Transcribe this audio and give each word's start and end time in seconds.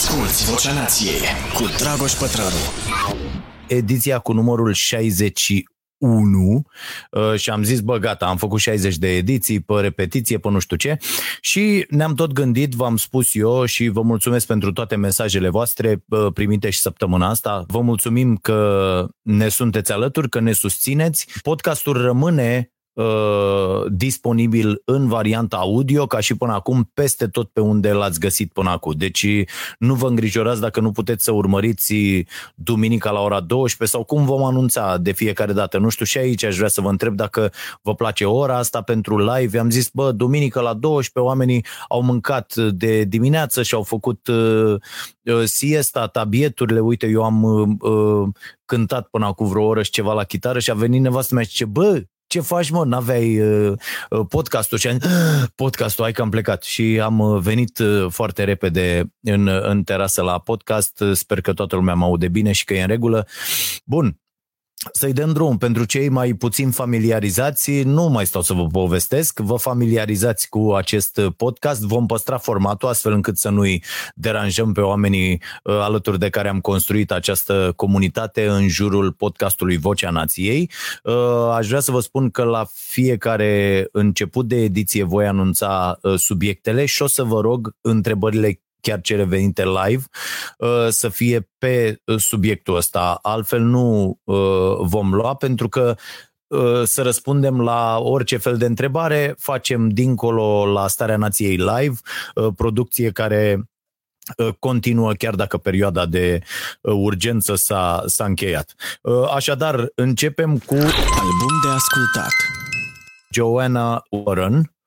Asculți 0.00 0.50
Vocea 0.50 0.72
Nației 0.72 1.20
cu 1.54 1.64
Dragoș 1.78 2.12
Pătrălu. 2.12 2.56
Ediția 3.68 4.18
cu 4.18 4.32
numărul 4.32 4.72
61 4.72 6.62
uh, 7.10 7.34
și 7.36 7.50
am 7.50 7.62
zis, 7.62 7.80
bă, 7.80 7.98
gata, 7.98 8.26
am 8.26 8.36
făcut 8.36 8.60
60 8.60 8.96
de 8.96 9.16
ediții 9.16 9.60
pe 9.60 9.74
repetiție, 9.80 10.38
pe 10.38 10.48
nu 10.48 10.58
știu 10.58 10.76
ce 10.76 10.96
și 11.40 11.86
ne-am 11.88 12.14
tot 12.14 12.32
gândit, 12.32 12.72
v-am 12.72 12.96
spus 12.96 13.34
eu 13.34 13.64
și 13.64 13.88
vă 13.88 14.02
mulțumesc 14.02 14.46
pentru 14.46 14.72
toate 14.72 14.96
mesajele 14.96 15.48
voastre 15.48 16.04
uh, 16.08 16.26
primite 16.34 16.70
și 16.70 16.80
săptămâna 16.80 17.28
asta. 17.28 17.64
Vă 17.66 17.80
mulțumim 17.80 18.36
că 18.36 19.06
ne 19.22 19.48
sunteți 19.48 19.92
alături, 19.92 20.28
că 20.28 20.40
ne 20.40 20.52
susțineți. 20.52 21.26
Podcastul 21.42 22.02
rămâne 22.02 22.72
Uh, 23.00 23.86
disponibil 23.88 24.82
în 24.84 25.08
varianta 25.08 25.56
audio, 25.56 26.06
ca 26.06 26.20
și 26.20 26.36
până 26.36 26.52
acum, 26.52 26.90
peste 26.94 27.26
tot 27.26 27.48
pe 27.48 27.60
unde 27.60 27.92
l-ați 27.92 28.20
găsit 28.20 28.52
până 28.52 28.70
acum. 28.70 28.92
Deci 28.96 29.26
nu 29.78 29.94
vă 29.94 30.08
îngrijorați 30.08 30.60
dacă 30.60 30.80
nu 30.80 30.90
puteți 30.90 31.24
să 31.24 31.32
urmăriți 31.32 31.94
duminica 32.54 33.10
la 33.10 33.20
ora 33.20 33.40
12 33.40 33.96
sau 33.96 34.04
cum 34.04 34.24
vom 34.24 34.42
anunța 34.42 34.96
de 34.96 35.12
fiecare 35.12 35.52
dată. 35.52 35.78
Nu 35.78 35.88
știu 35.88 36.04
și 36.04 36.18
aici 36.18 36.44
aș 36.44 36.56
vrea 36.56 36.68
să 36.68 36.80
vă 36.80 36.88
întreb 36.88 37.14
dacă 37.14 37.52
vă 37.82 37.94
place 37.94 38.24
ora 38.24 38.56
asta 38.56 38.82
pentru 38.82 39.32
live. 39.32 39.58
Am 39.58 39.70
zis, 39.70 39.88
bă, 39.92 40.12
duminică 40.12 40.60
la 40.60 40.74
12 40.74 41.32
oamenii 41.32 41.64
au 41.88 42.02
mâncat 42.02 42.54
de 42.54 43.04
dimineață 43.04 43.62
și 43.62 43.74
au 43.74 43.82
făcut 43.82 44.26
uh, 44.26 44.74
uh, 45.22 45.42
siesta, 45.44 46.06
tabieturile. 46.06 46.80
Uite, 46.80 47.06
eu 47.06 47.24
am 47.24 47.42
uh, 47.42 48.28
cântat 48.64 49.08
până 49.08 49.26
acum 49.26 49.46
vreo 49.46 49.64
oră 49.64 49.82
și 49.82 49.90
ceva 49.90 50.12
la 50.12 50.24
chitară 50.24 50.58
și 50.58 50.70
a 50.70 50.74
venit 50.74 51.00
nevastă 51.00 51.34
mea 51.34 51.42
și 51.42 51.50
zice, 51.50 51.64
bă, 51.64 52.02
ce 52.30 52.40
faci, 52.40 52.70
mă, 52.70 52.84
n-aveai 52.84 53.40
uh, 53.40 53.72
uh, 54.10 54.26
podcastul? 54.28 54.78
Și 54.78 54.88
am 54.88 54.98
zis, 54.98 55.10
ah, 55.10 55.48
podcastul, 55.54 56.04
hai 56.04 56.12
că 56.12 56.22
am 56.22 56.30
plecat. 56.30 56.62
Și 56.62 57.00
am 57.02 57.18
uh, 57.18 57.40
venit 57.40 57.78
uh, 57.78 58.06
foarte 58.08 58.44
repede 58.44 59.12
în, 59.20 59.48
în 59.48 59.82
terasă 59.82 60.22
la 60.22 60.38
podcast. 60.38 61.04
Sper 61.12 61.40
că 61.40 61.52
toată 61.52 61.76
lumea 61.76 61.94
mă 61.94 62.04
aude 62.04 62.28
bine 62.28 62.52
și 62.52 62.64
că 62.64 62.74
e 62.74 62.80
în 62.80 62.88
regulă. 62.88 63.26
Bun, 63.84 64.20
să-i 64.92 65.12
dăm 65.12 65.32
drum. 65.32 65.58
Pentru 65.58 65.84
cei 65.84 66.08
mai 66.08 66.32
puțin 66.32 66.70
familiarizați, 66.70 67.82
nu 67.82 68.08
mai 68.08 68.26
stau 68.26 68.42
să 68.42 68.52
vă 68.52 68.66
povestesc, 68.66 69.38
vă 69.38 69.56
familiarizați 69.56 70.48
cu 70.48 70.72
acest 70.72 71.20
podcast, 71.36 71.82
vom 71.82 72.06
păstra 72.06 72.38
formatul 72.38 72.88
astfel 72.88 73.12
încât 73.12 73.38
să 73.38 73.48
nu-i 73.48 73.84
deranjăm 74.14 74.72
pe 74.72 74.80
oamenii 74.80 75.42
uh, 75.64 75.74
alături 75.74 76.18
de 76.18 76.28
care 76.28 76.48
am 76.48 76.60
construit 76.60 77.12
această 77.12 77.72
comunitate 77.76 78.46
în 78.46 78.68
jurul 78.68 79.12
podcastului 79.12 79.76
Vocea 79.76 80.10
Nației. 80.10 80.70
Uh, 81.02 81.14
aș 81.54 81.66
vrea 81.68 81.80
să 81.80 81.90
vă 81.90 82.00
spun 82.00 82.30
că 82.30 82.42
la 82.42 82.66
fiecare 82.72 83.86
început 83.92 84.48
de 84.48 84.62
ediție 84.62 85.04
voi 85.04 85.26
anunța 85.26 85.98
uh, 86.02 86.18
subiectele 86.18 86.84
și 86.84 87.02
o 87.02 87.06
să 87.06 87.22
vă 87.22 87.40
rog 87.40 87.74
întrebările 87.80 88.60
chiar 88.80 89.00
cele 89.00 89.24
venite 89.24 89.64
live, 89.64 90.02
uh, 90.58 90.86
să 90.88 91.08
fie 91.08 91.50
pe 91.58 92.00
uh, 92.04 92.18
subiectul 92.18 92.76
ăsta. 92.76 93.18
Altfel 93.22 93.60
nu 93.60 94.18
uh, 94.24 94.76
vom 94.80 95.14
lua 95.14 95.34
pentru 95.34 95.68
că 95.68 95.94
să 96.84 97.02
răspundem 97.02 97.60
la 97.60 97.98
orice 97.98 98.36
fel 98.36 98.56
de 98.56 98.64
întrebare, 98.66 99.34
facem 99.38 99.88
dincolo 99.88 100.66
la 100.66 100.88
Starea 100.88 101.16
Nației 101.16 101.56
Live, 101.56 101.94
producție 102.56 103.10
care 103.10 103.64
continuă 104.58 105.12
chiar 105.12 105.34
dacă 105.34 105.56
perioada 105.56 106.06
de 106.06 106.40
urgență 106.82 107.54
s-a, 107.54 108.02
s-a 108.06 108.24
încheiat. 108.24 108.74
Așadar, 109.34 109.88
începem 109.94 110.58
cu... 110.58 110.74
Album 110.74 111.54
de 111.62 111.68
ascultat. 111.74 112.32
Joanna 113.30 114.02
Warren, 114.08 114.56
Uh, 114.56 114.79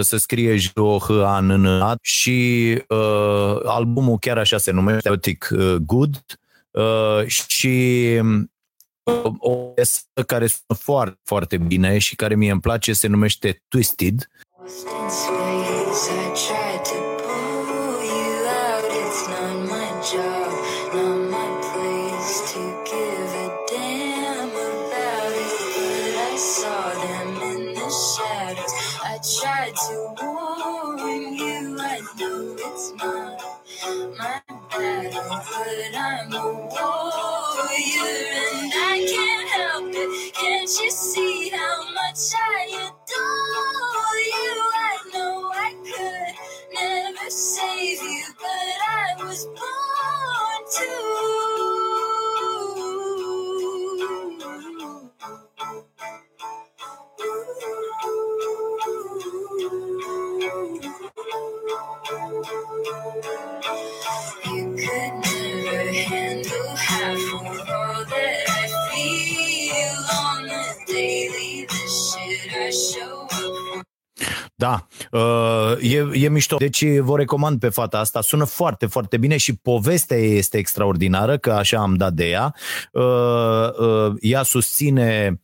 se 0.00 0.16
scrie 0.16 0.56
j 0.56 0.70
o 0.74 0.98
h 0.98 1.10
a 1.10 1.40
n 1.40 1.46
n 1.46 1.66
a 1.66 1.94
și 2.02 2.70
uh, 2.88 3.60
albumul 3.64 4.18
chiar 4.18 4.38
așa 4.38 4.58
se 4.58 4.70
numește, 4.70 5.08
Erotic 5.08 5.48
uh, 5.52 5.74
Good 5.74 6.24
uh, 6.70 7.26
și 7.26 8.06
uh, 9.02 9.32
o 9.38 9.50
piesă 9.50 10.00
care 10.26 10.46
sună 10.46 10.78
foarte, 10.78 11.18
foarte 11.24 11.56
bine 11.56 11.98
și 11.98 12.16
care 12.16 12.34
mie 12.34 12.50
îmi 12.50 12.60
place 12.60 12.92
se 12.92 13.06
numește 13.06 13.62
Twisted. 13.68 14.28
but 16.32 16.69
e, 75.82 76.08
e 76.12 76.28
mișto. 76.28 76.56
Deci 76.56 76.84
vă 76.98 77.16
recomand 77.16 77.60
pe 77.60 77.68
fata 77.68 77.98
asta. 77.98 78.20
Sună 78.20 78.44
foarte, 78.44 78.86
foarte 78.86 79.16
bine 79.16 79.36
și 79.36 79.56
povestea 79.56 80.16
este 80.16 80.58
extraordinară, 80.58 81.38
că 81.38 81.52
așa 81.52 81.78
am 81.78 81.94
dat 81.94 82.12
de 82.12 82.28
ea. 82.28 82.54
Uh, 82.92 83.78
uh, 83.78 84.14
ea 84.20 84.42
susține 84.42 85.40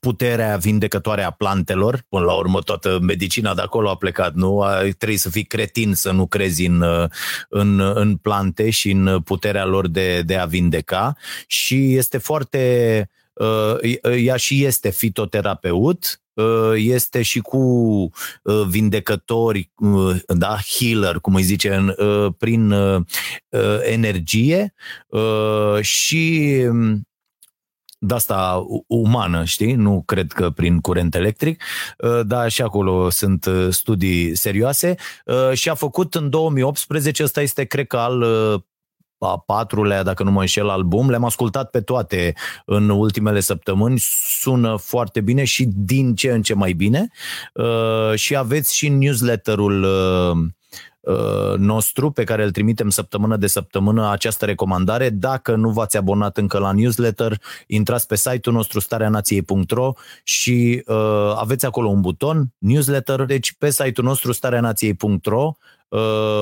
puterea 0.00 0.56
vindecătoare 0.56 1.22
a 1.22 1.30
plantelor. 1.30 2.04
Până 2.08 2.24
la 2.24 2.32
urmă, 2.32 2.60
toată 2.60 2.98
medicina 3.02 3.54
de 3.54 3.60
acolo 3.60 3.90
a 3.90 3.96
plecat, 3.96 4.34
nu? 4.34 4.64
Trebuie 4.98 5.18
să 5.18 5.30
fii 5.30 5.44
cretin 5.44 5.94
să 5.94 6.10
nu 6.10 6.26
crezi 6.26 6.66
în, 6.66 6.84
în, 7.48 7.80
în 7.80 8.16
plante 8.16 8.70
și 8.70 8.90
în 8.90 9.20
puterea 9.20 9.64
lor 9.64 9.88
de, 9.88 10.22
de 10.22 10.36
a 10.36 10.44
vindeca. 10.44 11.16
Și 11.46 11.96
este 11.96 12.18
foarte. 12.18 13.10
Uh, 13.32 13.98
ea 14.24 14.36
și 14.36 14.64
este 14.64 14.90
fitoterapeut, 14.90 16.04
uh, 16.04 16.27
este 16.74 17.22
și 17.22 17.40
cu 17.40 17.58
uh, 17.58 18.62
vindecători, 18.68 19.70
da, 20.26 20.56
healer, 20.78 21.18
cum 21.18 21.34
îi 21.34 21.42
zice, 21.42 21.94
prin 22.38 22.74
energie 23.82 24.74
și 25.80 26.62
de 27.98 28.14
asta 28.14 28.66
umană, 28.86 29.44
știi? 29.44 29.72
Nu 29.74 30.02
cred 30.06 30.32
că 30.32 30.50
prin 30.50 30.80
curent 30.80 31.14
electric, 31.14 31.62
uh, 31.98 32.20
dar 32.26 32.50
și 32.50 32.62
acolo 32.62 33.10
sunt 33.10 33.44
uh, 33.44 33.66
studii 33.70 34.36
serioase 34.36 34.94
uh, 35.24 35.52
și 35.52 35.68
a 35.68 35.74
făcut 35.74 36.14
în 36.14 36.30
2018, 36.30 37.22
ăsta 37.22 37.40
este 37.40 37.64
cred 37.64 37.86
că 37.86 37.96
al 37.96 38.24
a 39.18 39.38
patrulea, 39.46 40.02
dacă 40.02 40.22
nu 40.22 40.30
mă 40.30 40.40
înșel, 40.40 40.68
album. 40.68 41.10
Le-am 41.10 41.24
ascultat 41.24 41.70
pe 41.70 41.80
toate 41.80 42.34
în 42.64 42.88
ultimele 42.88 43.40
săptămâni. 43.40 43.98
Sună 44.40 44.76
foarte 44.76 45.20
bine 45.20 45.44
și 45.44 45.68
din 45.74 46.14
ce 46.14 46.30
în 46.30 46.42
ce 46.42 46.54
mai 46.54 46.72
bine. 46.72 47.08
și 48.14 48.36
aveți 48.36 48.76
și 48.76 48.88
newsletterul 48.88 49.86
Uh, 51.08 51.58
nostru 51.58 52.10
pe 52.10 52.24
care 52.24 52.44
îl 52.44 52.50
trimitem 52.50 52.90
săptămână 52.90 53.36
de 53.36 53.46
săptămână 53.46 54.10
această 54.10 54.44
recomandare. 54.44 55.10
Dacă 55.10 55.54
nu 55.54 55.70
v-ați 55.70 55.96
abonat 55.96 56.36
încă 56.36 56.58
la 56.58 56.72
newsletter, 56.72 57.40
intrați 57.66 58.06
pe 58.06 58.16
site-ul 58.16 58.54
nostru 58.54 58.80
stareanației.ro 58.80 59.92
și 60.22 60.82
uh, 60.86 61.32
aveți 61.36 61.66
acolo 61.66 61.88
un 61.88 62.00
buton, 62.00 62.52
newsletter, 62.58 63.24
deci 63.24 63.54
pe 63.58 63.70
site-ul 63.70 64.06
nostru 64.06 64.32
stareanației.ro 64.32 65.44
Uh, 65.46 65.77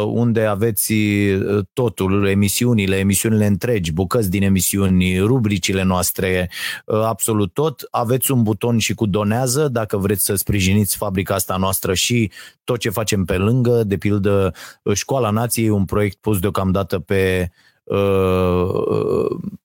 unde 0.07 0.45
aveți 0.45 0.93
uh, 0.93 1.65
totul, 1.73 2.27
emisiunile, 2.27 2.97
emisiunile 2.97 3.47
întregi, 3.47 3.93
bucăți 3.93 4.31
din 4.31 4.43
emisiuni, 4.43 5.19
rubricile 5.19 5.83
noastre, 5.83 6.51
uh, 6.85 7.01
absolut 7.01 7.53
tot. 7.53 7.89
Aveți 7.91 8.31
un 8.31 8.43
buton 8.43 8.79
și 8.79 8.95
cu 8.95 9.07
donează 9.07 9.69
dacă 9.69 9.97
vreți 9.97 10.25
să 10.25 10.35
sprijiniți 10.35 10.97
fabrica 10.97 11.35
asta 11.35 11.57
noastră 11.57 11.95
și 11.95 12.31
tot 12.65 12.79
ce 12.79 12.91
facem 12.91 13.25
pe 13.25 13.37
lângă, 13.37 13.83
de 13.85 13.97
pildă 13.97 14.55
Școala 14.95 15.31
Nației, 15.31 15.69
un 15.69 15.85
proiect 15.85 16.17
pus 16.21 16.39
deocamdată 16.39 16.99
pe 16.99 17.51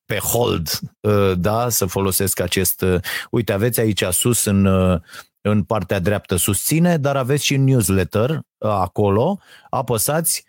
pe 0.05 0.17
hold, 0.17 0.79
da, 1.37 1.69
să 1.69 1.85
folosesc 1.85 2.39
acest... 2.39 2.85
Uite, 3.31 3.53
aveți 3.53 3.79
aici 3.79 4.03
sus 4.03 4.45
în 4.45 4.67
în 5.41 5.63
partea 5.63 5.99
dreaptă 5.99 6.35
susține, 6.35 6.97
dar 6.97 7.15
aveți 7.15 7.45
și 7.45 7.57
newsletter 7.57 8.29
uh, 8.29 8.69
acolo, 8.69 9.39
apăsați, 9.69 10.45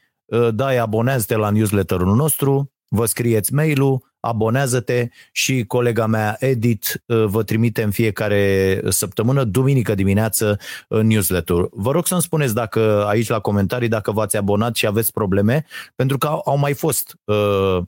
dai 0.51 0.77
abonează-te 0.77 1.37
la 1.37 1.51
newsletterul 1.51 2.15
nostru, 2.15 2.73
vă 2.89 3.07
scrieți 3.07 3.55
mail-ul, 3.55 4.13
abonează-te 4.21 5.09
și 5.33 5.65
colega 5.67 6.07
mea 6.07 6.37
Edit 6.39 7.03
uh, 7.07 7.25
vă 7.25 7.43
trimite 7.43 7.83
în 7.83 7.91
fiecare 7.91 8.81
săptămână, 8.89 9.45
duminică 9.45 9.95
dimineață, 9.95 10.59
newsletter. 10.89 11.57
Vă 11.71 11.91
rog 11.91 12.07
să-mi 12.07 12.23
spuneți 12.23 12.55
dacă 12.55 13.05
aici 13.07 13.29
la 13.29 13.41
comentarii 13.41 13.89
dacă 13.89 14.11
v-ați 14.11 14.37
abonat 14.37 14.77
și 14.77 14.87
aveți 14.87 15.13
probleme, 15.13 15.65
pentru 15.95 16.19
că 16.19 16.27
au, 16.27 16.59
mai 16.59 16.75
fost 16.75 17.17
uh, 17.25 17.79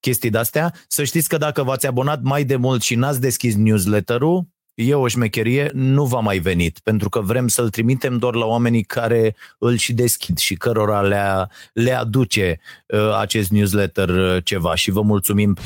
chestii 0.00 0.30
de-astea. 0.30 0.74
Să 0.88 1.04
știți 1.04 1.28
că 1.28 1.36
dacă 1.36 1.62
v-ați 1.62 1.86
abonat 1.86 2.22
mai 2.22 2.44
de 2.44 2.56
mult 2.56 2.82
și 2.82 2.94
n-ați 2.94 3.20
deschis 3.20 3.56
newsletter-ul, 3.56 4.46
e 4.74 4.94
o 4.94 5.08
șmecherie, 5.08 5.70
nu 5.72 6.04
va 6.04 6.20
mai 6.20 6.38
venit, 6.38 6.78
pentru 6.78 7.08
că 7.08 7.20
vrem 7.20 7.48
să-l 7.48 7.70
trimitem 7.70 8.18
doar 8.18 8.34
la 8.34 8.44
oamenii 8.44 8.82
care 8.82 9.36
îl 9.58 9.76
și 9.76 9.92
deschid 9.92 10.38
și 10.38 10.54
cărora 10.54 11.00
le, 11.00 11.48
le 11.72 11.92
aduce 11.92 12.60
uh, 12.86 13.18
acest 13.18 13.50
newsletter 13.50 14.08
uh, 14.08 14.44
ceva 14.44 14.74
și 14.74 14.90
vă 14.90 15.02
mulțumim. 15.02 15.56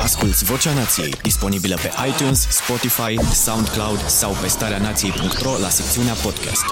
Asculți 0.00 0.44
Vocea 0.44 0.74
Nației, 0.74 1.14
disponibilă 1.22 1.74
pe 1.74 1.90
iTunes, 2.08 2.48
Spotify, 2.50 3.34
SoundCloud 3.34 3.98
sau 3.98 4.32
pe 4.40 4.48
starea 4.48 4.78
nației.ro 4.78 5.50
la 5.60 5.68
secțiunea 5.68 6.12
podcast. 6.12 6.64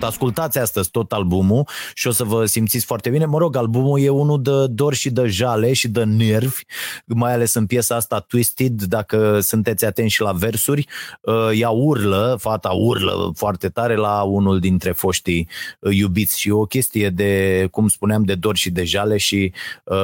Ascultați 0.00 0.58
astăzi 0.58 0.90
tot 0.90 1.12
albumul 1.12 1.68
și 1.94 2.06
o 2.06 2.10
să 2.10 2.24
vă 2.24 2.46
simțiți 2.46 2.84
foarte 2.84 3.10
bine. 3.10 3.24
Mă 3.24 3.38
rog, 3.38 3.56
albumul 3.56 4.00
e 4.00 4.08
unul 4.08 4.42
de 4.42 4.66
dor 4.66 4.94
și 4.94 5.10
de 5.10 5.26
jale 5.26 5.72
și 5.72 5.88
de 5.88 6.04
nervi, 6.04 6.62
mai 7.06 7.32
ales 7.32 7.54
în 7.54 7.66
piesa 7.66 7.94
asta 7.94 8.20
Twisted, 8.20 8.82
dacă 8.82 9.40
sunteți 9.40 9.84
atenți 9.84 10.14
și 10.14 10.20
la 10.20 10.32
versuri. 10.32 10.86
Uh, 11.20 11.50
ea 11.54 11.70
urlă, 11.70 12.36
fata 12.40 12.68
urlă 12.68 13.32
foarte 13.34 13.68
tare 13.68 13.94
la 13.96 14.22
unul 14.22 14.58
dintre 14.58 14.92
foștii 14.92 15.48
uh, 15.80 15.96
iubiți 15.96 16.40
și 16.40 16.50
o 16.50 16.64
chestie 16.64 17.08
de, 17.08 17.68
cum 17.70 17.88
spuneam, 17.88 18.22
de 18.22 18.34
dor 18.34 18.56
și 18.56 18.70
de 18.70 18.84
jale 18.84 19.16
și 19.16 19.52
uh, 19.84 19.96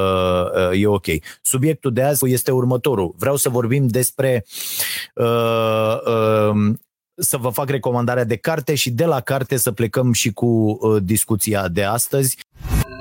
uh, 0.71 0.81
e 0.81 0.87
ok. 0.87 1.05
Subiectul 1.41 1.93
de 1.93 2.01
azi 2.01 2.31
este 2.31 2.46
următorul. 2.51 3.13
Vreau 3.17 3.35
să 3.35 3.49
vorbim 3.49 3.87
despre 3.87 4.45
uh, 5.15 5.97
uh, 6.05 6.75
să 7.19 7.37
vă 7.37 7.49
fac 7.49 7.69
recomandarea 7.69 8.23
de 8.23 8.35
carte 8.35 8.75
și 8.75 8.89
de 8.89 9.05
la 9.05 9.19
carte 9.19 9.57
să 9.57 9.71
plecăm 9.71 10.13
și 10.13 10.31
cu 10.31 10.45
uh, 10.45 11.03
discuția 11.03 11.67
de 11.67 11.83
astăzi. 11.83 12.37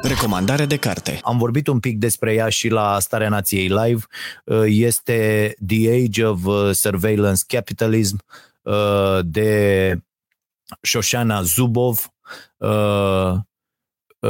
Recomandare 0.02 0.66
de 0.66 0.76
carte. 0.76 1.20
Am 1.22 1.38
vorbit 1.38 1.66
un 1.66 1.80
pic 1.80 1.98
despre 1.98 2.34
ea 2.34 2.48
și 2.48 2.68
la 2.68 3.00
Starea 3.00 3.28
Nației 3.28 3.68
Live. 3.68 4.04
Uh, 4.44 4.62
este 4.66 5.54
The 5.66 5.90
Age 5.90 6.24
of 6.24 6.44
uh, 6.44 6.70
Surveillance 6.72 7.42
Capitalism 7.46 8.24
uh, 8.62 9.18
de 9.24 10.00
Shoshana 10.80 11.42
Zubov, 11.42 12.12
uh, 12.56 13.34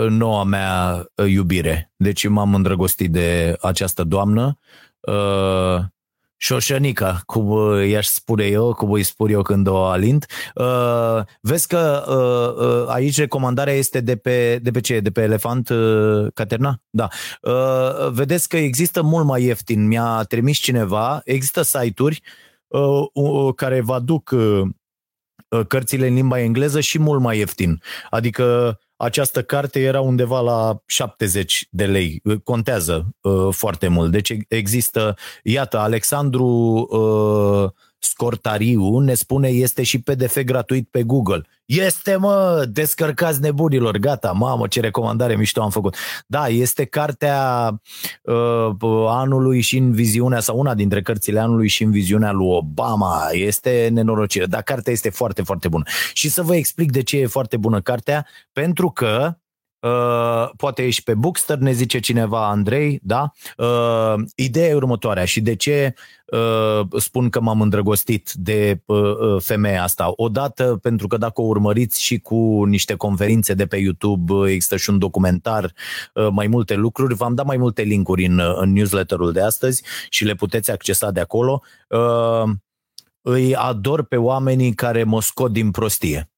noua 0.09 0.45
mea 0.45 1.07
uh, 1.15 1.31
iubire. 1.31 1.93
Deci 1.97 2.29
m-am 2.29 2.55
îndrăgostit 2.55 3.11
de 3.11 3.57
această 3.61 4.05
doamnă. 4.05 4.59
Uh, 5.07 5.85
Șoșănica, 6.39 7.21
cum 7.27 7.49
uh, 7.49 7.89
i-aș 7.89 8.07
spune 8.07 8.45
eu, 8.45 8.75
cum 8.75 8.93
îi 8.93 9.03
spun 9.03 9.31
eu 9.31 9.43
când 9.43 9.67
o 9.67 9.85
alint. 9.85 10.27
Uh, 10.55 11.21
vezi 11.41 11.67
că 11.67 12.05
uh, 12.09 12.67
uh, 12.67 12.95
aici 12.95 13.19
recomandarea 13.19 13.75
este 13.75 14.01
de 14.01 14.17
pe, 14.17 14.59
de 14.63 14.71
pe 14.71 14.81
ce? 14.81 15.01
De 15.01 15.11
pe 15.11 15.23
Elefant 15.23 15.69
uh, 15.69 16.27
Caterna? 16.35 16.81
Da. 16.91 17.09
Uh, 17.43 18.11
vedeți 18.11 18.49
că 18.49 18.57
există 18.57 19.03
mult 19.03 19.27
mai 19.27 19.43
ieftin. 19.43 19.87
Mi-a 19.87 20.23
trimis 20.29 20.59
cineva, 20.59 21.21
există 21.25 21.63
site-uri 21.63 22.23
uh, 22.67 23.07
uh, 23.13 23.55
care 23.55 23.81
vă 23.81 23.95
aduc 23.95 24.31
uh, 24.31 24.63
cărțile 25.69 26.07
în 26.07 26.15
limba 26.15 26.41
engleză 26.41 26.81
și 26.81 26.99
mult 26.99 27.21
mai 27.21 27.39
ieftin. 27.39 27.83
Adică 28.11 28.79
această 28.97 29.43
carte 29.43 29.81
era 29.81 30.01
undeva 30.01 30.41
la 30.41 30.83
70 30.87 31.69
de 31.71 31.87
lei. 31.87 32.23
Contează 32.45 33.07
uh, 33.21 33.49
foarte 33.51 33.89
mult. 33.89 34.11
Deci 34.11 34.33
există, 34.49 35.17
iată, 35.43 35.79
Alexandru 35.79 36.47
uh, 36.47 37.71
Scortariu 38.09 38.99
ne 38.99 39.15
spune 39.15 39.49
este 39.49 39.83
și 39.83 40.01
PDF 40.01 40.39
gratuit 40.43 40.89
pe 40.91 41.03
Google. 41.03 41.43
Este, 41.65 42.17
mă, 42.17 42.65
descărcați 42.69 43.41
nebunilor, 43.41 43.97
gata, 43.97 44.33
mamă, 44.33 44.67
ce 44.67 44.81
recomandare 44.81 45.37
mișto 45.37 45.63
am 45.63 45.71
făcut. 45.71 45.97
Da, 46.27 46.47
este 46.47 46.85
cartea 46.85 47.69
uh, 48.23 49.07
anului 49.09 49.61
și 49.61 49.77
în 49.77 49.93
viziunea, 49.93 50.41
sau 50.41 50.59
una 50.59 50.75
dintre 50.75 51.03
cărțile 51.03 51.41
anului 51.41 51.69
și 51.69 51.83
în 51.83 51.91
viziunea 51.91 52.33
lui 52.33 52.47
Obama. 52.47 53.29
Este 53.33 53.89
nenorocire, 53.93 54.47
dar 54.47 54.63
cartea 54.63 54.93
este 54.93 55.11
foarte, 55.11 55.43
foarte 55.43 55.69
bună. 55.69 55.85
Și 56.13 56.29
să 56.29 56.43
vă 56.43 56.57
explic 56.57 56.91
de 56.93 57.03
ce 57.03 57.19
e 57.19 57.27
foarte 57.27 57.57
bună 57.57 57.81
cartea, 57.81 58.27
pentru 58.53 58.91
că 58.91 59.37
Uh, 59.81 60.51
poate 60.57 60.85
ești 60.85 61.03
pe 61.03 61.15
Bookster, 61.15 61.59
ne 61.59 61.73
zice 61.73 61.99
cineva 61.99 62.49
Andrei, 62.49 63.01
da? 63.03 63.31
Uh, 63.57 64.15
ideea 64.35 64.69
e 64.69 64.75
următoarea 64.75 65.25
și 65.25 65.41
de 65.41 65.57
ce 65.57 65.95
uh, 66.27 66.81
spun 66.97 67.29
că 67.29 67.41
m-am 67.41 67.61
îndrăgostit 67.61 68.33
de 68.33 68.83
uh, 68.85 68.99
uh, 68.99 69.43
femeia 69.43 69.83
asta. 69.83 70.13
Odată 70.17 70.79
pentru 70.83 71.07
că 71.07 71.17
dacă 71.17 71.41
o 71.41 71.45
urmăriți 71.45 72.03
și 72.03 72.19
cu 72.19 72.65
niște 72.65 72.95
conferințe 72.95 73.55
de 73.55 73.67
pe 73.67 73.77
YouTube, 73.77 74.33
uh, 74.33 74.49
există 74.51 74.77
și 74.77 74.91
un 74.91 74.99
documentar, 74.99 75.73
uh, 76.15 76.29
mai 76.31 76.47
multe 76.47 76.75
lucruri, 76.75 77.15
v-am 77.15 77.35
dat 77.35 77.47
mai 77.47 77.57
multe 77.57 77.83
linkuri 77.83 78.25
în, 78.25 78.39
uh, 78.39 78.55
în 78.57 78.73
newsletterul 78.73 79.33
de 79.33 79.41
astăzi 79.41 79.83
și 80.09 80.25
le 80.25 80.35
puteți 80.35 80.71
accesa 80.71 81.11
de 81.11 81.21
acolo. 81.21 81.63
Uh, 81.89 82.51
îi 83.23 83.55
ador 83.55 84.03
pe 84.03 84.17
oamenii 84.17 84.75
care 84.75 85.05
mă 85.05 85.21
scot 85.21 85.53
din 85.53 85.71
prostie 85.71 86.31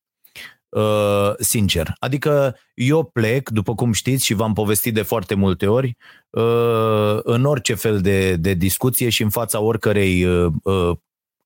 uh, 0.69 1.33
sincer. 1.39 1.95
Adică 1.99 2.57
eu 2.75 3.05
plec, 3.05 3.49
după 3.49 3.75
cum 3.75 3.93
știți 3.93 4.25
și 4.25 4.35
v-am 4.35 4.53
povestit 4.53 4.95
de 4.95 5.03
foarte 5.03 5.35
multe 5.35 5.67
ori, 5.67 5.97
uh, 6.31 7.19
în 7.23 7.45
orice 7.45 7.75
fel 7.75 8.01
de, 8.01 8.37
de 8.37 8.55
discuție 8.55 9.09
și 9.09 9.23
în 9.23 9.31
fața 9.31 9.61
oricărei 9.61 10.25
uh, 10.25 10.53
uh, 10.63 10.97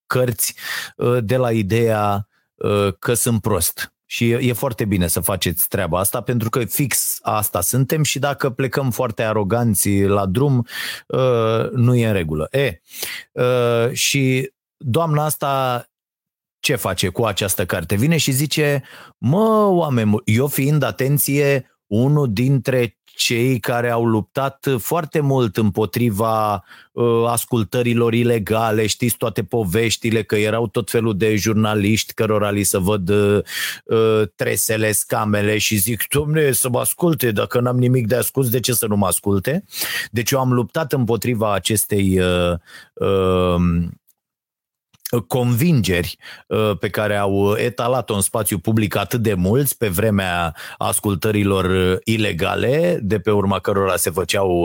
cărți 0.06 0.54
uh, 0.96 1.18
de 1.20 1.36
la 1.36 1.52
ideea 1.52 2.28
uh, 2.54 2.88
că 2.98 3.14
sunt 3.14 3.40
prost. 3.40 3.92
Și 4.06 4.30
e, 4.30 4.38
e 4.40 4.52
foarte 4.52 4.84
bine 4.84 5.06
să 5.06 5.20
faceți 5.20 5.68
treaba 5.68 5.98
asta 5.98 6.20
pentru 6.20 6.50
că 6.50 6.64
fix 6.64 7.18
asta 7.22 7.60
suntem 7.60 8.02
și 8.02 8.18
dacă 8.18 8.50
plecăm 8.50 8.90
foarte 8.90 9.22
aroganți 9.22 10.02
la 10.02 10.26
drum, 10.26 10.66
uh, 11.06 11.70
nu 11.70 11.94
e 11.94 12.06
în 12.06 12.12
regulă. 12.12 12.48
E, 12.50 12.80
uh, 13.32 13.92
și 13.92 14.52
doamna 14.76 15.24
asta 15.24 15.84
ce 16.62 16.74
face 16.74 17.08
cu 17.08 17.24
această 17.24 17.66
carte? 17.66 17.94
Vine 17.94 18.16
și 18.16 18.30
zice, 18.30 18.82
mă, 19.18 19.66
oameni, 19.68 20.14
eu 20.24 20.46
fiind, 20.46 20.82
atenție, 20.82 21.70
unul 21.86 22.32
dintre 22.32 22.96
cei 23.16 23.60
care 23.60 23.90
au 23.90 24.04
luptat 24.04 24.68
foarte 24.78 25.20
mult 25.20 25.56
împotriva 25.56 26.64
uh, 26.92 27.24
ascultărilor 27.26 28.14
ilegale, 28.14 28.86
știți 28.86 29.16
toate 29.16 29.42
poveștile 29.44 30.22
că 30.22 30.36
erau 30.36 30.66
tot 30.66 30.90
felul 30.90 31.16
de 31.16 31.36
jurnaliști 31.36 32.12
cărora 32.12 32.50
li 32.50 32.62
să 32.62 32.78
văd 32.78 33.08
uh, 33.08 33.38
uh, 33.84 34.22
tresele, 34.34 34.92
scamele 34.92 35.58
și 35.58 35.76
zic, 35.76 36.08
domne, 36.08 36.52
să 36.52 36.68
mă 36.68 36.80
asculte, 36.80 37.30
dacă 37.30 37.60
n-am 37.60 37.78
nimic 37.78 38.06
de 38.06 38.16
ascuns, 38.16 38.50
de 38.50 38.60
ce 38.60 38.72
să 38.72 38.86
nu 38.86 38.96
mă 38.96 39.06
asculte? 39.06 39.64
Deci 40.10 40.30
eu 40.30 40.40
am 40.40 40.52
luptat 40.52 40.92
împotriva 40.92 41.54
acestei 41.54 42.20
uh, 42.20 42.52
uh, 42.94 43.88
convingeri 45.20 46.18
uh, 46.46 46.76
pe 46.80 46.88
care 46.88 47.16
au 47.16 47.54
etalat-o 47.56 48.14
în 48.14 48.20
spațiu 48.20 48.58
public 48.58 48.96
atât 48.96 49.20
de 49.20 49.34
mulți 49.34 49.76
pe 49.76 49.88
vremea 49.88 50.54
ascultărilor 50.78 51.64
uh, 51.64 51.96
ilegale, 52.04 52.98
de 53.02 53.18
pe 53.18 53.30
urma 53.30 53.58
cărora 53.58 53.96
se 53.96 54.10
făceau 54.10 54.62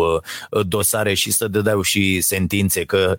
uh, 0.51 0.66
dosare 0.68 1.13
și 1.13 1.32
să 1.32 1.48
dădeau 1.48 1.82
și 1.82 2.22
sentințe, 2.22 2.86
că 2.86 3.18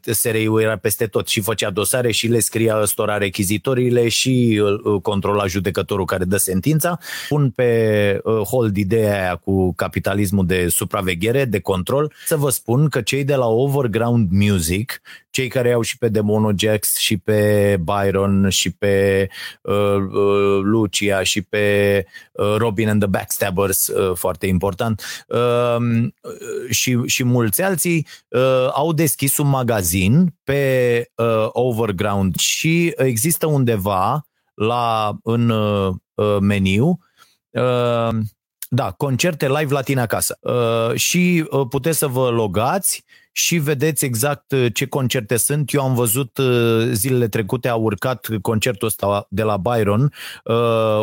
SRI-ul 0.00 0.60
era 0.60 0.76
peste 0.76 1.06
tot 1.06 1.28
și 1.28 1.40
făcea 1.40 1.70
dosare 1.70 2.10
și 2.10 2.26
le 2.26 2.40
scria 2.40 2.80
ăstora 2.80 3.18
rechizitorile 3.18 4.08
și 4.08 4.62
controla 5.02 5.46
judecătorul 5.46 6.04
care 6.04 6.24
dă 6.24 6.36
sentința. 6.36 6.98
Pun 7.28 7.50
pe 7.50 8.20
hold 8.44 8.76
ideea 8.76 9.22
aia 9.22 9.36
cu 9.36 9.74
capitalismul 9.74 10.46
de 10.46 10.68
supraveghere, 10.68 11.44
de 11.44 11.60
control, 11.60 12.12
să 12.26 12.36
vă 12.36 12.50
spun 12.50 12.88
că 12.88 13.00
cei 13.00 13.24
de 13.24 13.34
la 13.34 13.46
Overground 13.46 14.30
Music, 14.30 15.00
cei 15.30 15.48
care 15.48 15.72
au 15.72 15.80
și 15.80 15.98
pe 15.98 16.08
Demono 16.08 16.52
Jax 16.56 16.96
și 16.96 17.16
pe 17.16 17.76
Byron 17.82 18.48
și 18.48 18.70
pe 18.70 19.28
uh, 19.62 19.96
uh, 20.12 20.60
Lucia 20.62 21.22
și 21.22 21.42
pe 21.42 22.06
uh, 22.32 22.54
Robin 22.56 22.88
and 22.88 23.00
the 23.00 23.08
Backstabbers, 23.08 23.86
uh, 23.86 24.16
foarte 24.16 24.46
important, 24.46 25.02
uh, 25.28 25.76
și, 26.70 26.98
și 27.06 27.24
mulți 27.24 27.62
alții 27.62 28.06
uh, 28.28 28.68
au 28.72 28.92
deschis 28.92 29.36
un 29.36 29.48
magazin 29.48 30.34
pe 30.44 31.04
uh, 31.14 31.48
Overground 31.48 32.36
și 32.36 32.92
există 32.96 33.46
undeva 33.46 34.26
la 34.54 35.16
în 35.22 35.48
uh, 35.48 35.94
meniu 36.40 36.98
uh, 37.50 38.08
da, 38.68 38.90
concerte 38.90 39.48
live 39.48 39.72
la 39.72 39.80
tine 39.80 40.00
acasă. 40.00 40.38
Uh, 40.40 40.94
și 40.94 41.46
uh, 41.50 41.66
puteți 41.68 41.98
să 41.98 42.06
vă 42.06 42.30
logați 42.30 43.04
și 43.36 43.58
vedeți 43.58 44.04
exact 44.04 44.54
ce 44.72 44.86
concerte 44.86 45.36
sunt. 45.36 45.72
Eu 45.72 45.82
am 45.82 45.94
văzut 45.94 46.38
zilele 46.92 47.28
trecute, 47.28 47.68
a 47.68 47.74
urcat 47.74 48.28
concertul 48.42 48.86
ăsta 48.86 49.26
de 49.30 49.42
la 49.42 49.56
Byron, 49.56 50.12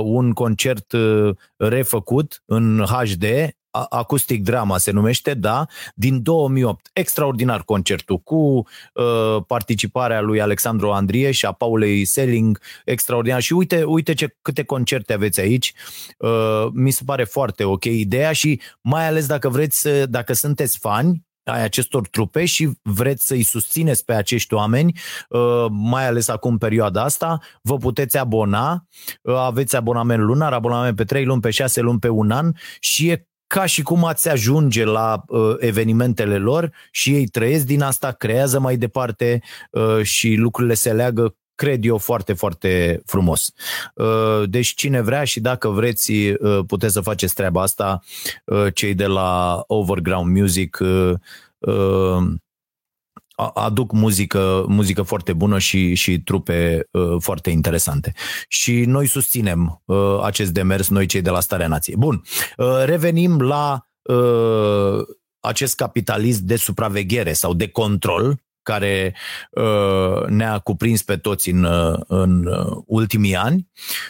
un 0.04 0.32
concert 0.32 0.94
refăcut 1.58 2.44
în 2.46 2.86
HD, 2.88 3.26
Acoustic 3.90 4.44
Drama 4.44 4.78
se 4.78 4.92
numește, 4.92 5.34
da, 5.34 5.66
din 5.96 6.22
2008. 6.22 6.90
Extraordinar 6.94 7.64
concertul 7.64 8.18
cu 8.18 8.36
uh, 8.36 9.38
participarea 9.48 10.22
lui 10.22 10.42
Alexandru 10.42 10.92
Andrie 10.92 11.32
și 11.32 11.46
a 11.46 11.52
Paulei 11.52 12.06
Selling, 12.06 12.60
extraordinar. 12.86 13.42
Și 13.42 13.54
uite, 13.54 13.84
uite 13.84 14.14
ce 14.14 14.36
câte 14.42 14.64
concerte 14.64 15.14
aveți 15.14 15.40
aici. 15.40 15.74
Uh, 16.18 16.68
mi 16.74 16.92
se 16.92 17.02
pare 17.06 17.24
foarte 17.24 17.64
ok 17.64 17.84
ideea 17.84 18.32
și 18.32 18.62
mai 18.82 19.08
ales 19.08 19.26
dacă 19.26 19.50
vreți, 19.50 19.88
dacă 20.06 20.34
sunteți 20.34 20.78
fani, 20.78 21.24
ai 21.44 21.64
acestor 21.64 22.08
trupe 22.08 22.46
și 22.46 22.70
vreți 22.82 23.26
să-i 23.26 23.44
susțineți 23.44 24.06
pe 24.06 24.14
acești 24.14 24.54
oameni, 24.54 25.00
uh, 25.30 25.66
mai 25.70 26.08
ales 26.08 26.28
acum 26.28 26.58
perioada 26.58 27.04
asta, 27.04 27.40
vă 27.62 27.78
puteți 27.78 28.18
abona, 28.18 28.86
uh, 29.22 29.36
aveți 29.36 29.76
abonament 29.76 30.22
lunar, 30.24 30.54
abonament 30.54 30.96
pe 30.96 31.04
3 31.04 31.26
luni, 31.26 31.42
pe 31.42 31.50
6 31.50 31.82
luni, 31.82 32.00
pe 32.00 32.10
un 32.10 32.32
an 32.32 32.52
și 32.80 33.10
e 33.10 33.28
ca 33.48 33.66
și 33.66 33.82
cum 33.82 34.06
ați 34.06 34.30
ajunge 34.30 34.86
la 34.86 35.24
uh, 35.28 35.56
evenimentele 35.58 36.38
lor 36.38 36.72
și 36.92 37.14
ei 37.14 37.28
trăiesc 37.28 37.66
din 37.66 37.82
asta, 37.82 38.12
creează 38.12 38.60
mai 38.60 38.78
departe 38.78 39.42
uh, 39.72 40.02
și 40.02 40.36
lucrurile 40.36 40.74
se 40.74 40.94
leagă 40.94 41.36
cred 41.56 41.86
eu, 41.86 41.98
foarte, 41.98 42.34
foarte 42.34 43.02
frumos. 43.06 43.52
Uh, 43.96 44.44
deci 44.50 44.74
cine 44.74 45.02
vrea 45.02 45.24
și 45.24 45.40
dacă 45.40 45.70
vreți, 45.70 46.12
uh, 46.12 46.60
puteți 46.68 46.94
să 46.94 47.02
faceți 47.02 47.34
treaba 47.34 47.62
asta, 47.62 48.00
uh, 48.46 48.74
cei 48.74 48.94
de 48.94 49.06
la 49.06 49.64
Overground 49.68 50.38
Music 50.38 50.78
aduc 53.36 53.92
muzică, 53.92 54.66
muzică 54.68 55.02
foarte 55.02 55.34
bună 55.34 55.60
și, 55.60 55.94
și 55.94 56.22
trupe 56.22 56.88
uh, 56.92 57.16
foarte 57.20 57.50
interesante. 57.50 58.14
Și 58.48 58.86
noi 58.86 59.08
susținem 59.08 59.82
uh, 59.86 60.20
acest 60.24 60.52
demers, 60.52 60.90
noi 60.90 61.06
cei 61.06 61.22
de 61.22 61.30
la 61.30 61.40
Starea 61.40 61.68
Nației. 61.68 61.96
Bun, 61.96 62.22
uh, 62.58 62.84
revenim 62.86 63.42
la 63.42 63.88
uh, 64.02 65.02
acest 65.40 65.76
capitalism 65.76 66.46
de 66.46 66.56
supraveghere 66.56 67.34
sau 67.34 67.54
de 67.54 67.68
control 67.68 68.42
care 68.64 69.16
uh, 69.52 70.26
ne-a 70.28 70.60
cuprins 70.60 71.04
pe 71.04 71.18
toți 71.18 71.50
în, 71.50 71.64
uh, 71.64 72.00
în 72.08 72.46
uh, 72.46 72.78
ultimii 72.86 73.36
ani, 73.36 73.68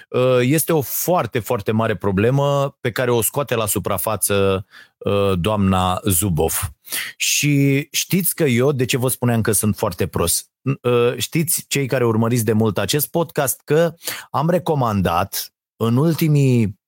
uh, 0.10 0.40
este 0.42 0.74
o 0.74 0.82
foarte, 0.82 1.40
foarte 1.40 1.72
mare 1.72 1.96
problemă 1.96 2.78
pe 2.82 2.92
care 2.92 3.12
o 3.12 3.22
scoate 3.22 3.56
la 3.56 3.66
suprafață 3.66 4.66
uh, 4.98 5.32
doamna 5.40 6.02
Zubov. 6.06 6.74
Și 7.18 7.88
știți 7.92 8.36
că 8.36 8.44
eu, 8.44 8.72
de 8.72 8.86
ce 8.86 8.98
vă 8.98 9.08
spuneam 9.08 9.42
că 9.42 9.52
sunt 9.52 9.76
foarte 9.76 10.08
prost? 10.08 10.52
Uh, 10.82 11.14
știți, 11.18 11.66
cei 11.68 11.86
care 11.86 12.06
urmăriți 12.06 12.46
de 12.46 12.54
mult 12.54 12.78
acest 12.78 13.08
podcast, 13.08 13.62
că 13.66 13.94
am 14.32 14.50
recomandat 14.50 15.54
în 15.76 15.98
ultimii 15.98 16.82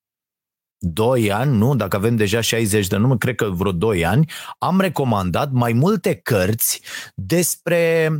2 0.77 1.31
ani, 1.31 1.57
nu? 1.57 1.75
Dacă 1.75 1.95
avem 1.95 2.15
deja 2.15 2.41
60 2.41 2.87
de 2.87 2.97
nume, 2.97 3.17
cred 3.17 3.35
că 3.35 3.49
vreo 3.49 3.71
2 3.71 4.05
ani, 4.05 4.31
am 4.57 4.79
recomandat 4.79 5.51
mai 5.51 5.73
multe 5.73 6.13
cărți 6.13 6.81
despre 7.15 8.11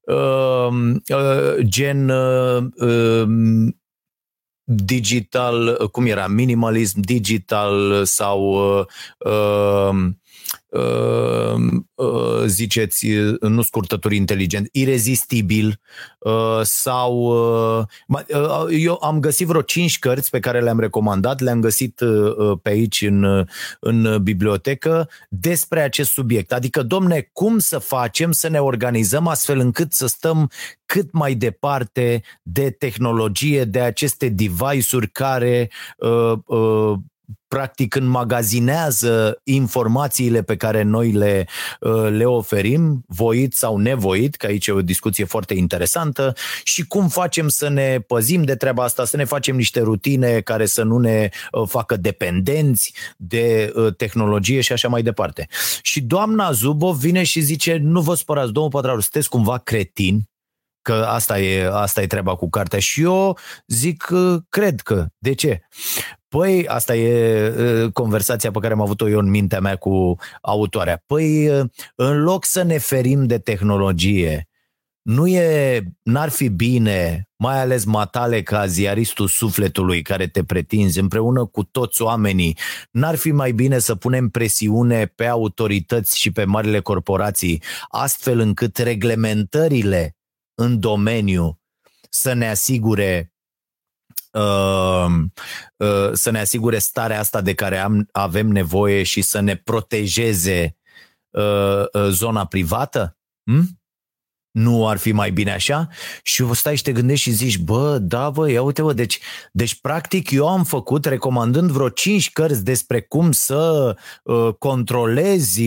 uh, 0.00 0.68
uh, 1.14 1.56
gen 1.60 2.08
uh, 2.08 2.64
uh, 2.76 3.28
digital, 4.64 5.88
cum 5.92 6.06
era, 6.06 6.26
minimalism 6.26 7.00
digital 7.00 8.04
sau 8.04 8.40
uh, 8.78 8.84
uh, 9.18 9.70
Ehm, 9.90 10.06
uh, 10.06 10.19
ziceți, 12.46 13.06
nu 13.40 13.62
scurtături 13.62 14.16
inteligent, 14.16 14.68
irezistibil 14.72 15.80
uh, 16.18 16.60
sau 16.62 17.14
uh, 17.78 18.66
eu 18.70 18.98
am 19.02 19.20
găsit 19.20 19.46
vreo 19.46 19.62
cinci 19.62 19.98
cărți 19.98 20.30
pe 20.30 20.40
care 20.40 20.60
le-am 20.60 20.80
recomandat, 20.80 21.40
le-am 21.40 21.60
găsit 21.60 22.00
pe 22.62 22.68
aici 22.68 23.02
în, 23.02 23.46
în 23.80 24.22
bibliotecă 24.22 25.08
despre 25.28 25.80
acest 25.80 26.10
subiect. 26.10 26.52
Adică, 26.52 26.82
domne, 26.82 27.30
cum 27.32 27.58
să 27.58 27.78
facem 27.78 28.32
să 28.32 28.48
ne 28.48 28.58
organizăm 28.58 29.26
astfel 29.26 29.58
încât 29.58 29.92
să 29.92 30.06
stăm 30.06 30.50
cât 30.86 31.12
mai 31.12 31.34
departe 31.34 32.22
de 32.42 32.70
tehnologie, 32.70 33.64
de 33.64 33.80
aceste 33.80 34.28
device-uri 34.28 35.10
care 35.10 35.70
uh, 35.98 36.32
uh, 36.46 36.98
practic 37.48 37.94
înmagazinează 37.94 39.40
informațiile 39.44 40.42
pe 40.42 40.56
care 40.56 40.82
noi 40.82 41.10
le, 41.10 41.46
uh, 41.80 42.08
le 42.10 42.24
oferim, 42.24 43.04
voit 43.06 43.54
sau 43.54 43.76
nevoit, 43.76 44.36
că 44.36 44.46
aici 44.46 44.66
e 44.66 44.72
o 44.72 44.82
discuție 44.82 45.24
foarte 45.24 45.54
interesantă, 45.54 46.32
și 46.62 46.86
cum 46.86 47.08
facem 47.08 47.48
să 47.48 47.68
ne 47.68 48.00
păzim 48.00 48.42
de 48.42 48.56
treaba 48.56 48.84
asta, 48.84 49.04
să 49.04 49.16
ne 49.16 49.24
facem 49.24 49.56
niște 49.56 49.80
rutine 49.80 50.40
care 50.40 50.66
să 50.66 50.82
nu 50.82 50.98
ne 50.98 51.28
uh, 51.52 51.68
facă 51.68 51.96
dependenți 51.96 52.94
de 53.16 53.72
uh, 53.76 53.94
tehnologie 53.96 54.60
și 54.60 54.72
așa 54.72 54.88
mai 54.88 55.02
departe. 55.02 55.48
Și 55.82 56.00
doamna 56.00 56.52
Zubov 56.52 56.96
vine 56.96 57.22
și 57.22 57.40
zice, 57.40 57.76
nu 57.76 58.00
vă 58.00 58.14
spărați, 58.14 58.52
domnul 58.52 58.72
Pătraru, 58.72 59.00
sunteți 59.00 59.28
cumva 59.28 59.58
cretin, 59.58 60.28
că 60.82 60.92
asta 61.08 61.40
e, 61.40 61.70
asta 61.72 62.02
e 62.02 62.06
treaba 62.06 62.36
cu 62.36 62.48
cartea. 62.48 62.78
Și 62.78 63.02
eu 63.02 63.38
zic, 63.66 64.08
cred 64.48 64.80
că. 64.80 65.06
De 65.18 65.34
ce? 65.34 65.60
Păi, 66.36 66.66
asta 66.66 66.96
e 66.96 67.90
conversația 67.92 68.50
pe 68.50 68.58
care 68.58 68.72
am 68.72 68.80
avut-o 68.80 69.08
eu 69.08 69.18
în 69.18 69.30
mintea 69.30 69.60
mea 69.60 69.76
cu 69.76 70.16
autoarea. 70.40 71.02
Păi, 71.06 71.46
în 71.94 72.22
loc 72.22 72.44
să 72.44 72.62
ne 72.62 72.78
ferim 72.78 73.26
de 73.26 73.38
tehnologie, 73.38 74.48
nu 75.02 75.26
e, 75.26 75.82
n-ar 76.02 76.28
fi 76.28 76.48
bine, 76.48 77.28
mai 77.36 77.60
ales 77.60 77.84
matale 77.84 78.42
ca 78.42 78.66
ziaristul 78.66 79.28
sufletului 79.28 80.02
care 80.02 80.26
te 80.26 80.44
pretinzi 80.44 80.98
împreună 80.98 81.44
cu 81.44 81.64
toți 81.64 82.02
oamenii, 82.02 82.56
n-ar 82.90 83.16
fi 83.16 83.30
mai 83.32 83.52
bine 83.52 83.78
să 83.78 83.94
punem 83.94 84.28
presiune 84.28 85.06
pe 85.06 85.26
autorități 85.26 86.18
și 86.18 86.32
pe 86.32 86.44
marile 86.44 86.80
corporații, 86.80 87.62
astfel 87.88 88.38
încât 88.38 88.76
reglementările 88.76 90.16
în 90.54 90.80
domeniu 90.80 91.60
să 92.10 92.32
ne 92.32 92.48
asigure 92.48 93.18
uh, 93.22 93.28
uh, 93.28 93.39
să 96.12 96.30
ne 96.30 96.40
asigure 96.40 96.78
starea 96.78 97.18
asta 97.18 97.40
de 97.40 97.54
care 97.54 97.78
am, 97.78 98.08
avem 98.12 98.48
nevoie 98.48 99.02
și 99.02 99.22
să 99.22 99.40
ne 99.40 99.56
protejeze 99.56 100.76
uh, 101.30 101.84
uh, 101.92 102.08
zona 102.08 102.44
privată? 102.44 103.16
Hm? 103.44 103.78
Nu 104.50 104.88
ar 104.88 104.96
fi 104.96 105.12
mai 105.12 105.30
bine 105.30 105.52
așa? 105.52 105.88
Și 106.22 106.42
o 106.42 106.54
stai 106.54 106.76
și 106.76 106.82
te 106.82 106.92
gândești 106.92 107.28
și 107.28 107.34
zici, 107.34 107.58
bă, 107.58 107.98
da, 107.98 108.30
bă, 108.30 108.50
ia 108.50 108.62
uite, 108.62 108.82
bă, 108.82 108.92
deci, 108.92 109.18
deci 109.52 109.80
practic 109.80 110.30
eu 110.30 110.48
am 110.48 110.64
făcut, 110.64 111.04
recomandând 111.04 111.70
vreo 111.70 111.88
cinci 111.88 112.30
cărți 112.30 112.64
despre 112.64 113.00
cum 113.00 113.32
să 113.32 113.94
uh, 114.22 114.48
controlezi 114.58 115.62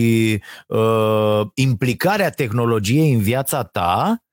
uh, 0.66 1.40
implicarea 1.54 2.30
tehnologiei 2.30 3.12
în 3.12 3.20
viața 3.20 3.62
ta, 3.62 4.18
Uh, 4.18 4.23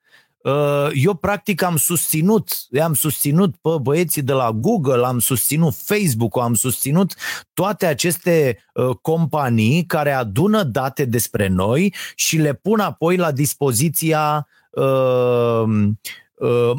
eu 0.94 1.14
practic 1.14 1.62
am 1.62 1.78
susținut, 1.78 2.50
am 2.84 2.94
susținut 2.94 3.56
pe 3.56 3.70
băieții 3.82 4.22
de 4.22 4.34
la 4.34 4.52
Google, 4.52 5.06
am 5.06 5.20
susținut 5.20 5.74
Facebook, 5.76 6.40
am 6.40 6.54
susținut 6.54 7.14
toate 7.54 7.86
aceste 7.86 8.58
uh, 8.74 8.90
companii 9.02 9.86
care 9.86 10.12
adună 10.12 10.64
date 10.64 11.06
despre 11.06 11.48
noi 11.48 11.94
și 12.16 12.38
le 12.38 12.54
pun 12.54 12.80
apoi 12.80 13.18
la 13.18 13.32
dispoziția 13.32 14.48
uh, 14.72 15.64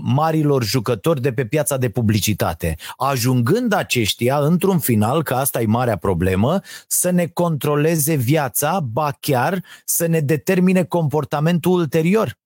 marilor 0.03 0.65
jucători 0.65 1.21
de 1.21 1.33
pe 1.33 1.47
piața 1.47 1.77
de 1.77 1.89
publicitate, 1.89 2.77
ajungând 2.97 3.73
aceștia, 3.73 4.39
într-un 4.39 4.79
final, 4.79 5.23
că 5.23 5.35
asta 5.35 5.61
e 5.61 5.67
marea 5.67 5.97
problemă, 5.97 6.61
să 6.87 7.11
ne 7.11 7.27
controleze 7.27 8.15
viața, 8.15 8.81
ba 8.81 9.17
chiar 9.21 9.65
să 9.85 10.07
ne 10.07 10.21
determine 10.21 10.85
comportamentul 10.85 11.73
ulterior. 11.73 12.41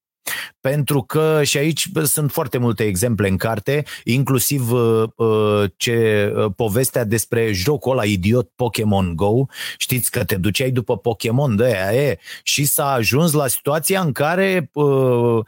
Pentru 0.60 1.02
că 1.02 1.40
și 1.44 1.56
aici 1.58 1.88
sunt 2.04 2.32
foarte 2.32 2.58
multe 2.58 2.84
exemple 2.84 3.28
în 3.28 3.36
carte, 3.36 3.84
inclusiv 4.04 4.70
uh, 4.72 5.02
uh, 5.16 5.64
ce 5.76 6.32
uh, 6.36 6.52
povestea 6.56 7.04
despre 7.04 7.52
jocul 7.52 7.92
ăla 7.92 8.04
idiot 8.04 8.50
Pokémon 8.56 9.16
Go. 9.16 9.44
Știți 9.76 10.10
că 10.10 10.24
te 10.24 10.36
duceai 10.36 10.70
după 10.70 10.98
Pokémon 10.98 11.56
de 11.56 11.64
aia 11.64 12.02
e 12.02 12.18
și 12.42 12.64
s-a 12.64 12.92
ajuns 12.92 13.32
la 13.32 13.46
situația 13.46 14.00
în 14.00 14.12
care 14.12 14.70
uh, 14.72 14.84
Uh, 14.86 15.44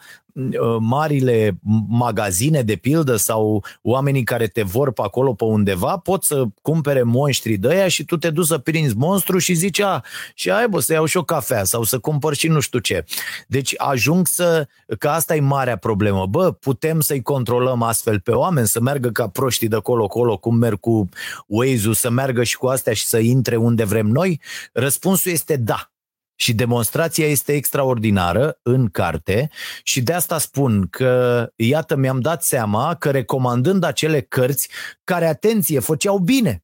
marile 0.78 1.58
magazine 1.88 2.62
de 2.62 2.76
pildă 2.76 3.16
sau 3.16 3.64
oamenii 3.82 4.24
care 4.24 4.46
te 4.46 4.62
vor 4.62 4.92
pe 4.92 5.02
acolo 5.02 5.34
pe 5.34 5.44
undeva 5.44 5.96
pot 5.96 6.24
să 6.24 6.44
cumpere 6.62 7.02
monștri 7.02 7.56
de 7.56 7.68
aia 7.68 7.88
și 7.88 8.04
tu 8.04 8.16
te 8.16 8.30
duci 8.30 8.46
să 8.46 8.58
prinzi 8.58 8.96
monstru 8.96 9.38
și 9.38 9.54
zici, 9.54 9.80
a, 9.80 10.04
și 10.34 10.50
ai 10.50 10.68
bă, 10.68 10.80
să 10.80 10.92
iau 10.92 11.04
și 11.04 11.16
o 11.16 11.22
cafea 11.22 11.64
sau 11.64 11.82
să 11.82 11.98
cumpăr 11.98 12.34
și 12.34 12.48
nu 12.48 12.60
știu 12.60 12.78
ce. 12.78 13.04
Deci 13.46 13.74
ajung 13.76 14.26
să, 14.26 14.66
că 14.98 15.08
asta 15.08 15.36
e 15.36 15.40
marea 15.40 15.76
problemă. 15.76 16.26
Bă, 16.26 16.52
putem 16.52 17.00
să-i 17.00 17.22
controlăm 17.22 17.82
astfel 17.82 18.20
pe 18.20 18.30
oameni, 18.30 18.66
să 18.66 18.80
meargă 18.80 19.08
ca 19.08 19.28
proștii 19.28 19.68
de 19.68 19.76
acolo-acolo, 19.76 20.36
cum 20.36 20.56
merg 20.56 20.80
cu 20.80 21.08
Waze-ul, 21.46 21.94
să 21.94 22.10
meargă 22.10 22.42
și 22.42 22.56
cu 22.56 22.66
astea 22.66 22.92
și 22.92 23.06
să 23.06 23.18
intre 23.18 23.56
unde 23.56 23.84
vrem 23.84 24.06
noi? 24.06 24.40
Răspunsul 24.72 25.32
este 25.32 25.56
da. 25.56 25.90
Și 26.40 26.54
demonstrația 26.54 27.26
este 27.26 27.52
extraordinară 27.52 28.58
în 28.62 28.88
carte 28.88 29.50
și 29.82 30.02
de 30.02 30.12
asta 30.12 30.38
spun 30.38 30.86
că, 30.90 31.46
iată, 31.56 31.96
mi-am 31.96 32.20
dat 32.20 32.42
seama 32.42 32.94
că 32.94 33.10
recomandând 33.10 33.84
acele 33.84 34.20
cărți 34.20 34.68
care, 35.04 35.26
atenție, 35.26 35.78
făceau 35.78 36.18
bine, 36.18 36.62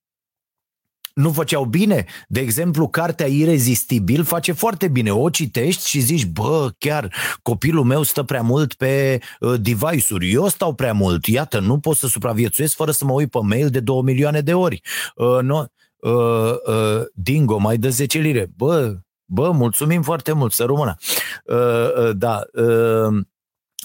nu 1.14 1.30
făceau 1.32 1.64
bine. 1.64 2.04
De 2.28 2.40
exemplu, 2.40 2.88
cartea 2.88 3.26
Irezistibil 3.26 4.24
face 4.24 4.52
foarte 4.52 4.88
bine. 4.88 5.12
O 5.12 5.30
citești 5.30 5.88
și 5.88 6.00
zici, 6.00 6.26
bă, 6.26 6.70
chiar 6.78 7.14
copilul 7.42 7.84
meu 7.84 8.02
stă 8.02 8.22
prea 8.22 8.42
mult 8.42 8.74
pe 8.74 9.20
uh, 9.40 9.54
device-uri. 9.60 10.32
Eu 10.32 10.48
stau 10.48 10.74
prea 10.74 10.92
mult. 10.92 11.26
Iată, 11.26 11.58
nu 11.58 11.78
pot 11.78 11.96
să 11.96 12.06
supraviețuiesc 12.06 12.74
fără 12.74 12.90
să 12.90 13.04
mă 13.04 13.12
uit 13.12 13.30
pe 13.30 13.38
mail 13.42 13.68
de 13.68 13.80
2 13.80 14.02
milioane 14.02 14.40
de 14.40 14.54
ori. 14.54 14.80
Uh, 15.14 15.38
nu, 15.42 15.66
uh, 15.96 16.54
uh, 16.66 17.02
Dingo, 17.14 17.58
mai 17.58 17.76
dă 17.76 17.88
10 17.88 18.18
lire. 18.18 18.50
Bă, 18.56 18.94
bă, 19.24 19.50
mulțumim 19.50 20.02
foarte 20.02 20.32
mult, 20.32 20.52
să 20.52 20.64
rămână. 20.64 20.96
Uh, 21.44 22.06
uh, 22.06 22.10
da, 22.16 22.42
uh, 22.52 23.24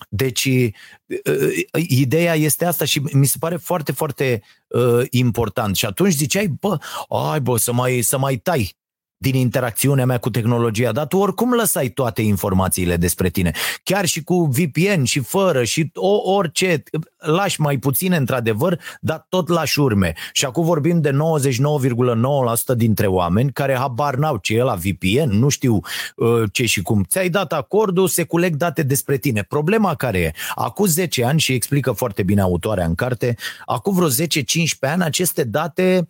deci, 0.09 0.49
ideea 1.73 2.35
este 2.35 2.65
asta 2.65 2.85
și 2.85 3.01
mi 3.13 3.25
se 3.25 3.35
pare 3.39 3.55
foarte, 3.55 3.91
foarte 3.91 4.41
uh, 4.67 5.05
important. 5.09 5.75
Și 5.75 5.85
atunci 5.85 6.13
ziceai, 6.13 6.47
bă, 6.47 6.77
ai 7.31 7.39
bă, 7.41 7.57
să 7.57 7.73
mai, 7.73 8.01
să 8.01 8.17
mai 8.17 8.35
tai 8.35 8.77
din 9.21 9.35
interacțiunea 9.35 10.05
mea 10.05 10.17
cu 10.17 10.29
tehnologia, 10.29 10.91
dar 10.91 11.07
tu 11.07 11.17
oricum 11.17 11.53
lăsai 11.53 11.87
toate 11.87 12.21
informațiile 12.21 12.97
despre 12.97 13.29
tine. 13.29 13.51
Chiar 13.83 14.05
și 14.05 14.23
cu 14.23 14.43
VPN 14.43 15.03
și 15.03 15.19
fără 15.19 15.63
și 15.63 15.91
o, 15.93 16.31
orice, 16.31 16.83
lași 17.17 17.61
mai 17.61 17.77
puține 17.77 18.15
într-adevăr, 18.15 18.79
dar 19.01 19.25
tot 19.29 19.47
lași 19.47 19.79
urme. 19.79 20.13
Și 20.31 20.45
acum 20.45 20.65
vorbim 20.65 21.01
de 21.01 21.11
99,9% 21.11 21.17
dintre 22.75 23.07
oameni 23.07 23.51
care 23.51 23.75
habar 23.75 24.15
n-au 24.15 24.37
ce 24.37 24.55
e 24.55 24.63
la 24.63 24.75
VPN, 24.75 25.29
nu 25.29 25.49
știu 25.49 25.79
uh, 26.15 26.43
ce 26.51 26.65
și 26.65 26.81
cum. 26.81 27.03
Ți-ai 27.03 27.29
dat 27.29 27.53
acordul, 27.53 28.07
se 28.07 28.23
culeg 28.23 28.55
date 28.55 28.83
despre 28.83 29.17
tine. 29.17 29.43
Problema 29.43 29.95
care 29.95 30.19
e, 30.19 30.31
acum 30.55 30.85
10 30.85 31.25
ani, 31.25 31.39
și 31.39 31.53
explică 31.53 31.91
foarte 31.91 32.23
bine 32.23 32.41
autoarea 32.41 32.85
în 32.85 32.95
carte, 32.95 33.35
acum 33.65 33.95
vreo 33.95 34.09
10-15 34.09 34.11
ani 34.81 35.03
aceste 35.03 35.43
date 35.43 36.07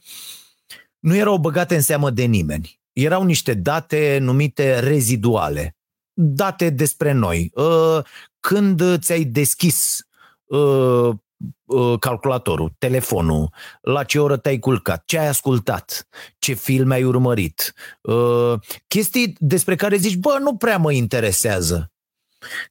nu 1.00 1.16
erau 1.16 1.38
băgate 1.38 1.76
în 1.76 1.82
seamă 1.82 2.10
de 2.10 2.24
nimeni 2.24 2.79
erau 3.04 3.24
niște 3.24 3.54
date 3.54 4.18
numite 4.22 4.80
reziduale, 4.80 5.76
date 6.14 6.70
despre 6.70 7.12
noi. 7.12 7.52
Uh, 7.54 8.00
când 8.40 8.98
ți-ai 8.98 9.24
deschis 9.24 10.08
uh, 10.46 11.10
uh, 11.66 12.00
calculatorul, 12.00 12.72
telefonul, 12.78 13.50
la 13.82 14.04
ce 14.04 14.20
oră 14.20 14.38
te-ai 14.38 14.60
culcat, 14.60 15.04
ce 15.06 15.20
ai 15.20 15.28
ascultat, 15.28 16.08
ce 16.40 16.54
film 16.54 16.92
ai 16.92 17.04
urmărit, 17.04 17.74
chestii 18.88 19.36
despre 19.40 19.76
care 19.76 19.96
zici, 19.96 20.16
bă, 20.16 20.38
nu 20.42 20.56
prea 20.56 20.78
mă 20.78 20.92
interesează. 20.92 21.92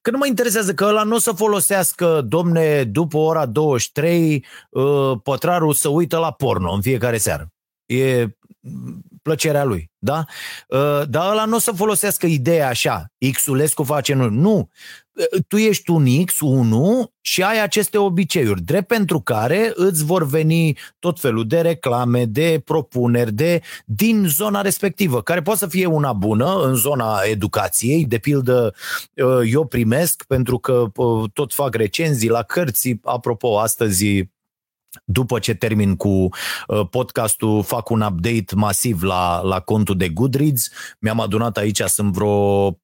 Că 0.00 0.10
nu 0.10 0.18
mă 0.18 0.26
interesează 0.26 0.74
că 0.74 0.84
ăla 0.84 1.02
nu 1.02 1.14
o 1.14 1.18
să 1.18 1.32
folosească, 1.32 2.20
domne, 2.20 2.84
după 2.84 3.16
ora 3.16 3.46
23, 3.46 4.44
pătrarul 5.22 5.72
să 5.72 5.88
uită 5.88 6.18
la 6.18 6.32
porno 6.32 6.72
în 6.72 6.80
fiecare 6.80 7.18
seară. 7.18 7.52
E 7.86 8.28
plăcerea 9.28 9.64
lui, 9.64 9.90
da? 9.98 10.24
Uh, 10.68 11.02
dar 11.08 11.30
ăla 11.30 11.44
nu 11.44 11.56
o 11.56 11.58
să 11.58 11.72
folosească 11.72 12.26
ideea 12.26 12.68
așa, 12.68 13.06
Xulescu 13.32 13.82
face 13.82 14.14
nu. 14.14 14.28
Nu, 14.28 14.70
uh, 15.12 15.40
tu 15.48 15.56
ești 15.56 15.90
un 15.90 16.24
X, 16.24 16.40
unul 16.40 17.12
și 17.20 17.42
ai 17.42 17.62
aceste 17.62 17.98
obiceiuri, 17.98 18.62
drept 18.62 18.86
pentru 18.86 19.20
care 19.20 19.72
îți 19.74 20.04
vor 20.04 20.26
veni 20.26 20.76
tot 20.98 21.20
felul 21.20 21.46
de 21.46 21.60
reclame, 21.60 22.24
de 22.24 22.62
propuneri, 22.64 23.32
de 23.32 23.60
din 23.84 24.24
zona 24.28 24.60
respectivă, 24.60 25.22
care 25.22 25.42
poate 25.42 25.58
să 25.58 25.66
fie 25.66 25.86
una 25.86 26.12
bună 26.12 26.62
în 26.64 26.74
zona 26.74 27.20
educației, 27.24 28.04
de 28.04 28.18
pildă 28.18 28.74
uh, 29.14 29.40
eu 29.50 29.64
primesc 29.64 30.24
pentru 30.24 30.58
că 30.58 30.84
tot 31.32 31.52
fac 31.52 31.74
recenzii 31.74 32.28
la 32.28 32.42
cărți, 32.42 32.98
apropo, 33.02 33.58
astăzi 33.58 34.28
după 35.04 35.38
ce 35.38 35.54
termin 35.54 35.96
cu 35.96 36.08
uh, 36.08 36.28
podcastul, 36.90 37.62
fac 37.62 37.90
un 37.90 38.00
update 38.00 38.54
masiv 38.54 39.02
la, 39.02 39.40
la 39.40 39.60
contul 39.60 39.96
de 39.96 40.08
Goodreads. 40.08 40.70
Mi-am 41.00 41.20
adunat 41.20 41.56
aici, 41.56 41.80
sunt 41.80 42.12
vreo 42.12 42.78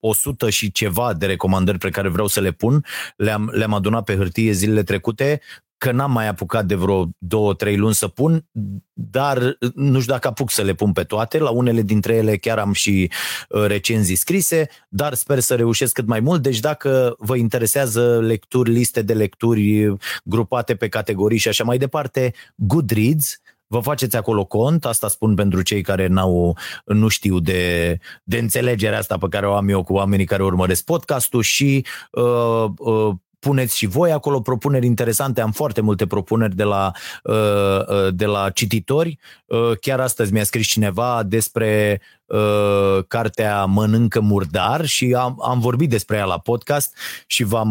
100 0.00 0.50
și 0.50 0.72
ceva 0.72 1.12
de 1.12 1.26
recomandări 1.26 1.78
pe 1.78 1.90
care 1.90 2.08
vreau 2.08 2.26
să 2.26 2.40
le 2.40 2.50
pun. 2.50 2.84
Le-am, 3.16 3.50
le-am 3.54 3.74
adunat 3.74 4.04
pe 4.04 4.16
hârtie 4.16 4.52
zilele 4.52 4.82
trecute 4.82 5.40
că 5.78 5.92
n-am 5.92 6.12
mai 6.12 6.28
apucat 6.28 6.64
de 6.66 6.74
vreo 6.74 7.08
două, 7.18 7.54
trei 7.54 7.76
luni 7.76 7.94
să 7.94 8.08
pun, 8.08 8.46
dar 8.92 9.56
nu 9.74 10.00
știu 10.00 10.12
dacă 10.12 10.28
apuc 10.28 10.50
să 10.50 10.62
le 10.62 10.74
pun 10.74 10.92
pe 10.92 11.02
toate. 11.02 11.38
La 11.38 11.50
unele 11.50 11.82
dintre 11.82 12.14
ele 12.14 12.36
chiar 12.36 12.58
am 12.58 12.72
și 12.72 13.10
uh, 13.48 13.64
recenzii 13.66 14.16
scrise, 14.16 14.68
dar 14.88 15.14
sper 15.14 15.38
să 15.38 15.54
reușesc 15.54 15.92
cât 15.92 16.06
mai 16.06 16.20
mult. 16.20 16.42
Deci 16.42 16.60
dacă 16.60 17.14
vă 17.18 17.36
interesează 17.36 18.20
lecturi, 18.20 18.70
liste 18.70 19.02
de 19.02 19.12
lecturi 19.12 19.96
grupate 20.24 20.74
pe 20.74 20.88
categorii 20.88 21.38
și 21.38 21.48
așa 21.48 21.64
mai 21.64 21.78
departe, 21.78 22.32
Goodreads, 22.54 23.40
vă 23.66 23.80
faceți 23.80 24.16
acolo 24.16 24.44
cont, 24.44 24.84
asta 24.84 25.08
spun 25.08 25.34
pentru 25.34 25.62
cei 25.62 25.82
care 25.82 26.06
n-au, 26.06 26.56
nu 26.84 27.08
știu 27.08 27.38
de, 27.38 27.98
de 28.24 28.38
înțelegerea 28.38 28.98
asta 28.98 29.18
pe 29.18 29.28
care 29.28 29.46
o 29.46 29.54
am 29.54 29.68
eu 29.68 29.82
cu 29.82 29.92
oamenii 29.92 30.24
care 30.24 30.42
urmăresc 30.42 30.84
podcastul 30.84 31.42
și 31.42 31.84
uh, 32.10 32.70
uh, 32.78 33.14
puneți 33.38 33.76
și 33.76 33.86
voi 33.86 34.12
acolo 34.12 34.40
propuneri 34.40 34.86
interesante. 34.86 35.40
Am 35.40 35.52
foarte 35.52 35.80
multe 35.80 36.06
propuneri 36.06 36.56
de 36.56 36.62
la, 36.62 36.92
uh, 37.22 37.34
uh, 37.88 38.08
de 38.10 38.26
la 38.26 38.50
cititori. 38.50 39.18
Uh, 39.46 39.70
chiar 39.80 40.00
astăzi 40.00 40.32
mi-a 40.32 40.44
scris 40.44 40.66
cineva 40.66 41.22
despre 41.22 42.00
cartea 43.08 43.64
Mănâncă 43.64 44.20
murdar 44.20 44.84
și 44.84 45.14
am, 45.18 45.42
am 45.42 45.60
vorbit 45.60 45.90
despre 45.90 46.16
ea 46.16 46.24
la 46.24 46.38
podcast 46.38 46.96
și 47.26 47.44
v-am, 47.44 47.70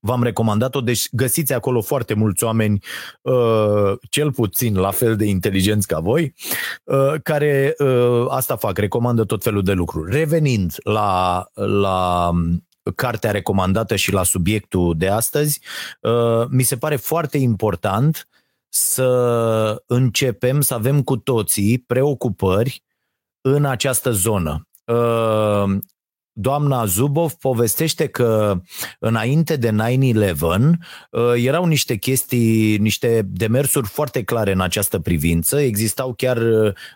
v-am 0.00 0.22
recomandat-o, 0.22 0.80
deci 0.80 1.08
găsiți 1.10 1.52
acolo 1.52 1.80
foarte 1.80 2.14
mulți 2.14 2.44
oameni, 2.44 2.78
cel 4.10 4.32
puțin 4.32 4.76
la 4.76 4.90
fel 4.90 5.16
de 5.16 5.24
inteligenți 5.24 5.86
ca 5.86 6.00
voi, 6.00 6.34
care 7.22 7.74
asta 8.28 8.56
fac, 8.56 8.78
recomandă 8.78 9.24
tot 9.24 9.42
felul 9.42 9.62
de 9.62 9.72
lucruri. 9.72 10.16
Revenind 10.16 10.74
la, 10.82 11.44
la 11.54 12.30
cartea 12.92 13.30
recomandată 13.30 13.96
și 13.96 14.12
la 14.12 14.22
subiectul 14.22 14.94
de 14.96 15.08
astăzi, 15.08 15.60
uh, 16.00 16.46
mi 16.48 16.62
se 16.62 16.76
pare 16.76 16.96
foarte 16.96 17.38
important 17.38 18.28
să 18.68 19.82
începem 19.86 20.60
să 20.60 20.74
avem 20.74 21.02
cu 21.02 21.16
toții 21.16 21.78
preocupări 21.78 22.82
în 23.40 23.64
această 23.64 24.10
zonă. 24.10 24.68
Uh, 24.84 25.76
doamna 26.36 26.84
Zubov 26.84 27.32
povestește 27.32 28.06
că 28.06 28.60
înainte 28.98 29.56
de 29.56 29.70
9-11 29.70 29.74
uh, 31.10 31.32
erau 31.34 31.64
niște 31.64 31.96
chestii, 31.96 32.78
niște 32.78 33.22
demersuri 33.26 33.86
foarte 33.86 34.22
clare 34.22 34.52
în 34.52 34.60
această 34.60 34.98
privință. 34.98 35.60
Existau 35.60 36.14
chiar 36.14 36.38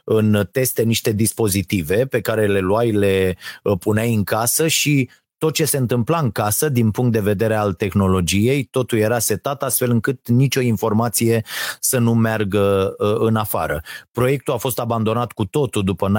în 0.05 0.49
teste 0.53 0.83
niște 0.83 1.13
dispozitive 1.13 2.07
pe 2.07 2.21
care 2.21 2.47
le 2.47 2.61
luai, 2.61 2.91
le 2.91 3.37
puneai 3.79 4.15
în 4.15 4.25
casă 4.25 4.67
și 4.67 5.09
tot 5.39 5.55
ce 5.55 5.65
se 5.65 5.77
întâmpla 5.77 6.19
în 6.19 6.31
casă 6.31 6.69
din 6.69 6.91
punct 6.91 7.13
de 7.13 7.21
vedere 7.21 7.55
al 7.55 7.73
tehnologiei, 7.73 8.65
totul 8.65 8.99
era 8.99 9.19
setat 9.19 9.63
astfel 9.63 9.91
încât 9.91 10.29
nicio 10.29 10.61
informație 10.61 11.45
să 11.81 11.99
nu 11.99 12.15
meargă 12.15 12.95
uh, 12.99 13.15
în 13.19 13.37
afară. 13.37 13.83
Proiectul 14.13 14.55
a 14.55 14.57
fost 14.57 14.79
abandonat 14.79 15.33
cu 15.33 15.45
totul 15.45 15.85
după 15.85 16.13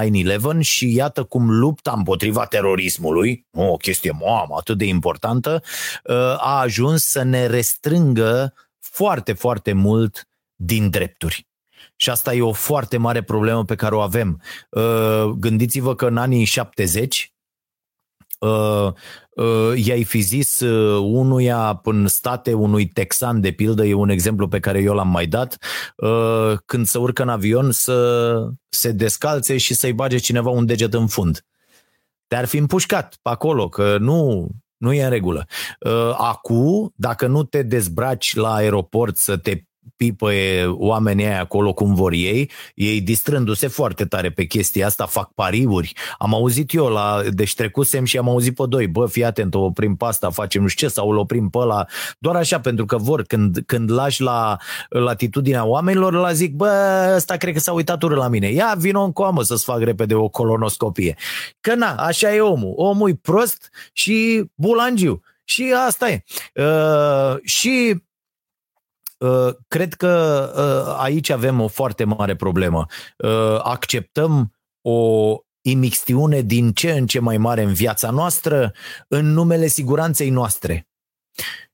9-11 0.58 0.60
și 0.60 0.94
iată 0.96 1.24
cum 1.24 1.52
lupta 1.52 1.94
împotriva 1.98 2.46
terorismului, 2.46 3.46
o 3.52 3.76
chestie 3.76 4.12
mamă 4.12 4.56
atât 4.58 4.78
de 4.78 4.86
importantă, 4.86 5.62
uh, 6.04 6.16
a 6.38 6.60
ajuns 6.60 7.04
să 7.04 7.24
ne 7.24 7.46
restrângă 7.46 8.54
foarte, 8.80 9.34
foarte 9.34 9.74
mult 9.74 10.28
din 10.56 10.90
drepturi. 10.90 11.48
Și 11.96 12.10
asta 12.10 12.34
e 12.34 12.42
o 12.42 12.52
foarte 12.52 12.98
mare 12.98 13.24
problemă 13.24 13.64
pe 13.66 13.76
care 13.76 13.96
o 13.96 14.00
avem. 14.00 14.42
Uh, 14.70 15.24
gândiți-vă 15.24 15.96
că 15.96 16.08
în 16.08 16.18
anii 16.18 16.44
70 16.44 17.34
uh, 18.40 18.92
uh, 19.30 19.86
i-ai 19.86 20.04
fi 20.04 20.20
zis 20.20 20.60
uh, 20.60 21.00
unuia 21.12 21.80
în 21.84 22.08
state, 22.08 22.54
unui 22.54 22.88
texan 22.88 23.42
de 23.42 23.52
pildă, 23.52 23.86
e 23.86 23.94
un 23.94 24.10
exemplu 24.10 24.48
pe 24.48 24.60
care 24.60 24.82
eu 24.82 24.94
l-am 24.94 25.10
mai 25.10 25.26
dat, 25.26 25.58
uh, 25.96 26.58
când 26.66 26.86
se 26.86 26.98
urcă 26.98 27.22
în 27.22 27.30
avion 27.30 27.72
să 27.72 28.50
se 28.70 28.92
descalțe 28.92 29.58
și 29.58 29.74
să-i 29.74 29.94
bage 29.94 30.18
cineva 30.18 30.50
un 30.50 30.66
deget 30.66 30.94
în 30.94 31.08
fund. 31.08 31.46
Te-ar 32.28 32.46
fi 32.46 32.58
împușcat 32.58 33.18
pe 33.22 33.30
acolo, 33.30 33.70
că 33.70 33.98
nu, 34.00 34.48
nu 34.78 34.94
e 34.94 35.04
în 35.04 35.10
regulă. 35.10 35.46
Uh, 35.80 36.16
Acum, 36.18 36.94
dacă 36.96 37.28
nu 37.28 37.44
te 37.44 37.62
dezbraci 37.62 38.36
la 38.36 38.54
aeroport 38.54 39.18
să 39.18 39.38
te 39.38 39.64
pipăie 39.96 40.66
oamenii 40.66 41.26
aia 41.26 41.42
acolo 41.42 41.74
cum 41.74 41.94
vor 41.94 42.12
ei, 42.12 42.52
ei 42.76 43.02
distrându-se 43.02 43.68
foarte 43.68 44.06
tare 44.06 44.30
pe 44.30 44.46
chestia 44.46 44.86
asta, 44.86 45.06
fac 45.06 45.32
pariuri. 45.34 45.94
Am 46.18 46.34
auzit 46.34 46.74
eu 46.74 46.88
la, 46.88 47.22
deci 47.32 47.56
trecusem 47.56 48.06
și 48.06 48.18
am 48.18 48.30
auzit 48.30 48.56
pe 48.56 48.64
doi, 48.68 48.88
bă, 48.88 49.06
fii 49.06 49.26
atent, 49.26 49.56
o 49.56 49.60
oprim 49.60 49.96
pe 49.96 50.06
asta, 50.06 50.30
facem 50.30 50.62
nu 50.62 50.68
știu 50.68 50.88
ce, 50.88 50.94
sau 50.94 51.10
îl 51.10 51.18
oprim 51.18 51.50
pe 51.50 51.58
ăla, 51.58 51.86
doar 52.20 52.36
așa, 52.36 52.60
pentru 52.60 52.86
că 52.86 52.98
vor, 52.98 53.22
când, 53.22 53.58
când 53.66 53.92
lași 53.92 54.22
la 54.22 54.58
latitudinea 54.90 55.66
oamenilor, 55.66 56.14
la 56.14 56.34
zic, 56.34 56.54
bă, 56.54 57.12
ăsta 57.16 57.36
cred 57.36 57.54
că 57.54 57.60
s-a 57.60 57.72
uitat 57.72 58.04
urât 58.04 58.18
la 58.18 58.28
mine, 58.28 58.52
ia 58.52 58.76
vino 58.78 59.04
în 59.04 59.12
coamă 59.12 59.44
să-ți 59.44 59.64
fac 59.64 59.80
repede 59.80 60.16
o 60.16 60.28
colonoscopie. 60.28 61.16
Că 61.62 61.76
na, 61.76 61.96
așa 61.96 62.36
e 62.36 62.40
omul, 62.40 62.74
omul 62.76 63.10
e 63.10 63.20
prost 63.22 63.70
și 63.94 64.44
bulangiu. 64.56 65.22
Și 65.44 65.74
asta 65.88 66.10
e. 66.10 66.24
Uh, 66.54 67.38
și 67.44 67.92
uh, 67.94 68.02
cred 69.68 69.94
că 69.94 70.44
uh, 70.56 70.96
aici 71.00 71.30
avem 71.30 71.60
o 71.60 71.68
foarte 71.68 72.04
mare 72.04 72.36
problemă. 72.36 72.86
Uh, 73.18 73.60
acceptăm 73.64 74.54
o 74.82 75.36
imixtiune 75.62 76.42
din 76.42 76.72
ce 76.72 76.92
în 76.92 77.08
ce 77.08 77.20
mai 77.20 77.38
mare 77.38 77.64
în 77.64 77.74
viața 77.74 78.10
noastră 78.10 78.74
în 79.08 79.32
numele 79.34 79.68
siguranței 79.68 80.30
noastre. 80.30 80.88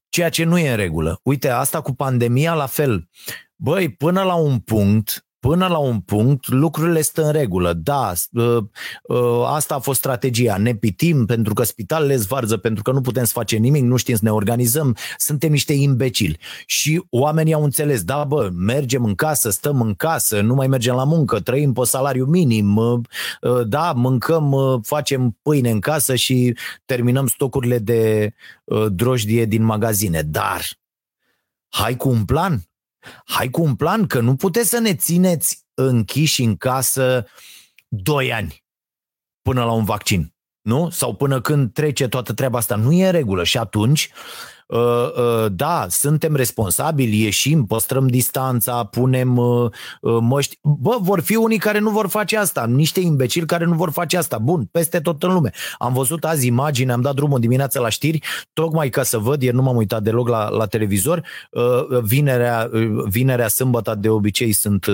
Ceea 0.10 0.30
ce 0.30 0.44
nu 0.44 0.58
e 0.58 0.70
în 0.70 0.76
regulă. 0.76 1.20
Uite, 1.24 1.50
asta 1.50 1.82
cu 1.82 1.94
pandemia 1.94 2.54
la 2.54 2.66
fel. 2.66 3.10
Băi, 3.56 3.90
până 3.90 4.24
la 4.24 4.36
un 4.36 4.60
punct, 4.60 5.26
până 5.48 5.68
la 5.68 5.78
un 5.78 6.00
punct 6.00 6.48
lucrurile 6.48 7.02
stă 7.02 7.26
în 7.26 7.32
regulă. 7.32 7.74
Da, 7.74 8.14
ă, 8.36 8.70
ă, 9.10 9.48
asta 9.48 9.76
a 9.76 9.80
fost 9.80 10.00
strategia. 10.00 10.58
Ne 10.58 10.76
pitim 10.76 11.26
pentru 11.26 11.54
că 11.54 11.64
spitalele 11.64 12.16
zvarză, 12.16 12.58
pentru 12.58 12.84
că 12.84 12.92
nu 12.92 13.02
putem 13.02 13.24
să 13.24 13.32
facem 13.32 13.62
nimic, 13.62 13.84
nu 13.84 13.96
știm 13.96 14.16
să 14.16 14.22
ne 14.24 14.32
organizăm, 14.32 14.96
suntem 15.18 15.52
niște 15.52 15.74
imbecili. 15.74 16.40
Și 16.66 17.04
oamenii 17.10 17.54
au 17.54 17.64
înțeles, 17.64 18.04
da 18.04 18.24
bă, 18.24 18.50
mergem 18.54 19.04
în 19.04 19.16
casă, 19.16 19.50
stăm 19.50 19.82
în 19.82 19.94
casă, 19.94 20.42
nu 20.42 20.54
mai 20.54 20.68
mergem 20.68 20.96
la 20.96 21.04
muncă, 21.04 21.40
trăim 21.40 21.74
pe 21.74 21.84
salariu 21.84 22.26
minim, 22.26 22.78
ă, 22.78 23.02
da, 23.68 23.92
mâncăm, 23.92 24.56
facem 24.84 25.38
pâine 25.42 25.70
în 25.70 25.80
casă 25.80 26.16
și 26.16 26.58
terminăm 26.86 27.28
stocurile 27.28 27.78
de 27.78 28.34
drojdie 28.90 29.46
din 29.46 29.64
magazine. 29.64 30.22
Dar 30.22 30.62
hai 31.70 31.96
cu 31.96 32.10
un 32.10 32.26
plan, 32.26 32.64
hai 33.26 33.50
cu 33.50 33.62
un 33.62 33.76
plan, 33.76 34.08
că 34.08 34.20
nu 34.20 34.36
puteți 34.36 34.70
să 34.70 34.80
ne 34.80 34.96
țineți 34.96 35.66
închiși 35.74 36.44
în 36.44 36.56
casă 36.56 37.26
doi 37.88 38.34
ani 38.34 38.64
până 39.42 39.64
la 39.64 39.72
un 39.72 39.84
vaccin, 39.84 40.34
nu? 40.62 40.90
Sau 40.90 41.16
până 41.16 41.42
când 41.42 41.74
trece 41.74 42.08
toată 42.08 42.34
treaba 42.34 42.58
asta. 42.58 42.76
Nu 42.76 42.92
e 42.92 43.06
în 43.06 43.12
regulă 43.12 43.44
și 43.44 43.58
atunci 43.58 44.10
Uh, 44.10 44.14
uh, 44.14 44.55
da, 45.52 45.86
suntem 45.90 46.36
responsabili, 46.36 47.24
ieșim, 47.24 47.66
păstrăm 47.66 48.08
distanța, 48.08 48.84
punem 48.84 49.38
uh, 49.38 49.72
măști. 50.22 50.58
Bă, 50.62 50.98
vor 51.00 51.22
fi 51.22 51.36
unii 51.36 51.58
care 51.58 51.80
nu 51.80 51.90
vor 51.90 52.08
face 52.08 52.38
asta, 52.38 52.66
niște 52.66 53.00
imbecili 53.00 53.46
care 53.46 53.66
nu 53.66 53.74
vor 53.74 53.92
face 53.92 54.18
asta. 54.18 54.38
Bun, 54.38 54.68
peste 54.72 55.00
tot 55.00 55.24
în 55.24 55.34
lume. 55.34 55.52
Am 55.78 55.94
văzut 55.94 56.26
azi 56.26 56.48
imagini, 56.48 56.92
am 56.92 57.02
dat 57.02 57.16
drumul 57.16 57.40
dimineața 57.40 57.80
la 57.80 57.90
știri, 57.90 58.20
tocmai 58.54 58.90
ca 58.90 59.04
să 59.04 59.18
văd, 59.18 59.42
ieri 59.42 59.56
nu 59.56 59.62
m-am 59.62 59.76
uitat 59.76 60.04
deloc 60.04 60.28
la, 60.28 60.50
la 60.50 60.66
televizor. 60.66 61.24
Vinerea, 62.02 62.70
vinerea, 63.06 63.48
sâmbătă 63.48 63.96
de 63.96 64.10
obicei 64.10 64.52
sunt 64.52 64.86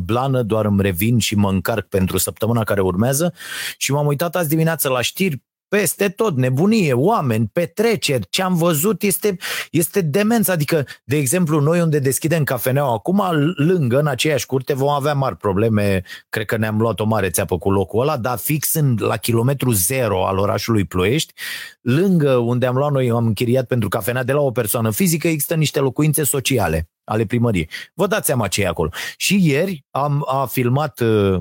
blană, 0.00 0.42
doar 0.42 0.64
îmi 0.64 0.82
revin 0.82 1.18
și 1.18 1.36
mă 1.36 1.50
încarc 1.50 1.86
pentru 1.86 2.18
săptămâna 2.18 2.64
care 2.64 2.80
urmează 2.80 3.34
și 3.76 3.92
m-am 3.92 4.06
uitat 4.06 4.36
azi 4.36 4.48
dimineața 4.48 4.88
la 4.88 5.00
știri, 5.00 5.42
peste 5.68 6.08
tot, 6.08 6.36
nebunie, 6.36 6.92
oameni, 6.92 7.50
petreceri, 7.52 8.26
ce 8.30 8.42
am 8.42 8.54
văzut 8.54 9.02
este, 9.02 9.36
este 9.70 10.00
demență. 10.00 10.52
Adică, 10.52 10.86
de 11.04 11.16
exemplu, 11.16 11.60
noi 11.60 11.80
unde 11.80 11.98
deschidem 11.98 12.44
cafeneaua 12.44 12.92
acum, 12.92 13.22
lângă, 13.54 13.98
în 13.98 14.06
aceeași 14.06 14.46
curte, 14.46 14.74
vom 14.74 14.88
avea 14.88 15.14
mari 15.14 15.36
probleme. 15.36 16.02
Cred 16.28 16.46
că 16.46 16.56
ne-am 16.56 16.78
luat 16.78 17.00
o 17.00 17.04
mare 17.04 17.30
țeapă 17.30 17.58
cu 17.58 17.70
locul 17.70 18.00
ăla, 18.00 18.16
dar 18.16 18.38
fix 18.38 18.74
în, 18.74 18.96
la 18.98 19.16
kilometru 19.16 19.70
zero 19.70 20.26
al 20.26 20.38
orașului 20.38 20.84
Ploiești, 20.84 21.32
lângă 21.80 22.30
unde 22.36 22.66
am 22.66 22.76
luat 22.76 22.92
noi, 22.92 23.10
am 23.10 23.26
închiriat 23.26 23.66
pentru 23.66 23.88
cafenea 23.88 24.24
de 24.24 24.32
la 24.32 24.40
o 24.40 24.50
persoană 24.50 24.90
fizică, 24.90 25.28
există 25.28 25.54
niște 25.54 25.80
locuințe 25.80 26.24
sociale 26.24 26.88
ale 27.04 27.24
primăriei. 27.24 27.68
Vă 27.94 28.06
dați 28.06 28.26
seama 28.26 28.48
ce 28.48 28.62
e 28.62 28.66
acolo. 28.66 28.90
Și 29.16 29.48
ieri 29.48 29.84
am 29.90 30.24
a 30.26 30.46
filmat 30.46 31.00
uh, 31.00 31.38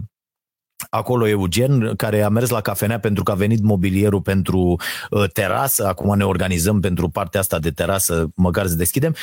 acolo 0.89 1.27
Eugen, 1.27 1.95
care 1.95 2.21
a 2.21 2.29
mers 2.29 2.49
la 2.49 2.61
cafenea 2.61 2.99
pentru 2.99 3.23
că 3.23 3.31
a 3.31 3.35
venit 3.35 3.61
mobilierul 3.61 4.21
pentru 4.21 4.75
uh, 5.09 5.29
terasă, 5.33 5.87
acum 5.87 6.17
ne 6.17 6.25
organizăm 6.25 6.79
pentru 6.79 7.09
partea 7.09 7.39
asta 7.39 7.59
de 7.59 7.71
terasă, 7.71 8.27
măcar 8.35 8.67
să 8.67 8.75
deschidem, 8.75 9.15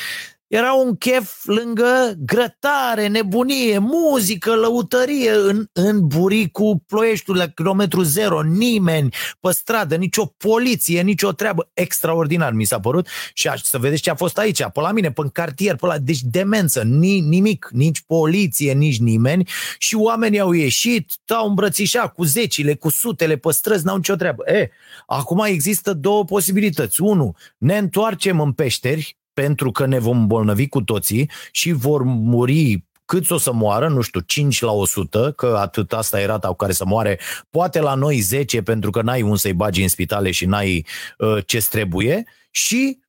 era 0.47 0.73
un 0.73 0.95
chef 0.95 1.45
lângă 1.45 2.13
grătare, 2.17 3.07
nebunie, 3.07 3.77
muzică, 3.77 4.55
lăutărie 4.55 5.31
în, 5.31 5.65
în 5.73 6.07
buricul 6.07 6.83
Ploieștiului 6.87 7.41
la 7.41 7.47
kilometru 7.47 8.01
zero, 8.01 8.41
nimeni 8.41 9.13
pe 9.39 9.51
stradă, 9.51 9.95
nicio 9.95 10.25
poliție, 10.25 11.01
nicio 11.01 11.31
treabă. 11.31 11.69
Extraordinar 11.73 12.51
mi 12.53 12.63
s-a 12.63 12.79
părut 12.79 13.07
și 13.33 13.47
aș, 13.47 13.61
să 13.61 13.77
vedeți 13.77 14.01
ce 14.01 14.09
a 14.09 14.15
fost 14.15 14.37
aici, 14.37 14.63
pe 14.63 14.79
la 14.79 14.91
mine, 14.91 15.11
pe 15.11 15.21
în 15.21 15.29
cartier, 15.29 15.75
pe 15.75 15.85
la... 15.85 15.97
Deci 15.97 16.21
demență, 16.21 16.83
ni, 16.83 17.19
nimic, 17.19 17.69
nici 17.71 18.01
poliție, 18.01 18.73
nici 18.73 18.99
nimeni 18.99 19.49
și 19.77 19.95
oamenii 19.95 20.39
au 20.39 20.51
ieșit, 20.51 21.11
au 21.27 21.47
îmbrățișat 21.47 22.13
cu 22.13 22.23
zecile, 22.23 22.75
cu 22.75 22.89
sutele 22.89 23.35
pe 23.35 23.51
străzi, 23.51 23.85
n-au 23.85 23.95
nicio 23.95 24.15
treabă. 24.15 24.43
E, 24.51 24.69
acum 25.05 25.43
există 25.45 25.93
două 25.93 26.25
posibilități. 26.25 27.01
Unu, 27.01 27.35
ne 27.57 27.77
întoarcem 27.77 28.39
în 28.39 28.51
peșteri, 28.51 29.17
pentru 29.35 29.71
că 29.71 29.85
ne 29.85 29.99
vom 29.99 30.27
bolnăvi 30.27 30.67
cu 30.67 30.81
toții 30.81 31.29
și 31.51 31.71
vor 31.71 32.03
muri 32.03 32.83
cât 33.05 33.29
o 33.29 33.37
să 33.37 33.53
moară, 33.53 33.87
nu 33.87 34.01
știu, 34.01 34.19
5 34.19 34.61
la 34.61 34.71
100, 34.71 35.33
că 35.35 35.57
atât 35.59 35.93
asta 35.93 36.21
e 36.21 36.25
rata 36.25 36.47
cu 36.47 36.55
care 36.55 36.71
să 36.71 36.85
moare, 36.85 37.19
poate 37.49 37.79
la 37.79 37.93
noi 37.93 38.19
10 38.19 38.61
pentru 38.61 38.89
că 38.89 39.01
n-ai 39.01 39.21
un 39.21 39.35
să-i 39.35 39.53
bagi 39.53 39.81
în 39.81 39.87
spitale 39.87 40.31
și 40.31 40.45
n-ai 40.45 40.85
uh, 41.17 41.37
ce 41.45 41.65
trebuie 41.69 42.25
și 42.51 43.03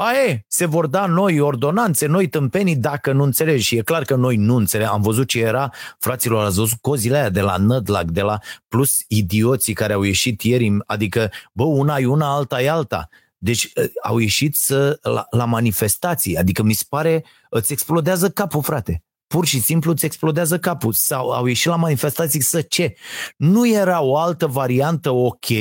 Aie, 0.00 0.44
se 0.48 0.66
vor 0.66 0.86
da 0.86 1.06
noi 1.06 1.40
ordonanțe, 1.40 2.06
noi 2.06 2.28
tâmpenii 2.28 2.76
dacă 2.76 3.12
nu 3.12 3.22
înțelegi. 3.22 3.64
Și 3.64 3.76
e 3.76 3.82
clar 3.82 4.02
că 4.02 4.14
noi 4.14 4.36
nu 4.36 4.54
înțelegem. 4.54 4.92
Am 4.92 5.02
văzut 5.02 5.28
ce 5.28 5.40
era, 5.40 5.72
fraților, 5.98 6.44
ați 6.44 6.56
văzut 6.56 6.78
cozile 6.80 7.16
aia 7.16 7.30
de 7.30 7.40
la 7.40 7.56
Nădlac, 7.56 8.04
de 8.04 8.22
la 8.22 8.38
plus 8.68 9.04
idioții 9.08 9.72
care 9.72 9.92
au 9.92 10.02
ieșit 10.02 10.42
ieri, 10.42 10.76
adică, 10.86 11.30
bă, 11.52 11.64
una 11.64 11.98
e 11.98 12.06
una, 12.06 12.34
alta 12.34 12.62
e 12.62 12.70
alta. 12.70 13.08
Deci 13.38 13.72
ă, 13.76 13.84
au 14.02 14.18
ieșit 14.18 14.56
să, 14.56 14.98
la, 15.02 15.26
la 15.30 15.44
manifestații, 15.44 16.36
adică 16.36 16.62
mi 16.62 16.72
se 16.72 16.84
pare, 16.88 17.24
îți 17.50 17.72
explodează 17.72 18.30
capul, 18.30 18.62
frate. 18.62 19.02
Pur 19.26 19.46
și 19.46 19.60
simplu 19.60 19.90
îți 19.90 20.04
explodează 20.04 20.58
capul. 20.58 20.92
Sau 20.92 21.30
au 21.30 21.46
ieșit 21.46 21.66
la 21.66 21.76
manifestații 21.76 22.42
să 22.42 22.60
ce? 22.60 22.94
Nu 23.36 23.68
era 23.68 24.00
o 24.00 24.16
altă 24.16 24.46
variantă 24.46 25.10
ok 25.10 25.50
ă, 25.50 25.54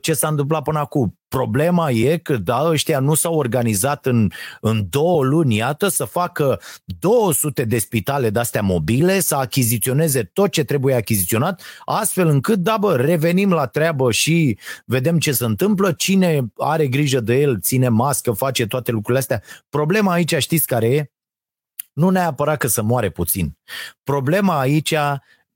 ce 0.00 0.12
s-a 0.12 0.28
întâmplat 0.28 0.62
până 0.62 0.78
acum. 0.78 1.18
Problema 1.28 1.90
e 1.90 2.16
că, 2.16 2.36
da, 2.36 2.62
ăștia 2.64 2.98
nu 3.00 3.14
s-au 3.14 3.34
organizat 3.34 4.06
în, 4.06 4.30
în 4.60 4.86
două 4.90 5.24
luni, 5.24 5.56
iată, 5.56 5.88
să 5.88 6.04
facă 6.04 6.60
200 6.84 7.64
de 7.64 7.78
spitale 7.78 8.30
de-astea 8.30 8.62
mobile, 8.62 9.20
să 9.20 9.34
achiziționeze 9.34 10.22
tot 10.22 10.50
ce 10.50 10.64
trebuie 10.64 10.94
achiziționat, 10.94 11.62
astfel 11.84 12.28
încât, 12.28 12.58
da, 12.58 12.76
bă, 12.76 12.96
revenim 12.96 13.52
la 13.52 13.66
treabă 13.66 14.12
și 14.12 14.58
vedem 14.84 15.18
ce 15.18 15.32
se 15.32 15.44
întâmplă, 15.44 15.92
cine 15.92 16.52
are 16.56 16.86
grijă 16.86 17.20
de 17.20 17.40
el, 17.40 17.60
ține 17.60 17.88
mască, 17.88 18.32
face 18.32 18.66
toate 18.66 18.90
lucrurile 18.90 19.18
astea. 19.18 19.42
Problema 19.68 20.12
aici, 20.12 20.34
știți 20.34 20.66
care 20.66 20.86
e? 20.86 21.10
Nu 21.92 22.10
neapărat 22.10 22.58
că 22.58 22.66
să 22.66 22.82
moare 22.82 23.10
puțin. 23.10 23.58
Problema 24.02 24.58
aici, 24.58 24.94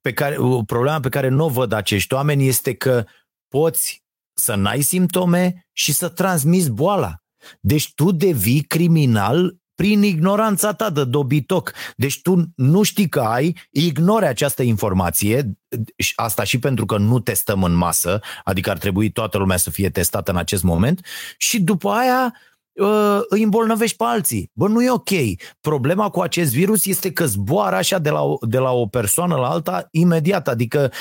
pe 0.00 0.12
care, 0.12 0.36
problema 0.66 1.00
pe 1.00 1.08
care 1.08 1.28
nu 1.28 1.44
o 1.44 1.48
văd 1.48 1.72
acești 1.72 2.14
oameni 2.14 2.46
este 2.46 2.74
că 2.74 3.04
poți 3.52 4.02
să 4.34 4.54
n-ai 4.54 4.80
simptome 4.80 5.66
și 5.72 5.92
să 5.92 6.08
transmiți 6.08 6.70
boala. 6.70 7.14
Deci 7.60 7.94
tu 7.94 8.10
devii 8.10 8.62
criminal 8.62 9.56
prin 9.74 10.02
ignoranța 10.02 10.72
ta 10.72 10.90
de 10.90 11.04
dobitoc. 11.04 11.72
Deci 11.96 12.22
tu 12.22 12.52
nu 12.56 12.82
știi 12.82 13.08
că 13.08 13.20
ai, 13.20 13.56
ignori 13.70 14.26
această 14.26 14.62
informație, 14.62 15.58
asta 16.14 16.44
și 16.44 16.58
pentru 16.58 16.86
că 16.86 16.96
nu 16.96 17.20
testăm 17.20 17.62
în 17.62 17.72
masă, 17.72 18.20
adică 18.44 18.70
ar 18.70 18.78
trebui 18.78 19.10
toată 19.10 19.38
lumea 19.38 19.56
să 19.56 19.70
fie 19.70 19.90
testată 19.90 20.30
în 20.30 20.36
acest 20.36 20.62
moment, 20.62 21.06
și 21.36 21.60
după 21.60 21.90
aia 21.90 22.24
uh, 22.24 22.51
îi 23.28 23.42
îmbolnăvești 23.42 23.96
pe 23.96 24.04
alții. 24.06 24.50
Bă, 24.52 24.68
nu 24.68 24.82
e 24.82 24.90
ok. 24.90 25.10
Problema 25.60 26.08
cu 26.08 26.20
acest 26.20 26.52
virus 26.52 26.86
este 26.86 27.12
că 27.12 27.26
zboară 27.26 27.76
așa 27.76 27.98
de 27.98 28.10
la, 28.10 28.20
de 28.40 28.58
la 28.58 28.70
o 28.70 28.86
persoană 28.86 29.36
la 29.36 29.48
alta 29.48 29.88
imediat, 29.90 30.48
adică 30.48 30.92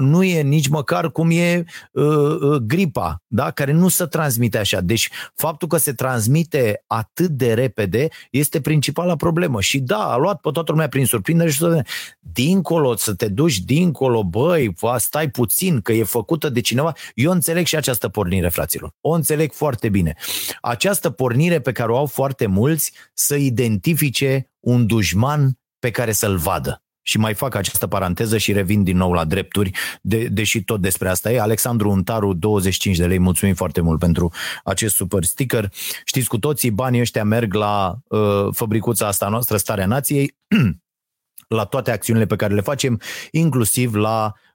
nu 0.00 0.22
e 0.22 0.42
nici 0.42 0.68
măcar 0.68 1.12
cum 1.12 1.30
e 1.30 1.64
uh, 1.92 2.04
uh, 2.04 2.56
gripa, 2.56 3.22
da? 3.26 3.50
care 3.50 3.72
nu 3.72 3.88
se 3.88 4.04
transmite 4.04 4.58
așa. 4.58 4.80
Deci 4.80 5.10
faptul 5.34 5.68
că 5.68 5.76
se 5.76 5.92
transmite 5.92 6.84
atât 6.86 7.28
de 7.28 7.54
repede 7.54 8.08
este 8.30 8.60
principala 8.60 9.16
problemă. 9.16 9.60
Și 9.60 9.78
da, 9.78 10.12
a 10.12 10.16
luat 10.16 10.40
pe 10.40 10.50
toată 10.50 10.72
lumea 10.72 10.88
prin 10.88 11.06
surprindere 11.06 11.50
și 11.50 11.58
să 11.58 11.82
dincolo, 12.18 12.96
să 12.96 13.14
te 13.14 13.28
duci 13.28 13.58
dincolo, 13.58 14.24
băi, 14.24 14.74
stai 14.96 15.30
puțin, 15.30 15.80
că 15.80 15.92
e 15.92 16.02
făcută 16.02 16.48
de 16.48 16.60
cineva. 16.60 16.92
Eu 17.14 17.30
înțeleg 17.30 17.66
și 17.66 17.76
această 17.76 18.08
pornire, 18.08 18.48
fraților. 18.48 18.92
O 19.00 19.10
înțeleg 19.10 19.52
foarte 19.52 19.88
bine. 19.88 20.14
Această 20.60 21.10
pornire 21.18 21.60
pe 21.60 21.72
care 21.72 21.92
o 21.92 21.96
au 21.96 22.06
foarte 22.06 22.46
mulți 22.46 22.92
să 23.14 23.36
identifice 23.36 24.50
un 24.60 24.86
dușman 24.86 25.58
pe 25.78 25.90
care 25.90 26.12
să-l 26.12 26.36
vadă. 26.36 26.82
Și 27.02 27.18
mai 27.18 27.34
fac 27.34 27.54
această 27.54 27.86
paranteză 27.86 28.38
și 28.38 28.52
revin 28.52 28.82
din 28.82 28.96
nou 28.96 29.12
la 29.12 29.24
drepturi, 29.24 29.70
de, 30.02 30.26
deși 30.26 30.62
tot 30.62 30.80
despre 30.80 31.08
asta 31.08 31.32
e. 31.32 31.40
Alexandru 31.40 31.90
Untaru, 31.90 32.32
25 32.32 32.96
de 32.96 33.06
lei, 33.06 33.18
mulțumim 33.18 33.54
foarte 33.54 33.80
mult 33.80 33.98
pentru 33.98 34.32
acest 34.64 34.94
super 34.94 35.24
sticker. 35.24 35.72
Știți 36.04 36.28
cu 36.28 36.38
toții, 36.38 36.70
banii 36.70 37.00
ăștia 37.00 37.24
merg 37.24 37.54
la 37.54 37.96
uh, 38.08 38.48
fabricuța 38.50 39.06
asta 39.06 39.28
noastră, 39.28 39.56
Starea 39.56 39.86
Nației, 39.86 40.36
la 41.58 41.64
toate 41.64 41.90
acțiunile 41.90 42.26
pe 42.26 42.36
care 42.36 42.54
le 42.54 42.60
facem, 42.60 43.00
inclusiv 43.30 43.94
la 43.94 44.32
Uh, 44.32 44.34
uh, 44.34 44.47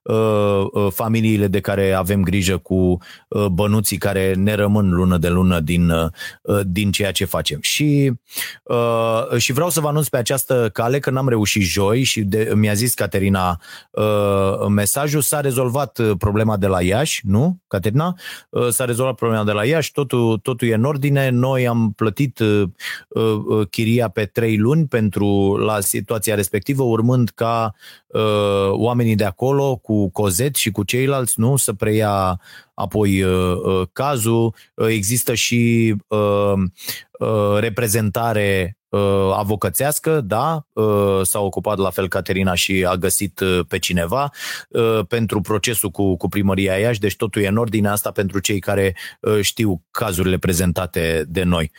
familiile 0.90 1.48
de 1.48 1.60
care 1.60 1.92
avem 1.92 2.22
grijă 2.22 2.58
cu 2.58 2.98
uh, 3.28 3.46
bănuții 3.46 3.98
care 3.98 4.34
ne 4.34 4.54
rămân 4.54 4.90
lună 4.90 5.18
de 5.18 5.30
lună 5.30 5.60
din, 5.60 5.92
din 6.64 6.92
ceea 6.92 7.12
ce 7.12 7.26
facem. 7.26 7.58
Și, 7.62 8.12
și 9.38 9.54
vreau 9.54 9.70
să 9.70 9.80
vă 9.80 9.88
anunț 9.88 10.08
pe 10.08 10.18
această 10.18 10.70
cale 10.74 11.00
că 11.00 11.10
n-am 11.10 11.30
reușit 11.30 11.62
joi 11.62 12.04
și 12.04 12.22
de, 12.22 12.52
mi-a 12.56 12.74
zis 12.74 12.94
Caterina 12.94 13.60
mesajul, 14.70 15.22
s-a 15.22 15.40
rezolvat 15.40 16.00
problema 16.18 16.58
de 16.58 16.68
la 16.68 16.82
Iași, 16.82 17.22
nu, 17.24 17.58
Caterina? 17.68 18.16
S-a 18.70 18.86
rezolvat 18.86 19.16
problema 19.16 19.44
de 19.44 19.52
la 19.52 19.66
Iași, 19.66 19.92
totul, 19.92 20.38
totul 20.38 20.68
e 20.68 20.74
în 20.74 20.84
ordine, 20.84 21.30
noi 21.30 21.68
am 21.68 21.92
plătit 21.96 22.40
chiria 23.70 24.08
pe 24.08 24.26
trei 24.26 24.58
luni 24.58 24.88
pentru 24.88 25.58
la 25.58 25.80
situația 25.80 26.36
respectivă, 26.36 26.84
urmând 26.84 27.30
ca 27.36 27.74
oamenii 28.72 29.16
de 29.16 29.26
acolo 29.26 29.76
cu 29.76 29.93
cu 29.94 30.10
Cozet 30.10 30.56
și 30.56 30.72
cu 30.72 30.84
ceilalți, 30.84 31.40
nu? 31.40 31.56
Să 31.56 31.74
preia 31.74 32.40
apoi 32.74 33.24
uh, 33.24 33.56
uh, 33.64 33.88
cazul. 33.94 34.56
Uh, 34.74 34.88
există 34.88 35.34
și 35.34 35.96
uh, 36.08 36.54
uh, 37.20 37.58
reprezentare 37.60 38.78
uh, 38.90 39.34
avocățească, 39.36 40.22
da, 40.22 40.66
uh, 40.74 41.20
s-a 41.22 41.40
ocupat 41.40 41.78
la 41.78 41.90
fel 41.90 42.08
Caterina 42.08 42.54
și 42.54 42.86
a 42.88 42.96
găsit 42.96 43.40
uh, 43.40 43.60
pe 43.68 43.80
cineva 43.80 44.30
uh, 44.70 45.00
pentru 45.08 45.42
procesul 45.42 45.90
cu, 45.90 46.18
cu 46.18 46.28
primăria 46.28 46.78
Iași, 46.78 47.00
deci 47.00 47.16
totul 47.16 47.42
e 47.42 47.48
în 47.48 47.58
ordine 47.58 47.90
asta 47.90 48.12
pentru 48.12 48.40
cei 48.40 48.60
care 48.60 48.96
uh, 49.22 49.42
știu 49.42 49.84
cazurile 49.92 50.38
prezentate 50.38 51.26
de 51.28 51.44
noi. 51.44 51.72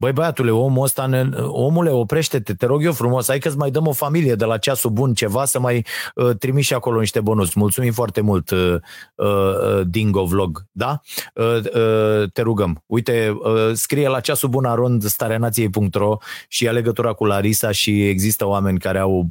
Uh, 0.00 0.06
Băi 0.10 0.12
băiatule, 0.12 0.50
omul 0.50 0.84
ăsta, 0.84 1.06
ne, 1.06 1.28
omule, 1.46 1.90
oprește-te, 1.90 2.54
te 2.54 2.66
rog 2.66 2.84
eu 2.84 2.92
frumos, 2.92 3.26
hai 3.26 3.38
că-ți 3.38 3.56
mai 3.56 3.70
dăm 3.70 3.86
o 3.86 3.92
familie 3.92 4.34
de 4.34 4.44
la 4.44 4.58
ceasul 4.58 4.90
bun 4.90 5.14
ceva 5.14 5.44
să 5.44 5.60
mai 5.60 5.86
uh, 6.14 6.36
trimiși 6.38 6.66
și 6.66 6.74
acolo 6.74 7.00
niște 7.00 7.20
bonus. 7.20 7.54
Mulțumim 7.54 7.92
foarte 7.92 8.20
mult, 8.20 8.50
uh, 8.50 8.74
uh, 9.14 9.80
Dingo 9.86 10.24
Vlog, 10.24 10.64
da? 10.72 11.00
Uh, 11.34 11.44
uh, 11.44 12.30
te 12.32 12.42
rugăm. 12.42 12.82
Uite, 12.86 13.36
uh, 13.38 13.70
scrie 13.72 14.08
la 14.08 14.20
ceasul 14.20 14.48
bun 14.48 14.64
arond 14.64 15.04
stareanației.ro 15.04 16.16
și 16.48 16.64
ia 16.64 16.72
legătura 16.72 17.12
cu 17.12 17.24
Larisa 17.24 17.70
și 17.70 18.08
există 18.08 18.46
oameni 18.46 18.78
care 18.78 18.98
au 18.98 19.28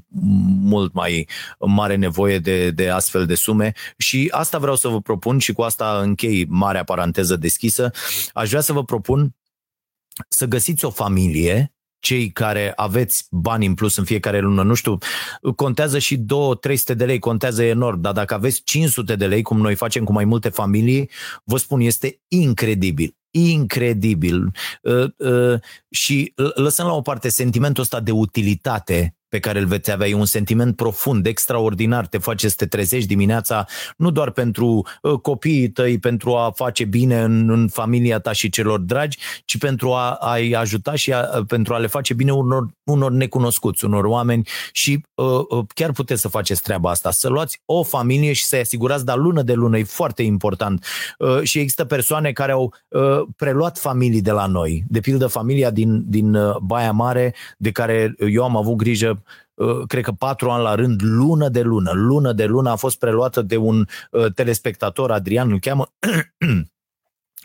mult 0.62 0.94
mai 0.94 1.28
mare 1.60 1.96
nevoie 1.96 2.40
de, 2.40 2.72
de 2.72 2.90
astfel 2.90 3.26
de 3.26 3.36
sume 3.36 3.72
și 3.98 4.28
asta 4.32 4.58
vreau 4.58 4.76
să 4.76 4.88
vă 4.88 5.02
propun 5.02 5.38
și 5.38 5.54
cu 5.54 5.62
asta 5.62 6.00
închei 6.04 6.46
marea 6.50 6.84
paranteză 6.84 7.36
deschisă. 7.36 7.92
Aș 8.34 8.50
vrea 8.50 8.62
să 8.62 8.74
vă 8.74 8.84
propun 8.84 9.34
să 10.28 10.46
găsiți 10.46 10.86
o 10.86 10.90
familie 10.90 11.74
cei 12.00 12.32
care 12.32 12.74
aveți 12.76 13.28
bani 13.32 13.66
în 13.66 13.74
plus 13.74 13.98
în 13.98 14.04
fiecare 14.04 14.40
lună, 14.40 14.64
nu 14.64 14.74
știu, 14.74 14.98
contează 15.56 16.00
și 16.00 16.18
2-300 16.18 16.22
de 16.96 17.06
lei, 17.06 17.20
contează 17.20 17.64
enorm, 17.64 18.02
dar 18.02 18.14
dacă 18.14 18.34
aveți 18.34 18.62
500 18.64 19.16
de 19.16 19.28
lei, 19.28 19.42
cum 19.42 19.58
noi 19.58 19.76
facem 19.76 20.04
cu 20.04 20.12
mai 20.12 20.26
multe 20.26 20.50
familii, 20.50 21.10
vă 21.44 21.58
spun, 21.58 21.80
este 21.80 22.22
incredibil 22.28 23.14
incredibil. 23.32 24.52
Uh, 24.82 25.06
uh, 25.18 25.60
și 25.90 26.34
lăsăm 26.56 26.88
la 26.88 26.94
o 26.94 27.02
parte 27.02 27.30
sentimentul 27.30 27.84
ăsta 27.84 28.00
de 28.00 28.12
utilitate 28.12 29.19
pe 29.30 29.40
care 29.40 29.60
îl 29.60 29.66
veți 29.66 29.92
avea. 29.92 30.08
E 30.08 30.14
un 30.14 30.26
sentiment 30.26 30.76
profund, 30.76 31.26
extraordinar. 31.26 32.08
Te 32.08 32.18
face 32.18 32.50
să 32.50 32.56
te 32.58 32.66
trezești 32.66 33.08
dimineața 33.08 33.66
nu 33.98 34.12
doar 34.12 34.32
pentru 34.32 34.88
uh, 35.02 35.20
copiii 35.22 35.70
tăi, 35.70 36.00
pentru 36.00 36.36
a 36.36 36.52
face 36.56 36.86
bine 36.86 37.22
în, 37.22 37.50
în 37.50 37.68
familia 37.68 38.20
ta 38.20 38.32
și 38.32 38.50
celor 38.50 38.80
dragi, 38.80 39.18
ci 39.46 39.58
pentru 39.58 39.92
a, 39.92 40.12
a-i 40.12 40.54
ajuta 40.54 40.96
și 40.96 41.14
a, 41.14 41.44
pentru 41.48 41.74
a 41.74 41.78
le 41.78 41.88
face 41.88 42.14
bine 42.14 42.32
unor, 42.32 42.68
unor 42.84 43.12
necunoscuți, 43.12 43.86
unor 43.86 44.04
oameni 44.04 44.48
și 44.72 45.06
uh, 45.16 45.26
uh, 45.50 45.66
chiar 45.74 45.92
puteți 45.92 46.22
să 46.22 46.28
faceți 46.28 46.62
treaba 46.62 46.90
asta. 46.90 47.12
Să 47.12 47.30
luați 47.30 47.62
o 47.66 47.84
familie 47.84 48.34
și 48.34 48.46
să-i 48.46 48.60
asigurați, 48.60 49.06
dar 49.06 49.18
lună 49.18 49.42
de 49.42 49.54
lună, 49.54 49.78
e 49.78 49.84
foarte 49.84 50.24
important. 50.24 50.86
Uh, 51.18 51.42
și 51.44 51.60
există 51.60 51.86
persoane 51.86 52.32
care 52.32 52.52
au 52.52 52.74
uh, 52.88 53.22
preluat 53.36 53.78
familii 53.78 54.22
de 54.22 54.32
la 54.32 54.46
noi. 54.46 54.84
De 54.88 55.00
pildă, 55.00 55.28
familia 55.28 55.70
din, 55.70 56.04
din 56.10 56.34
uh, 56.36 56.56
Baia 56.58 56.92
Mare, 56.92 57.36
de 57.58 57.72
care 57.72 58.16
eu 58.18 58.44
am 58.44 58.58
avut 58.58 58.76
grijă 58.76 59.10
Uh, 59.10 59.19
cred 59.88 60.04
că 60.04 60.12
patru 60.12 60.50
ani 60.50 60.64
la 60.64 60.76
rând, 60.76 61.02
lună 61.04 61.50
de 61.50 61.62
lună, 61.62 61.92
lună 61.94 62.34
de 62.34 62.46
lună 62.46 62.70
a 62.70 62.76
fost 62.76 63.00
preluată 63.00 63.42
de 63.42 63.58
un 63.58 63.86
uh, 64.12 64.34
telespectator, 64.34 65.12
Adrian 65.12 65.52
îl 65.52 65.60
cheamă, 65.60 65.86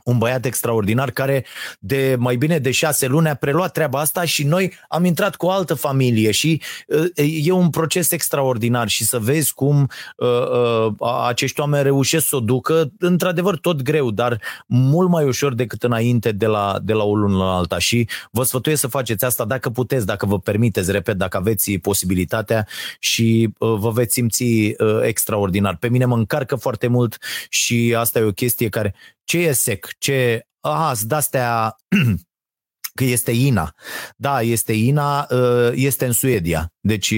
un 0.04 0.18
băiat 0.18 0.44
extraordinar 0.44 1.10
care 1.10 1.44
de 1.78 2.16
mai 2.18 2.36
bine 2.36 2.58
de 2.58 2.70
șase 2.70 3.06
luni 3.06 3.28
a 3.28 3.34
preluat 3.34 3.72
treaba 3.72 4.00
asta 4.00 4.24
și 4.24 4.44
noi 4.44 4.72
am 4.88 5.04
intrat 5.04 5.36
cu 5.36 5.46
o 5.46 5.50
altă 5.50 5.74
familie 5.74 6.30
și 6.30 6.62
uh, 6.88 7.44
e 7.44 7.52
un 7.52 7.70
proces 7.70 8.10
extraordinar 8.10 8.88
și 8.88 9.04
să 9.04 9.18
vezi 9.18 9.54
cum 9.54 9.88
uh, 10.16 10.28
uh, 10.28 11.10
acești 11.26 11.60
oameni 11.60 11.82
reușesc 11.82 12.26
să 12.26 12.36
o 12.36 12.40
ducă, 12.40 12.92
într-adevăr 12.98 13.58
tot 13.58 13.82
greu, 13.82 14.10
dar 14.10 14.40
mult 14.66 15.08
mai 15.08 15.24
ușor 15.24 15.54
decât 15.54 15.82
înainte 15.82 16.32
de 16.32 16.46
la, 16.46 16.78
de 16.82 16.92
la 16.92 17.04
o 17.04 17.14
lună 17.14 17.36
la 17.36 17.56
alta 17.56 17.78
și 17.78 18.08
vă 18.30 18.42
sfătuiesc 18.42 18.80
să 18.80 18.86
faceți 18.86 19.24
asta 19.24 19.44
dacă 19.44 19.70
puteți, 19.70 20.06
dacă 20.06 20.26
vă 20.26 20.38
permiteți, 20.38 20.90
repet, 20.90 21.16
dacă 21.16 21.36
aveți 21.36 21.72
posibilitatea 21.72 22.66
și 22.98 23.50
vă 23.58 23.90
veți 23.90 24.12
simți 24.12 24.74
extraordinar. 25.02 25.76
Pe 25.76 25.88
mine 25.88 26.04
mă 26.04 26.16
încarcă 26.16 26.56
foarte 26.56 26.86
mult 26.86 27.18
și 27.48 27.94
asta 27.98 28.18
e 28.18 28.22
o 28.22 28.32
chestie 28.32 28.68
care 28.68 28.94
ce 29.24 29.38
e 29.38 29.52
sec, 29.52 29.88
ce... 29.98 30.46
Aha, 30.60 30.94
de-astea 31.02 31.76
că 32.96 33.04
este 33.04 33.30
Ina. 33.30 33.74
Da, 34.16 34.42
este 34.42 34.72
Ina, 34.72 35.26
ă, 35.30 35.72
este 35.74 36.06
în 36.06 36.12
Suedia. 36.12 36.73
Deci, 36.86 37.14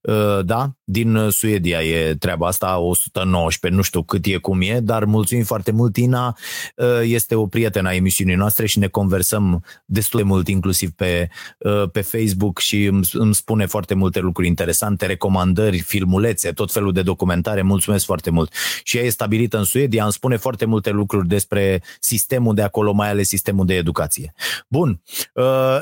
uh, 0.00 0.44
da, 0.44 0.70
din 0.84 1.28
Suedia 1.30 1.82
e 1.82 2.14
treaba 2.14 2.46
asta, 2.46 2.78
119, 2.78 3.80
nu 3.80 3.82
știu 3.82 4.02
cât 4.02 4.26
e, 4.26 4.36
cum 4.36 4.60
e, 4.60 4.80
dar 4.80 5.04
mulțumim 5.04 5.44
foarte 5.44 5.72
mult, 5.72 5.96
Ina 5.96 6.36
uh, 6.76 6.86
este 7.02 7.34
o 7.34 7.46
prietenă 7.46 7.88
a 7.88 7.94
emisiunii 7.94 8.34
noastre 8.34 8.66
și 8.66 8.78
ne 8.78 8.86
conversăm 8.86 9.64
destul 9.84 10.20
de 10.20 10.26
mult, 10.26 10.48
inclusiv 10.48 10.90
pe, 10.90 11.28
uh, 11.58 11.90
pe 11.92 12.00
Facebook 12.00 12.58
și 12.58 12.84
îmi, 12.84 13.08
îmi 13.12 13.34
spune 13.34 13.66
foarte 13.66 13.94
multe 13.94 14.20
lucruri 14.20 14.48
interesante, 14.48 15.06
recomandări, 15.06 15.78
filmulețe, 15.78 16.52
tot 16.52 16.72
felul 16.72 16.92
de 16.92 17.02
documentare, 17.02 17.62
mulțumesc 17.62 18.04
foarte 18.04 18.30
mult. 18.30 18.52
Și 18.82 18.96
ea 18.96 19.04
e 19.04 19.08
stabilită 19.08 19.58
în 19.58 19.64
Suedia, 19.64 20.02
îmi 20.02 20.12
spune 20.12 20.36
foarte 20.36 20.64
multe 20.64 20.90
lucruri 20.90 21.28
despre 21.28 21.82
sistemul 22.00 22.54
de 22.54 22.62
acolo, 22.62 22.92
mai 22.92 23.10
ales 23.10 23.28
sistemul 23.28 23.66
de 23.66 23.74
educație. 23.74 24.32
Bun, 24.68 25.02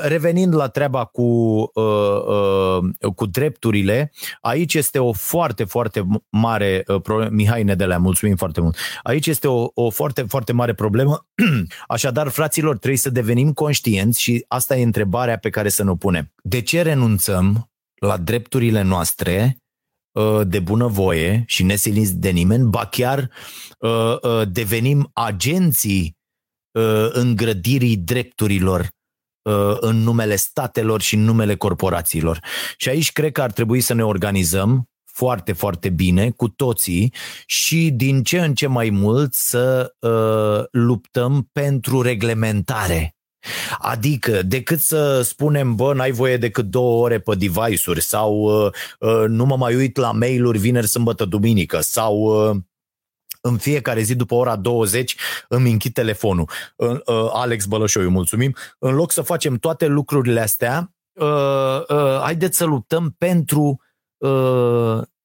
revenind 0.01 0.55
la 0.55 0.67
treaba 0.67 1.05
cu 1.05 1.23
cu 3.15 3.25
drepturile, 3.25 4.11
aici 4.41 4.73
este 4.73 4.99
o 4.99 5.11
foarte, 5.11 5.63
foarte 5.63 6.05
mare 6.29 6.83
uh, 6.87 7.01
problemă. 7.01 7.29
Mihai 7.31 7.63
Nedelea, 7.63 7.97
mulțumim 7.97 8.35
foarte 8.35 8.61
mult. 8.61 8.77
Aici 9.03 9.27
este 9.27 9.47
o, 9.47 9.67
o 9.73 9.89
foarte, 9.89 10.21
foarte 10.21 10.53
mare 10.53 10.73
problemă. 10.73 11.27
Așadar, 11.87 12.27
fraților, 12.27 12.77
trebuie 12.77 12.99
să 12.99 13.09
devenim 13.09 13.53
conștienți 13.53 14.21
și 14.21 14.45
asta 14.47 14.75
e 14.75 14.83
întrebarea 14.83 15.37
pe 15.37 15.49
care 15.49 15.69
să 15.69 15.83
ne 15.83 15.95
punem. 15.95 16.33
De 16.43 16.61
ce 16.61 16.81
renunțăm 16.81 17.71
la 17.95 18.17
drepturile 18.17 18.81
noastre 18.81 19.57
uh, 20.11 20.41
de 20.47 20.59
bunăvoie 20.59 21.43
și 21.47 21.63
nesiliți 21.63 22.17
de 22.17 22.29
nimeni, 22.29 22.69
ba 22.69 22.85
chiar 22.85 23.29
uh, 23.79 24.47
devenim 24.51 25.09
agenții 25.13 26.13
îngrădirii 27.13 27.97
drepturilor 27.97 28.79
Uh, 28.81 28.94
în 29.79 29.95
numele 29.95 30.35
statelor 30.35 31.01
și 31.01 31.15
în 31.15 31.23
numele 31.23 31.55
corporațiilor. 31.55 32.39
Și 32.77 32.89
aici 32.89 33.11
cred 33.11 33.31
că 33.31 33.41
ar 33.41 33.51
trebui 33.51 33.81
să 33.81 33.93
ne 33.93 34.05
organizăm 34.05 34.89
foarte, 35.15 35.53
foarte 35.53 35.89
bine 35.89 36.29
cu 36.29 36.49
toții 36.49 37.13
și 37.45 37.91
din 37.91 38.23
ce 38.23 38.39
în 38.39 38.53
ce 38.53 38.67
mai 38.67 38.89
mult 38.89 39.33
să 39.33 39.93
uh, 39.99 40.65
luptăm 40.71 41.49
pentru 41.51 42.01
reglementare. 42.01 43.15
Adică, 43.77 44.41
decât 44.41 44.79
să 44.79 45.21
spunem, 45.21 45.75
bă, 45.75 45.93
n-ai 45.93 46.11
voie 46.11 46.37
decât 46.37 46.65
două 46.65 47.03
ore 47.03 47.19
pe 47.19 47.35
device-uri 47.35 48.01
sau 48.01 48.33
uh, 48.33 48.71
uh, 48.99 49.25
nu 49.27 49.45
mă 49.45 49.57
mai 49.57 49.75
uit 49.75 49.97
la 49.97 50.11
mail-uri 50.11 50.57
vineri, 50.57 50.87
sâmbătă, 50.87 51.25
duminică 51.25 51.79
sau 51.81 52.15
uh, 52.15 52.55
în 53.45 53.57
fiecare 53.57 54.01
zi 54.01 54.15
după 54.15 54.33
ora 54.35 54.55
20 54.55 55.15
îmi 55.47 55.71
închid 55.71 55.93
telefonul. 55.93 56.49
Uh, 56.75 56.99
Alex 57.33 57.65
Bălășoiu, 57.65 58.09
mulțumim. 58.09 58.55
În 58.79 58.95
loc 58.95 59.11
să 59.11 59.21
facem 59.21 59.55
toate 59.55 59.85
lucrurile 59.85 60.39
astea, 60.39 60.93
uh, 61.13 61.81
uh, 61.87 62.19
haideți 62.21 62.57
să 62.57 62.65
luptăm 62.65 63.15
pentru 63.17 63.79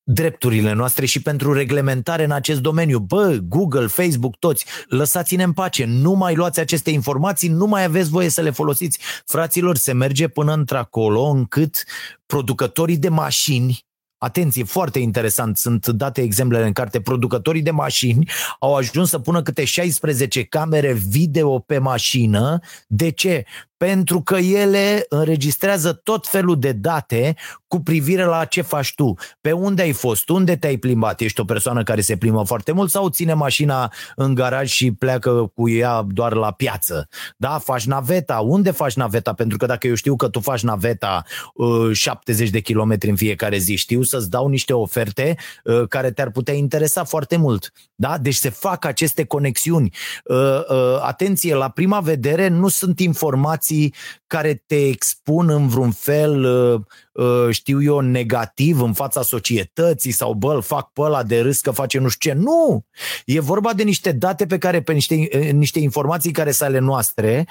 drepturile 0.02 0.72
noastre 0.72 1.06
și 1.06 1.22
pentru 1.22 1.52
reglementare 1.52 2.24
în 2.24 2.30
acest 2.30 2.60
domeniu. 2.60 2.98
Bă, 2.98 3.38
Google, 3.42 3.86
Facebook, 3.86 4.36
toți, 4.36 4.64
lăsați-ne 4.88 5.42
în 5.42 5.52
pace, 5.52 5.84
nu 5.84 6.12
mai 6.12 6.34
luați 6.34 6.60
aceste 6.60 6.90
informații, 6.90 7.48
nu 7.48 7.66
mai 7.66 7.84
aveți 7.84 8.10
voie 8.10 8.28
să 8.28 8.40
le 8.40 8.50
folosiți. 8.50 8.98
Fraților, 9.24 9.76
se 9.76 9.92
merge 9.92 10.28
până 10.28 10.52
într-acolo 10.52 11.22
încât 11.22 11.84
producătorii 12.26 12.96
de 12.96 13.08
mașini 13.08 13.88
Atenție, 14.22 14.64
foarte 14.64 14.98
interesant, 14.98 15.56
sunt 15.56 15.86
date 15.86 16.20
exemplele 16.20 16.66
în 16.66 16.72
carte. 16.72 17.00
Producătorii 17.00 17.62
de 17.62 17.70
mașini 17.70 18.30
au 18.58 18.74
ajuns 18.74 19.08
să 19.08 19.18
pună 19.18 19.42
câte 19.42 19.64
16 19.64 20.44
camere 20.44 20.92
video 20.92 21.58
pe 21.58 21.78
mașină. 21.78 22.58
De 22.86 23.10
ce? 23.10 23.44
Pentru 23.84 24.20
că 24.20 24.36
ele 24.36 25.04
înregistrează 25.08 25.92
tot 25.92 26.26
felul 26.26 26.58
de 26.58 26.72
date 26.72 27.36
cu 27.66 27.80
privire 27.80 28.24
la 28.24 28.44
ce 28.44 28.62
faci 28.62 28.94
tu, 28.94 29.14
pe 29.40 29.52
unde 29.52 29.82
ai 29.82 29.92
fost, 29.92 30.28
unde 30.28 30.56
te-ai 30.56 30.76
plimbat, 30.76 31.20
ești 31.20 31.40
o 31.40 31.44
persoană 31.44 31.82
care 31.82 32.00
se 32.00 32.16
plimbă 32.16 32.42
foarte 32.42 32.72
mult 32.72 32.90
sau 32.90 33.08
ține 33.08 33.34
mașina 33.34 33.92
în 34.16 34.34
garaj 34.34 34.70
și 34.70 34.92
pleacă 34.92 35.52
cu 35.54 35.68
ea 35.68 36.06
doar 36.08 36.32
la 36.32 36.50
piață. 36.50 37.08
Da, 37.36 37.58
faci 37.58 37.86
naveta, 37.86 38.38
unde 38.38 38.70
faci 38.70 38.94
naveta? 38.94 39.32
Pentru 39.32 39.56
că 39.56 39.66
dacă 39.66 39.86
eu 39.86 39.94
știu 39.94 40.16
că 40.16 40.28
tu 40.28 40.40
faci 40.40 40.62
naveta 40.62 41.24
uh, 41.54 41.92
70 41.92 42.50
de 42.50 42.60
kilometri 42.60 43.10
în 43.10 43.16
fiecare 43.16 43.58
zi, 43.58 43.76
știu 43.76 44.02
să-ți 44.02 44.30
dau 44.30 44.48
niște 44.48 44.72
oferte 44.72 45.36
uh, 45.64 45.82
care 45.88 46.10
te-ar 46.10 46.30
putea 46.30 46.54
interesa 46.54 47.04
foarte 47.04 47.36
mult. 47.36 47.72
Da? 47.94 48.18
Deci 48.18 48.34
se 48.34 48.48
fac 48.48 48.84
aceste 48.84 49.24
conexiuni. 49.24 49.92
Uh, 50.24 50.36
uh, 50.36 50.98
atenție, 51.02 51.54
la 51.54 51.68
prima 51.68 52.00
vedere 52.00 52.48
nu 52.48 52.68
sunt 52.68 53.00
informații 53.00 53.69
informații 53.70 53.94
care 54.26 54.62
te 54.66 54.86
expun 54.86 55.48
în 55.48 55.68
vreun 55.68 55.90
fel, 55.90 56.44
uh, 56.44 56.80
uh, 57.12 57.54
știu 57.54 57.82
eu, 57.82 58.00
negativ 58.00 58.80
în 58.80 58.92
fața 58.92 59.22
societății 59.22 60.10
sau 60.10 60.32
bă, 60.32 60.54
îl 60.54 60.62
fac 60.62 60.92
pe 60.92 61.00
ăla 61.00 61.22
de 61.22 61.40
râs 61.40 61.60
că 61.60 61.70
face 61.70 61.98
nu 61.98 62.08
știu 62.08 62.30
ce. 62.30 62.36
Nu! 62.36 62.84
E 63.24 63.40
vorba 63.40 63.72
de 63.72 63.82
niște 63.82 64.12
date 64.12 64.46
pe 64.46 64.58
care, 64.58 64.82
pe 64.82 64.92
niște, 64.92 65.28
uh, 65.34 65.50
niște 65.50 65.78
informații 65.78 66.32
care 66.32 66.50
sunt 66.50 66.68
ale 66.68 66.78
noastre, 66.78 67.46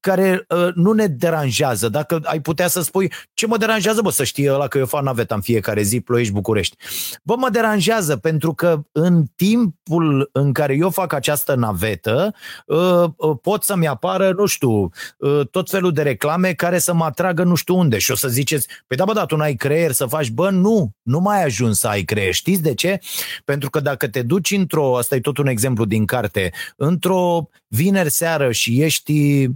care 0.00 0.46
uh, 0.48 0.68
nu 0.74 0.92
ne 0.92 1.06
deranjează. 1.06 1.88
Dacă 1.88 2.20
ai 2.24 2.40
putea 2.40 2.68
să 2.68 2.82
spui 2.82 3.12
ce 3.34 3.46
mă 3.46 3.56
deranjează, 3.56 4.00
bă, 4.00 4.10
să 4.10 4.24
știe 4.24 4.52
ăla 4.52 4.68
că 4.68 4.78
eu 4.78 4.86
fac 4.86 5.02
naveta 5.02 5.34
în 5.34 5.40
fiecare 5.40 5.82
zi, 5.82 6.00
Ploiești-București. 6.00 6.76
Bă, 7.22 7.36
mă 7.36 7.48
deranjează 7.48 8.16
pentru 8.16 8.54
că 8.54 8.82
în 8.92 9.24
timpul 9.36 10.30
în 10.32 10.52
care 10.52 10.74
eu 10.74 10.90
fac 10.90 11.12
această 11.12 11.54
navetă 11.54 12.34
uh, 12.66 13.04
uh, 13.16 13.36
pot 13.42 13.62
să-mi 13.62 13.88
apară, 13.88 14.32
nu 14.32 14.46
știu, 14.46 14.90
uh, 15.18 15.46
tot 15.50 15.70
felul 15.70 15.92
de 15.92 16.02
reclame 16.02 16.52
care 16.52 16.78
să 16.78 16.94
mă 16.94 17.04
atragă 17.04 17.42
nu 17.42 17.54
știu 17.54 17.76
unde 17.76 17.98
și 17.98 18.10
o 18.10 18.14
să 18.14 18.28
ziceți, 18.28 18.68
păi 18.86 18.96
da, 18.96 19.04
bă, 19.04 19.12
da, 19.12 19.24
tu 19.24 19.36
n-ai 19.36 19.54
creier 19.54 19.92
să 19.92 20.06
faci, 20.06 20.30
bă, 20.30 20.50
nu, 20.50 20.90
nu 21.02 21.20
mai 21.20 21.44
ajuns 21.44 21.78
să 21.78 21.88
ai 21.88 22.02
creier. 22.02 22.32
Știți 22.32 22.62
de 22.62 22.74
ce? 22.74 23.00
Pentru 23.44 23.70
că 23.70 23.80
dacă 23.80 24.08
te 24.08 24.22
duci 24.22 24.50
într-o, 24.50 24.96
asta 24.96 25.14
e 25.14 25.20
tot 25.20 25.38
un 25.38 25.46
exemplu 25.46 25.84
din 25.84 26.04
carte, 26.04 26.52
într-o 26.76 27.48
vineri 27.68 28.10
seară 28.10 28.52
și 28.52 28.82
ești 28.82 29.48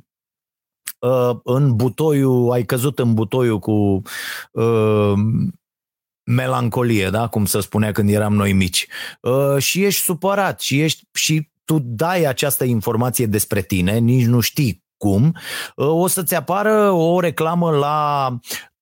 uh, 0.99 1.37
în 1.45 1.77
butoiul, 1.77 2.53
ai 2.53 2.65
căzut 2.65 2.99
în 2.99 3.15
butoiul 3.15 3.59
cu 3.59 4.03
uh, 4.51 5.13
melancolie, 6.25 7.11
da? 7.11 7.27
cum 7.29 7.45
se 7.45 7.61
spunea 7.61 7.93
când 7.93 8.11
eram 8.11 8.35
noi 8.35 8.53
mici. 8.53 8.87
Uh, 9.21 9.57
și 9.59 9.85
ești 9.85 10.03
supărat 10.03 10.61
și, 10.61 10.81
ești, 10.81 11.05
și 11.13 11.51
tu 11.65 11.79
dai 11.83 12.25
această 12.25 12.65
informație 12.65 13.27
despre 13.27 13.63
tine, 13.63 13.99
nici 13.99 14.27
nu 14.27 14.41
știi 14.41 14.85
cum, 14.97 15.37
uh, 15.77 15.89
o 15.89 16.07
să-ți 16.07 16.35
apară 16.35 16.91
o 16.91 17.21
reclamă 17.21 17.71
la 17.71 18.29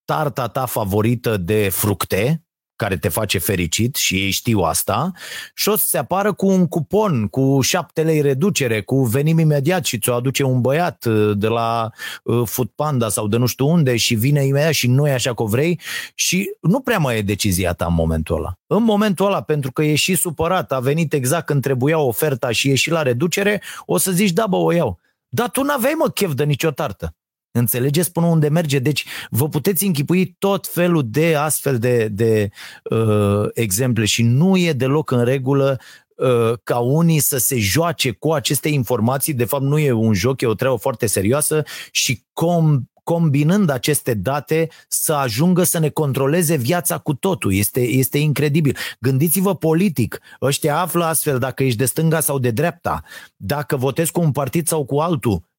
tarta 0.05 0.48
ta 0.48 0.66
favorită 0.66 1.37
de 1.37 1.68
fructe, 1.68 2.44
care 2.77 2.97
te 2.97 3.09
face 3.09 3.39
fericit 3.39 3.95
și 3.95 4.15
ei 4.15 4.31
știu 4.31 4.59
asta 4.59 5.13
și 5.55 5.69
o 5.69 5.77
să 5.77 5.87
se 5.87 5.99
apară 5.99 6.33
cu 6.33 6.47
un 6.47 6.67
cupon, 6.67 7.27
cu 7.27 7.61
șapte 7.61 8.03
lei 8.03 8.21
reducere, 8.21 8.83
cu 8.83 9.05
venim 9.05 9.39
imediat 9.39 9.85
și 9.85 9.99
ți-o 9.99 10.15
aduce 10.15 10.43
un 10.43 10.61
băiat 10.61 11.05
uh, 11.05 11.33
de 11.37 11.47
la 11.47 11.91
uh, 12.23 12.43
Food 12.45 12.69
Panda 12.75 13.09
sau 13.09 13.29
de 13.29 13.37
nu 13.37 13.47
știu 13.47 13.67
unde 13.69 13.97
și 13.97 14.15
vine 14.15 14.45
imediat 14.45 14.73
și 14.73 14.87
nu 14.87 15.09
e 15.09 15.13
așa 15.13 15.35
că 15.35 15.43
vrei 15.43 15.81
și 16.15 16.51
nu 16.61 16.81
prea 16.81 16.99
mai 16.99 17.19
e 17.19 17.23
decizia 17.23 17.73
ta 17.73 17.87
în 17.87 17.95
momentul 17.95 18.37
ăla. 18.37 18.59
În 18.67 18.83
momentul 18.83 19.27
ăla, 19.27 19.43
pentru 19.43 19.73
că 19.73 19.83
e 19.83 19.95
și 19.95 20.15
supărat, 20.15 20.73
a 20.73 20.81
venit 20.81 21.13
exact 21.13 21.47
când 21.47 21.63
trebuia 21.63 21.99
oferta 21.99 22.51
și 22.51 22.71
e 22.71 22.75
și 22.75 22.91
la 22.91 23.03
reducere, 23.03 23.63
o 23.87 23.99
să 23.99 24.11
zici 24.11 24.31
da 24.31 24.47
bă, 24.47 24.57
o 24.57 24.73
iau. 24.73 24.99
Dar 25.29 25.51
tu 25.51 25.63
n-aveai 25.63 25.95
mă 25.99 26.09
chef 26.09 26.33
de 26.33 26.45
nicio 26.45 26.71
tartă. 26.71 27.15
Înțelegeți 27.57 28.12
până 28.12 28.27
unde 28.27 28.49
merge? 28.49 28.79
Deci 28.79 29.05
vă 29.31 29.49
puteți 29.49 29.85
închipui 29.85 30.37
tot 30.38 30.67
felul 30.67 31.03
de 31.07 31.35
astfel 31.35 31.79
de, 31.79 32.09
de 32.09 32.51
uh, 32.90 33.49
exemple 33.53 34.05
și 34.05 34.23
nu 34.23 34.57
e 34.57 34.73
deloc 34.73 35.11
în 35.11 35.25
regulă 35.25 35.81
uh, 36.17 36.53
ca 36.62 36.79
unii 36.79 37.19
să 37.19 37.38
se 37.38 37.59
joace 37.59 38.11
cu 38.11 38.33
aceste 38.33 38.69
informații. 38.69 39.35
De 39.35 39.45
fapt, 39.45 39.62
nu 39.62 39.79
e 39.79 39.93
un 39.93 40.12
joc, 40.12 40.40
e 40.40 40.47
o 40.47 40.55
treabă 40.55 40.77
foarte 40.77 41.07
serioasă 41.07 41.62
și 41.90 42.25
com, 42.33 42.83
combinând 43.05 43.71
aceste 43.71 44.14
date 44.14 44.69
să 44.88 45.12
ajungă 45.12 45.62
să 45.62 45.79
ne 45.79 45.88
controleze 45.88 46.57
viața 46.57 46.99
cu 46.99 47.14
totul. 47.14 47.55
Este, 47.55 47.81
este 47.81 48.19
incredibil. 48.19 48.77
Gândiți-vă 49.01 49.55
politic. 49.55 50.21
Ăștia 50.43 50.79
află 50.79 51.05
astfel 51.05 51.38
dacă 51.38 51.62
ești 51.62 51.79
de 51.79 51.85
stânga 51.85 52.21
sau 52.21 52.38
de 52.38 52.51
dreapta, 52.51 53.03
dacă 53.37 53.77
votezi 53.77 54.12
cu 54.12 54.21
un 54.21 54.33
partid 54.33 54.67
sau 54.67 54.85
cu 54.85 54.99
altul 54.99 55.33
Uh, 55.33 55.54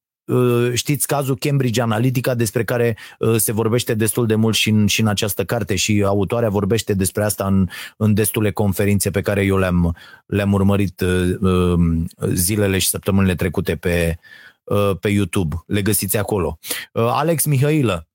știți 0.74 1.06
cazul 1.06 1.36
Cambridge 1.38 1.82
Analytica 1.82 2.34
despre 2.34 2.64
care 2.64 2.96
uh, 3.18 3.36
se 3.36 3.52
vorbește 3.52 3.94
destul 3.94 4.26
de 4.26 4.34
mult 4.34 4.54
și 4.54 4.70
în, 4.70 4.86
și 4.86 5.00
în 5.00 5.06
această 5.06 5.44
carte 5.44 5.76
și 5.76 6.02
autoarea 6.06 6.48
vorbește 6.48 6.94
despre 6.94 7.24
asta 7.24 7.46
în, 7.46 7.68
în 7.96 8.14
destule 8.14 8.50
conferințe 8.50 9.10
pe 9.10 9.20
care 9.20 9.44
eu 9.44 9.56
le-am, 9.56 9.96
le-am 10.26 10.52
urmărit 10.52 11.00
uh, 11.00 11.74
zilele 12.32 12.78
și 12.78 12.88
săptămânile 12.88 13.34
trecute 13.34 13.76
pe, 13.76 14.18
pe 15.00 15.08
YouTube. 15.08 15.56
Le 15.66 15.82
găsiți 15.82 16.16
acolo. 16.16 16.58
Alex 16.92 17.44
Mihailă, 17.44 18.08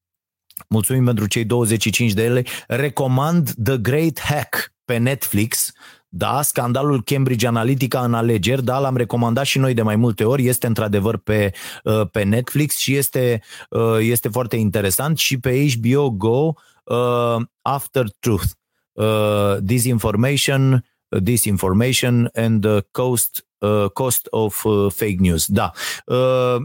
mulțumim 0.69 1.06
pentru 1.06 1.28
cei 1.28 1.45
25 1.45 2.12
de 2.12 2.24
ele. 2.24 2.43
Recomand 2.67 3.54
The 3.63 3.78
Great 3.78 4.19
Hack 4.19 4.74
pe 4.86 4.97
Netflix 4.97 5.71
da, 6.13 6.41
scandalul 6.41 7.04
Cambridge 7.04 7.47
Analytica 7.47 8.04
în 8.04 8.13
alegeri, 8.13 8.63
da, 8.63 8.80
l-am 8.80 8.97
recomandat 8.97 9.45
și 9.45 9.60
noi 9.60 9.74
de 9.74 9.82
mai 9.82 9.95
multe 9.95 10.24
ori, 10.24 10.47
este 10.47 10.67
într-adevăr 10.67 11.17
pe, 11.17 11.54
uh, 11.84 12.02
pe 12.12 12.24
Netflix 12.24 12.78
și 12.78 12.95
este, 12.95 13.41
uh, 13.69 13.97
este 14.00 14.30
foarte 14.30 14.56
interesant 14.56 15.17
și 15.17 15.39
pe 15.39 15.65
HBO 15.67 16.10
Go 16.10 16.54
uh, 16.84 17.41
After 17.62 18.06
Truth. 18.19 18.45
Uh, 18.91 19.56
disinformation, 19.60 20.86
disinformation 21.08 22.30
and 22.34 22.62
the 22.62 22.80
cost, 22.91 23.47
uh, 23.58 23.86
cost 23.93 24.28
of 24.30 24.63
uh, 24.63 24.91
fake 24.91 25.17
news. 25.19 25.45
Da. 25.47 25.71
Uh, 26.06 26.56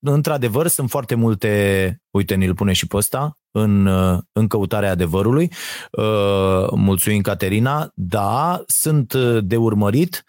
într-adevăr, 0.00 0.66
sunt 0.66 0.90
foarte 0.90 1.14
multe, 1.14 2.02
uite, 2.10 2.34
ne-l 2.34 2.54
pune 2.54 2.72
și 2.72 2.86
pe 2.86 2.96
ăsta, 2.96 3.38
în, 3.56 3.86
în 4.32 4.46
căutarea 4.46 4.90
adevărului. 4.90 5.50
Uh, 5.90 6.68
mulțumim, 6.74 7.20
Caterina. 7.20 7.90
Da, 7.94 8.62
sunt 8.66 9.14
de 9.40 9.56
urmărit. 9.56 10.24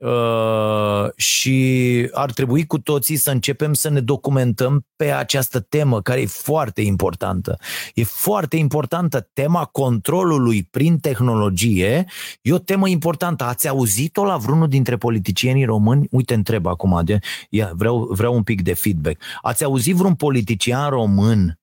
Uh, 0.00 1.10
și 1.16 2.08
ar 2.12 2.32
trebui 2.32 2.66
cu 2.66 2.78
toții 2.78 3.16
să 3.16 3.30
începem 3.30 3.72
să 3.72 3.90
ne 3.90 4.00
documentăm 4.00 4.86
pe 4.96 5.10
această 5.12 5.60
temă 5.60 6.02
care 6.02 6.20
e 6.20 6.26
foarte 6.26 6.80
importantă. 6.80 7.58
E 7.94 8.04
foarte 8.04 8.56
importantă 8.56 9.28
tema 9.32 9.64
controlului 9.64 10.68
prin 10.70 10.98
tehnologie. 10.98 12.04
E 12.42 12.52
o 12.52 12.58
temă 12.58 12.88
importantă. 12.88 13.44
Ați 13.44 13.68
auzit-o 13.68 14.24
la 14.24 14.36
vreunul 14.36 14.68
dintre 14.68 14.96
politicienii 14.96 15.64
români? 15.64 16.06
Uite, 16.10 16.34
întreb 16.34 16.66
acum, 16.66 17.00
de, 17.04 17.18
ia, 17.50 17.72
vreau, 17.74 18.08
vreau 18.10 18.34
un 18.34 18.42
pic 18.42 18.62
de 18.62 18.74
feedback. 18.74 19.22
Ați 19.42 19.64
auzit 19.64 19.94
vreun 19.94 20.14
politician 20.14 20.90
român 20.90 21.59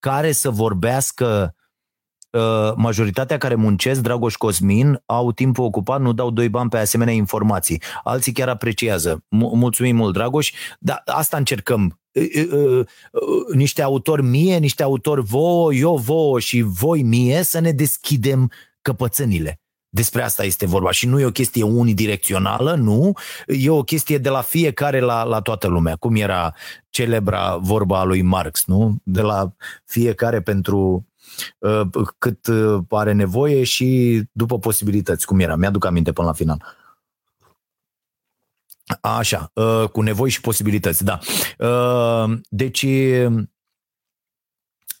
care 0.00 0.32
să 0.32 0.50
vorbească 0.50 1.54
Uh, 2.32 2.72
majoritatea 2.76 3.38
care 3.38 3.54
muncesc, 3.54 4.00
Dragoș 4.00 4.34
Cosmin, 4.34 5.02
au 5.06 5.32
timpul 5.32 5.64
ocupat, 5.64 6.00
nu 6.00 6.12
dau 6.12 6.30
doi 6.30 6.48
bani 6.48 6.70
pe 6.70 6.78
asemenea 6.78 7.14
informații. 7.14 7.82
Alții 8.04 8.32
chiar 8.32 8.48
apreciază. 8.48 9.24
Mulțumim 9.28 9.96
mult, 9.96 10.12
Dragoș, 10.12 10.52
dar 10.78 11.02
asta 11.04 11.36
încercăm. 11.36 12.00
Uh, 12.12 12.52
uh, 12.52 12.86
niște 13.54 13.82
autori 13.82 14.22
mie, 14.22 14.58
niște 14.58 14.82
autori 14.82 15.20
vouă, 15.20 15.74
eu 15.74 15.96
vouă 15.96 16.38
și 16.40 16.62
voi 16.62 17.02
mie 17.02 17.42
să 17.42 17.58
ne 17.58 17.72
deschidem 17.72 18.50
căpățânile. 18.82 19.60
Despre 19.92 20.22
asta 20.22 20.44
este 20.44 20.66
vorba 20.66 20.90
și 20.90 21.06
nu 21.06 21.20
e 21.20 21.24
o 21.24 21.30
chestie 21.30 21.62
unidirecțională, 21.62 22.74
nu, 22.74 23.12
e 23.46 23.70
o 23.70 23.82
chestie 23.82 24.18
de 24.18 24.28
la 24.28 24.40
fiecare 24.40 25.00
la, 25.00 25.22
la 25.22 25.40
toată 25.40 25.66
lumea, 25.66 25.96
cum 25.96 26.16
era 26.16 26.54
celebra 26.90 27.56
vorba 27.56 27.98
a 27.98 28.04
lui 28.04 28.22
Marx, 28.22 28.64
nu? 28.66 28.96
De 29.02 29.20
la 29.20 29.52
fiecare 29.84 30.40
pentru 30.40 31.06
uh, 31.58 31.80
cât 32.18 32.46
uh, 32.46 32.78
are 32.88 33.12
nevoie 33.12 33.64
și 33.64 34.22
după 34.32 34.58
posibilități, 34.58 35.26
cum 35.26 35.40
era, 35.40 35.56
mi-aduc 35.56 35.84
aminte 35.84 36.12
până 36.12 36.26
la 36.26 36.32
final. 36.32 36.78
Așa, 39.00 39.50
uh, 39.54 39.88
cu 39.92 40.00
nevoi 40.00 40.30
și 40.30 40.40
posibilități, 40.40 41.04
da. 41.04 41.18
Uh, 41.58 42.38
deci, 42.48 42.86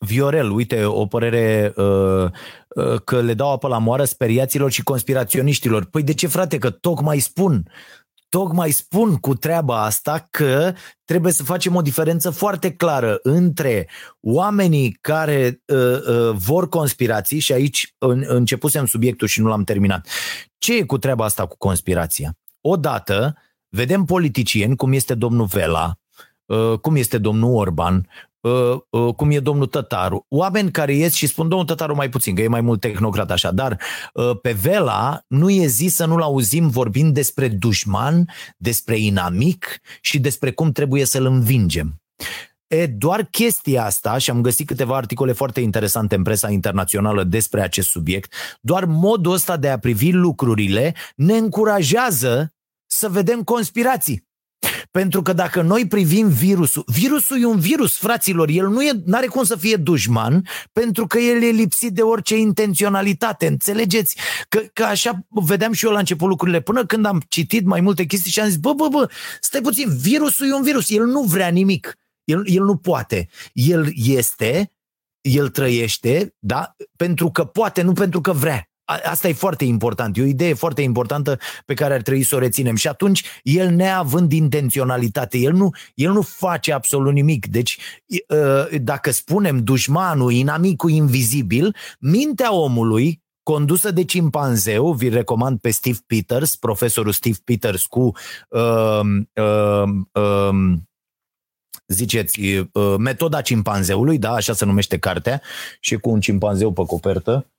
Viorel, 0.06 0.50
uite, 0.50 0.84
o 0.84 1.06
părere 1.06 1.72
uh, 1.76 2.24
uh, 2.68 3.00
că 3.04 3.20
le 3.20 3.34
dau 3.34 3.52
apă 3.52 3.68
la 3.68 3.78
moară 3.78 4.04
speriaților 4.04 4.70
și 4.70 4.82
conspiraționiștilor. 4.82 5.84
Păi 5.84 6.02
de 6.02 6.14
ce, 6.14 6.26
frate, 6.26 6.58
că 6.58 6.70
tocmai 6.70 7.18
spun 7.18 7.64
tocmai 8.30 8.70
spun 8.70 9.16
cu 9.16 9.34
treaba 9.34 9.84
asta 9.84 10.26
că 10.30 10.72
trebuie 11.04 11.32
să 11.32 11.42
facem 11.42 11.74
o 11.74 11.82
diferență 11.82 12.30
foarte 12.30 12.72
clară 12.72 13.18
între 13.22 13.88
oamenii 14.20 14.98
care 15.00 15.62
uh, 15.66 15.78
uh, 15.78 16.30
vor 16.32 16.68
conspirații 16.68 17.38
și 17.38 17.52
aici 17.52 17.94
în, 17.98 18.24
începusem 18.26 18.86
subiectul 18.86 19.26
și 19.26 19.40
nu 19.40 19.48
l-am 19.48 19.64
terminat. 19.64 20.08
Ce 20.58 20.76
e 20.76 20.84
cu 20.84 20.98
treaba 20.98 21.24
asta 21.24 21.46
cu 21.46 21.56
conspirația? 21.56 22.38
Odată 22.60 23.36
vedem 23.68 24.04
politicieni 24.04 24.76
cum 24.76 24.92
este 24.92 25.14
domnul 25.14 25.46
Vela, 25.46 25.98
uh, 26.44 26.78
cum 26.78 26.96
este 26.96 27.18
domnul 27.18 27.54
Orban, 27.54 28.08
Uh, 28.40 28.76
uh, 28.90 29.14
cum 29.14 29.30
e 29.30 29.40
domnul 29.40 29.66
Tătaru. 29.66 30.26
Oameni 30.28 30.70
care 30.70 30.94
ies 30.94 31.14
și 31.14 31.26
spun, 31.26 31.48
domnul 31.48 31.66
Tătaru 31.66 31.94
mai 31.94 32.08
puțin, 32.08 32.34
că 32.34 32.42
e 32.42 32.48
mai 32.48 32.60
mult 32.60 32.80
tehnocrat 32.80 33.30
așa, 33.30 33.50
dar 33.50 33.80
uh, 34.14 34.30
pe 34.42 34.52
Vela 34.52 35.24
nu 35.26 35.50
e 35.50 35.66
zis 35.66 35.94
să 35.94 36.04
nu-l 36.04 36.22
auzim 36.22 36.68
vorbind 36.68 37.14
despre 37.14 37.48
dușman, 37.48 38.28
despre 38.56 38.98
inamic 38.98 39.80
și 40.00 40.18
despre 40.18 40.52
cum 40.52 40.72
trebuie 40.72 41.04
să-l 41.04 41.26
învingem. 41.26 42.02
E, 42.66 42.86
doar 42.86 43.22
chestia 43.22 43.84
asta, 43.84 44.18
și 44.18 44.30
am 44.30 44.40
găsit 44.40 44.66
câteva 44.66 44.96
articole 44.96 45.32
foarte 45.32 45.60
interesante 45.60 46.14
în 46.14 46.22
presa 46.22 46.50
internațională 46.50 47.24
despre 47.24 47.62
acest 47.62 47.88
subiect, 47.88 48.32
doar 48.60 48.84
modul 48.84 49.32
ăsta 49.32 49.56
de 49.56 49.68
a 49.68 49.78
privi 49.78 50.10
lucrurile 50.12 50.94
ne 51.16 51.36
încurajează 51.36 52.54
să 52.86 53.08
vedem 53.08 53.42
conspirații. 53.42 54.28
Pentru 54.90 55.22
că 55.22 55.32
dacă 55.32 55.62
noi 55.62 55.86
privim 55.86 56.28
virusul, 56.28 56.84
virusul 56.86 57.42
e 57.42 57.44
un 57.44 57.58
virus, 57.58 57.96
fraților, 57.96 58.48
el 58.48 58.68
nu 58.68 58.82
e, 58.82 59.02
are 59.10 59.26
cum 59.26 59.44
să 59.44 59.56
fie 59.56 59.76
dușman, 59.76 60.46
pentru 60.72 61.06
că 61.06 61.18
el 61.18 61.42
e 61.42 61.50
lipsit 61.50 61.92
de 61.92 62.02
orice 62.02 62.36
intenționalitate, 62.36 63.46
înțelegeți? 63.46 64.16
Că, 64.48 64.60
că 64.72 64.84
așa 64.84 65.26
vedeam 65.28 65.72
și 65.72 65.86
eu 65.86 65.92
la 65.92 65.98
început 65.98 66.28
lucrurile, 66.28 66.60
până 66.60 66.86
când 66.86 67.06
am 67.06 67.22
citit 67.28 67.64
mai 67.64 67.80
multe 67.80 68.04
chestii 68.04 68.30
și 68.30 68.40
am 68.40 68.48
zis, 68.48 68.56
bă, 68.56 68.72
bă, 68.72 68.88
bă, 68.88 69.10
stai 69.40 69.60
puțin, 69.60 69.96
virusul 69.96 70.48
e 70.48 70.54
un 70.54 70.62
virus, 70.62 70.90
el 70.90 71.04
nu 71.04 71.22
vrea 71.22 71.48
nimic, 71.48 71.98
el, 72.24 72.42
el 72.46 72.64
nu 72.64 72.76
poate, 72.76 73.28
el 73.52 73.92
este, 73.94 74.72
el 75.20 75.48
trăiește, 75.48 76.34
da, 76.38 76.76
pentru 76.96 77.30
că 77.30 77.44
poate, 77.44 77.82
nu 77.82 77.92
pentru 77.92 78.20
că 78.20 78.32
vrea. 78.32 78.69
Asta 79.04 79.28
e 79.28 79.32
foarte 79.32 79.64
important, 79.64 80.16
e 80.16 80.22
o 80.22 80.24
idee 80.24 80.54
foarte 80.54 80.82
importantă 80.82 81.38
pe 81.64 81.74
care 81.74 81.94
ar 81.94 82.02
trebui 82.02 82.22
să 82.22 82.36
o 82.36 82.38
reținem. 82.38 82.76
Și 82.76 82.88
atunci, 82.88 83.24
el 83.42 83.70
neavând 83.70 84.32
intenționalitate, 84.32 85.38
el 85.38 85.52
nu, 85.52 85.70
el 85.94 86.12
nu 86.12 86.22
face 86.22 86.72
absolut 86.72 87.12
nimic. 87.12 87.46
Deci, 87.46 87.78
ă, 88.30 88.68
dacă 88.80 89.10
spunem 89.10 89.64
dușmanul, 89.64 90.32
inamicul 90.32 90.90
invizibil, 90.90 91.76
mintea 91.98 92.54
omului 92.54 93.22
condusă 93.42 93.90
de 93.90 94.04
cimpanzeu, 94.04 94.92
vi 94.92 95.08
recomand 95.08 95.58
pe 95.58 95.70
Steve 95.70 95.98
Peters, 96.06 96.56
profesorul 96.56 97.12
Steve 97.12 97.36
Peters 97.44 97.86
cu 97.86 98.12
uh, 98.48 99.00
uh, 99.34 99.88
uh, 100.12 100.78
ziceți, 101.86 102.40
uh, 102.40 102.94
metoda 102.98 103.40
cimpanzeului, 103.40 104.18
da, 104.18 104.32
așa 104.32 104.52
se 104.52 104.64
numește 104.64 104.98
cartea, 104.98 105.42
și 105.80 105.96
cu 105.96 106.10
un 106.10 106.20
cimpanzeu 106.20 106.72
pe 106.72 106.82
copertă. 106.86 107.49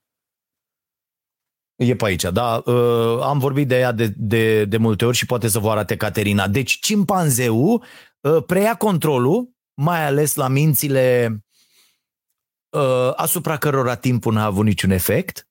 E 1.81 1.95
pe 1.95 2.05
aici, 2.05 2.23
da. 2.23 2.61
Uh, 2.65 3.19
am 3.21 3.39
vorbit 3.39 3.67
de 3.67 3.77
ea 3.79 3.91
de, 3.91 4.13
de, 4.17 4.65
de 4.65 4.77
multe 4.77 5.05
ori 5.05 5.17
și 5.17 5.25
poate 5.25 5.47
să 5.47 5.59
vă 5.59 5.71
arate 5.71 5.95
Caterina. 5.95 6.47
Deci 6.47 6.79
cimpanzeu 6.79 7.83
uh, 8.19 8.43
preia 8.45 8.75
controlul, 8.75 9.49
mai 9.73 10.05
ales 10.05 10.35
la 10.35 10.47
mințile 10.47 11.37
uh, 12.69 13.11
asupra 13.15 13.57
cărora 13.57 13.95
timpul 13.95 14.33
n-a 14.33 14.45
avut 14.45 14.65
niciun 14.65 14.91
efect. 14.91 15.47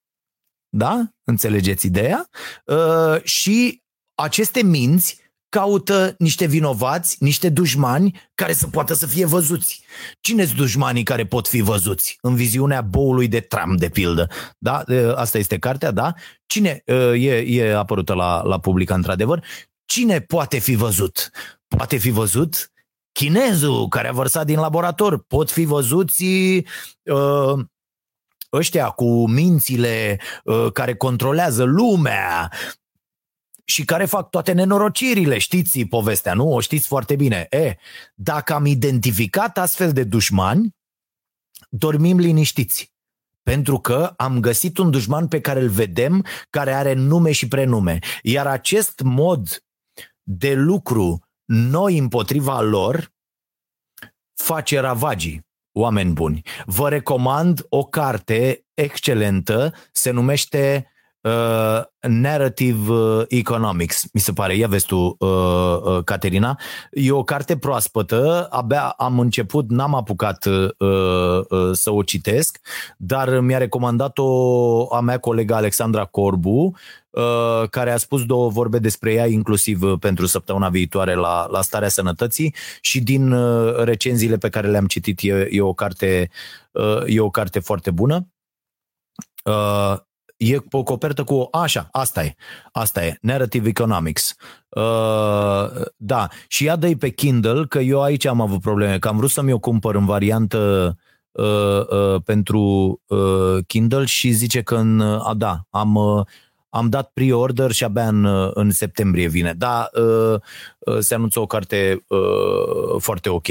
Da? 0.68 1.12
Înțelegeți 1.24 1.86
ideea? 1.86 2.28
Uh, 2.64 3.22
și 3.22 3.82
aceste 4.14 4.62
minți 4.62 5.20
caută 5.50 6.14
niște 6.18 6.46
vinovați, 6.46 7.16
niște 7.20 7.48
dușmani 7.48 8.20
care 8.34 8.52
să 8.52 8.66
poată 8.66 8.94
să 8.94 9.06
fie 9.06 9.24
văzuți. 9.26 9.84
Cine 10.20 10.44
sunt 10.44 10.56
dușmanii 10.58 11.02
care 11.02 11.26
pot 11.26 11.48
fi 11.48 11.60
văzuți? 11.60 12.18
În 12.20 12.34
viziunea 12.34 12.80
boului 12.80 13.28
de 13.28 13.40
tram, 13.40 13.76
de 13.76 13.88
pildă. 13.88 14.28
Da? 14.58 14.84
Asta 15.14 15.38
este 15.38 15.58
cartea, 15.58 15.90
da? 15.90 16.14
Cine 16.46 16.82
e, 17.14 17.36
e 17.36 17.76
apărută 17.76 18.12
la, 18.12 18.42
la 18.42 18.58
public, 18.58 18.90
într-adevăr? 18.90 19.44
Cine 19.84 20.20
poate 20.20 20.58
fi 20.58 20.74
văzut? 20.74 21.30
Poate 21.68 21.96
fi 21.96 22.10
văzut 22.10 22.72
chinezul 23.12 23.88
care 23.88 24.08
a 24.08 24.12
vărsat 24.12 24.46
din 24.46 24.58
laborator. 24.58 25.18
Pot 25.18 25.50
fi 25.50 25.64
văzuți 25.64 26.24
uh, 27.02 27.58
ăștia 28.52 28.88
cu 28.88 29.28
mințile 29.28 30.20
uh, 30.44 30.72
care 30.72 30.94
controlează 30.94 31.62
lumea, 31.62 32.52
și 33.70 33.84
care 33.84 34.04
fac 34.04 34.30
toate 34.30 34.52
nenorocirile. 34.52 35.38
Știți 35.38 35.84
povestea, 35.84 36.34
nu? 36.34 36.52
O 36.52 36.60
știți 36.60 36.86
foarte 36.86 37.16
bine. 37.16 37.46
E, 37.50 37.74
dacă 38.14 38.54
am 38.54 38.66
identificat 38.66 39.58
astfel 39.58 39.92
de 39.92 40.04
dușmani, 40.04 40.76
dormim 41.68 42.18
liniștiți. 42.18 42.92
Pentru 43.42 43.78
că 43.78 44.12
am 44.16 44.40
găsit 44.40 44.78
un 44.78 44.90
dușman 44.90 45.28
pe 45.28 45.40
care 45.40 45.60
îl 45.60 45.68
vedem, 45.68 46.24
care 46.50 46.72
are 46.72 46.92
nume 46.92 47.32
și 47.32 47.48
prenume. 47.48 47.98
Iar 48.22 48.46
acest 48.46 49.00
mod 49.00 49.64
de 50.22 50.54
lucru 50.54 51.28
noi 51.44 51.98
împotriva 51.98 52.60
lor 52.60 53.12
face 54.34 54.80
ravagii, 54.80 55.46
oameni 55.72 56.12
buni. 56.12 56.42
Vă 56.64 56.88
recomand 56.88 57.66
o 57.68 57.84
carte 57.84 58.64
excelentă, 58.74 59.74
se 59.92 60.10
numește 60.10 60.90
uh, 61.20 61.82
Narrative 62.00 62.92
uh, 62.92 63.24
Economics, 63.28 64.04
mi 64.12 64.20
se 64.20 64.32
pare. 64.32 64.56
Ia 64.56 64.68
vezi 64.68 64.86
tu, 64.86 65.16
uh, 65.18 65.28
uh, 65.28 66.04
Caterina. 66.04 66.58
E 66.90 67.10
o 67.10 67.22
carte 67.22 67.56
proaspătă, 67.56 68.46
abia 68.50 68.88
am 68.88 69.18
început, 69.18 69.70
n-am 69.70 69.94
apucat 69.94 70.44
uh, 70.44 70.68
uh, 70.78 71.70
să 71.72 71.90
o 71.90 72.02
citesc, 72.02 72.58
dar 72.96 73.40
mi-a 73.40 73.58
recomandat-o 73.58 74.94
a 74.94 75.00
mea 75.00 75.18
colega 75.18 75.56
Alexandra 75.56 76.04
Corbu, 76.04 76.76
uh, 77.10 77.68
care 77.70 77.90
a 77.90 77.96
spus 77.96 78.24
două 78.24 78.48
vorbe 78.48 78.78
despre 78.78 79.12
ea, 79.12 79.26
inclusiv 79.26 79.82
uh, 79.82 79.98
pentru 79.98 80.26
săptămâna 80.26 80.68
viitoare 80.68 81.14
la, 81.14 81.46
la 81.50 81.62
starea 81.62 81.88
sănătății 81.88 82.54
și 82.80 83.00
din 83.00 83.32
uh, 83.32 83.76
recenziile 83.76 84.36
pe 84.36 84.48
care 84.48 84.68
le-am 84.68 84.86
citit 84.86 85.18
e, 85.22 85.48
e, 85.50 85.60
o, 85.60 85.72
carte, 85.72 86.30
uh, 86.70 87.02
e 87.06 87.20
o 87.20 87.30
carte 87.30 87.58
foarte 87.58 87.90
bună. 87.90 88.28
Uh, 89.44 89.96
e 90.40 90.58
pe 90.58 90.76
o 90.76 90.82
copertă 90.82 91.24
cu, 91.24 91.48
așa, 91.52 91.88
asta 91.92 92.24
e, 92.24 92.34
asta 92.72 93.04
e, 93.04 93.18
Narrative 93.20 93.68
Economics. 93.68 94.34
Uh, 94.68 95.84
da, 95.96 96.28
și 96.48 96.64
ia 96.64 96.76
dă 96.76 96.96
pe 96.98 97.08
Kindle, 97.10 97.66
că 97.68 97.78
eu 97.78 98.02
aici 98.02 98.24
am 98.24 98.40
avut 98.40 98.60
probleme, 98.60 98.98
că 98.98 99.08
am 99.08 99.16
vrut 99.16 99.30
să 99.30 99.42
mi-o 99.42 99.58
cumpăr 99.58 99.94
în 99.94 100.04
variantă 100.04 100.96
uh, 101.30 101.88
uh, 101.88 102.22
pentru 102.24 102.60
uh, 103.06 103.64
Kindle 103.66 104.04
și 104.04 104.30
zice 104.30 104.62
că 104.62 104.74
în, 104.76 104.98
uh, 104.98 105.30
da, 105.36 105.60
am, 105.70 105.94
uh, 105.94 106.26
am 106.68 106.88
dat 106.88 107.10
pre-order 107.14 107.70
și 107.70 107.84
abia 107.84 108.08
în, 108.08 108.24
uh, 108.24 108.50
în 108.54 108.70
septembrie 108.70 109.28
vine. 109.28 109.52
Da, 109.52 109.88
uh, 109.94 110.34
uh, 110.78 110.98
se 110.98 111.14
anunță 111.14 111.40
o 111.40 111.46
carte 111.46 112.04
uh, 112.08 112.98
foarte 112.98 113.28
ok. 113.28 113.46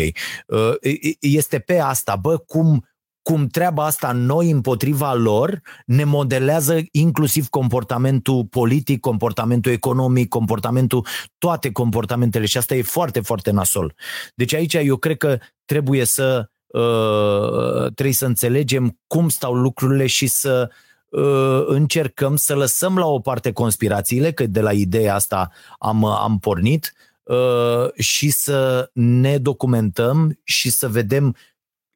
Uh, 0.47 0.73
este 1.19 1.59
pe 1.59 1.79
asta, 1.79 2.15
bă, 2.15 2.37
cum 2.37 2.88
cum 3.21 3.47
treaba 3.47 3.85
asta 3.85 4.11
noi 4.11 4.49
împotriva 4.49 5.13
lor 5.13 5.61
ne 5.85 6.03
modelează 6.03 6.79
inclusiv 6.91 7.47
comportamentul 7.47 8.45
politic, 8.45 8.99
comportamentul 8.99 9.71
economic, 9.71 10.29
comportamentul, 10.29 11.05
toate 11.37 11.71
comportamentele 11.71 12.45
și 12.45 12.57
asta 12.57 12.75
e 12.75 12.81
foarte, 12.81 13.19
foarte 13.19 13.51
nasol. 13.51 13.95
Deci 14.35 14.53
aici 14.53 14.73
eu 14.73 14.97
cred 14.97 15.17
că 15.17 15.37
trebuie 15.65 16.05
să 16.05 16.49
uh, 16.67 17.91
trebuie 17.93 18.13
să 18.13 18.25
înțelegem 18.25 18.99
cum 19.07 19.29
stau 19.29 19.53
lucrurile 19.53 20.07
și 20.07 20.27
să 20.27 20.69
uh, 21.09 21.63
încercăm 21.65 22.35
să 22.35 22.55
lăsăm 22.55 22.97
la 22.97 23.05
o 23.05 23.19
parte 23.19 23.51
conspirațiile, 23.51 24.31
că 24.31 24.45
de 24.45 24.61
la 24.61 24.71
ideea 24.71 25.15
asta 25.15 25.51
am, 25.79 26.05
am 26.05 26.39
pornit, 26.39 26.93
uh, 27.23 27.93
și 27.93 28.29
să 28.29 28.89
ne 28.93 29.37
documentăm 29.37 30.39
și 30.43 30.69
să 30.69 30.87
vedem 30.87 31.35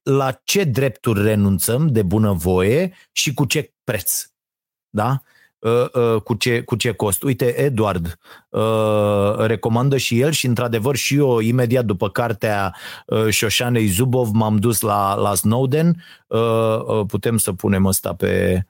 la 0.03 0.31
ce 0.43 0.63
drepturi 0.63 1.21
renunțăm 1.21 1.87
de 1.87 2.01
bunăvoie 2.01 2.93
și 3.11 3.33
cu 3.33 3.45
ce 3.45 3.73
preț. 3.83 4.11
Da? 4.89 5.21
Uh, 5.63 5.85
uh, 5.93 6.21
cu 6.21 6.33
ce, 6.33 6.61
cu 6.61 6.75
ce 6.75 6.91
cost. 6.91 7.23
Uite, 7.23 7.45
Edward 7.45 8.17
uh, 8.49 9.35
recomandă 9.37 9.97
și 9.97 10.19
el 10.19 10.31
și 10.31 10.45
într-adevăr 10.45 10.95
și 10.95 11.15
eu 11.15 11.39
imediat 11.39 11.85
după 11.85 12.09
cartea 12.09 12.75
Șoșanei 13.29 13.87
Zubov 13.87 14.29
m-am 14.33 14.57
dus 14.57 14.81
la, 14.81 15.15
la 15.15 15.35
Snowden. 15.35 16.03
Putem 17.07 17.37
să 17.37 17.53
punem 17.53 17.85
ăsta 17.85 18.13
pe, 18.13 18.65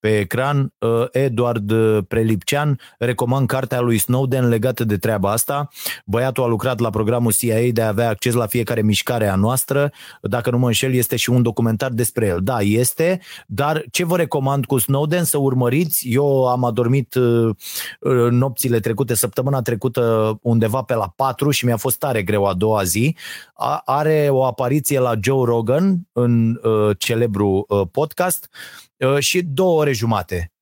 pe 0.00 0.18
ecran, 0.18 0.72
uh, 0.78 1.04
Edward 1.10 1.72
Prelipcean, 2.08 2.78
recomand 2.98 3.46
cartea 3.46 3.80
lui 3.80 3.98
Snowden 3.98 4.48
legată 4.48 4.84
de 4.84 4.96
treaba 4.96 5.30
asta. 5.30 5.68
Băiatul 6.04 6.42
a 6.44 6.46
lucrat 6.46 6.78
la 6.78 6.90
programul 6.90 7.32
CIA 7.32 7.72
de 7.72 7.82
a 7.82 7.88
avea 7.88 8.08
acces 8.08 8.34
la 8.34 8.46
fiecare 8.46 8.82
mișcare 8.82 9.28
a 9.28 9.34
noastră. 9.34 9.92
Dacă 10.22 10.50
nu 10.50 10.58
mă 10.58 10.66
înșel, 10.66 10.94
este 10.94 11.16
și 11.16 11.30
un 11.30 11.42
documentar 11.42 11.90
despre 11.90 12.26
el. 12.26 12.38
Da, 12.42 12.60
este, 12.60 13.20
dar 13.46 13.84
ce 13.90 14.04
vă 14.04 14.16
recomand 14.16 14.66
cu 14.66 14.78
Snowden 14.78 15.24
să 15.24 15.38
urmăriți? 15.38 16.08
Eu 16.08 16.46
am 16.46 16.64
adormit 16.64 17.14
nopțile 18.30 18.80
trecute, 18.80 19.14
săptămâna 19.14 19.62
trecută 19.62 20.38
undeva 20.42 20.82
pe 20.82 20.94
la 20.94 21.12
4 21.16 21.50
și 21.50 21.64
mi-a 21.64 21.76
fost 21.76 21.98
tare 21.98 22.22
greu 22.22 22.44
a 22.44 22.54
doua 22.54 22.82
zi. 22.82 23.16
Are 23.84 24.28
o 24.30 24.44
apariție 24.44 24.98
la 24.98 25.14
Joe 25.20 25.44
Rogan 25.44 26.08
în 26.12 26.60
uh, 26.62 26.96
celebru 26.98 27.64
uh, 27.68 27.82
podcast 27.90 28.48
uh, 28.50 28.85
și 29.18 29.42
două 29.42 29.80
ore 29.80 29.92
jumate 29.92 30.52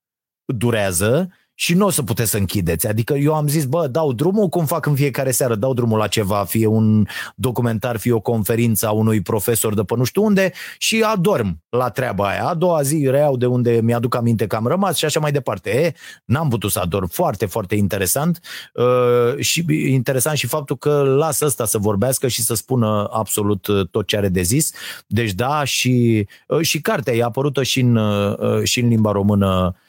durează 0.44 1.32
și 1.54 1.74
nu 1.74 1.86
o 1.86 1.90
să 1.90 2.02
puteți 2.02 2.30
să 2.30 2.36
închideți. 2.36 2.86
Adică 2.86 3.14
eu 3.14 3.34
am 3.34 3.48
zis, 3.48 3.64
bă, 3.64 3.86
dau 3.86 4.12
drumul 4.12 4.48
cum 4.48 4.66
fac 4.66 4.86
în 4.86 4.94
fiecare 4.94 5.30
seară, 5.30 5.54
dau 5.54 5.74
drumul 5.74 5.98
la 5.98 6.06
ceva, 6.06 6.44
fie 6.44 6.66
un 6.66 7.06
documentar, 7.36 7.96
fie 7.96 8.12
o 8.12 8.20
conferință 8.20 8.86
a 8.86 8.90
unui 8.90 9.20
profesor 9.20 9.74
de 9.74 9.82
pe 9.82 9.94
nu 9.96 10.04
știu 10.04 10.24
unde 10.24 10.52
și 10.78 11.02
adorm 11.02 11.62
la 11.68 11.90
treaba 11.90 12.28
aia. 12.28 12.46
A 12.46 12.54
doua 12.54 12.82
zi 12.82 13.06
reiau 13.10 13.36
de 13.36 13.46
unde 13.46 13.80
mi-aduc 13.82 14.14
aminte 14.14 14.46
că 14.46 14.56
am 14.56 14.66
rămas 14.66 14.96
și 14.96 15.04
așa 15.04 15.20
mai 15.20 15.32
departe. 15.32 15.70
E, 15.70 15.92
n-am 16.24 16.48
putut 16.48 16.70
să 16.70 16.78
adorm. 16.78 17.08
Foarte, 17.08 17.46
foarte 17.46 17.74
interesant 17.74 18.40
uh, 18.74 19.38
și 19.38 19.64
interesant 19.68 20.36
și 20.36 20.46
faptul 20.46 20.76
că 20.76 21.02
lasă 21.02 21.44
ăsta 21.44 21.64
să 21.64 21.78
vorbească 21.78 22.28
și 22.28 22.42
să 22.42 22.54
spună 22.54 23.08
absolut 23.12 23.66
uh, 23.66 23.88
tot 23.90 24.06
ce 24.06 24.16
are 24.16 24.28
de 24.28 24.42
zis. 24.42 24.72
Deci 25.06 25.32
da, 25.32 25.64
și, 25.64 26.26
uh, 26.48 26.60
și 26.60 26.80
cartea 26.80 27.14
e 27.14 27.22
apărută 27.22 27.62
și 27.62 27.80
în, 27.80 27.96
uh, 27.96 28.62
și 28.62 28.80
în 28.80 28.88
limba 28.88 29.12
română 29.12 29.74
Uh, 29.74 29.80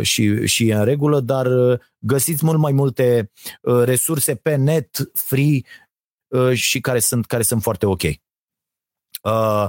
și, 0.00 0.46
și 0.46 0.70
în 0.70 0.84
regulă, 0.84 1.20
dar 1.20 1.46
uh, 1.46 1.78
găsiți 1.98 2.44
mult 2.44 2.58
mai 2.58 2.72
multe 2.72 3.30
uh, 3.62 3.82
resurse 3.84 4.34
pe 4.34 4.54
net, 4.54 5.10
free 5.12 5.60
și 6.52 6.80
care 6.80 6.98
sunt, 6.98 7.26
care 7.26 7.42
sunt 7.42 7.62
foarte 7.62 7.86
ok. 7.86 8.02
Uh, 9.22 9.66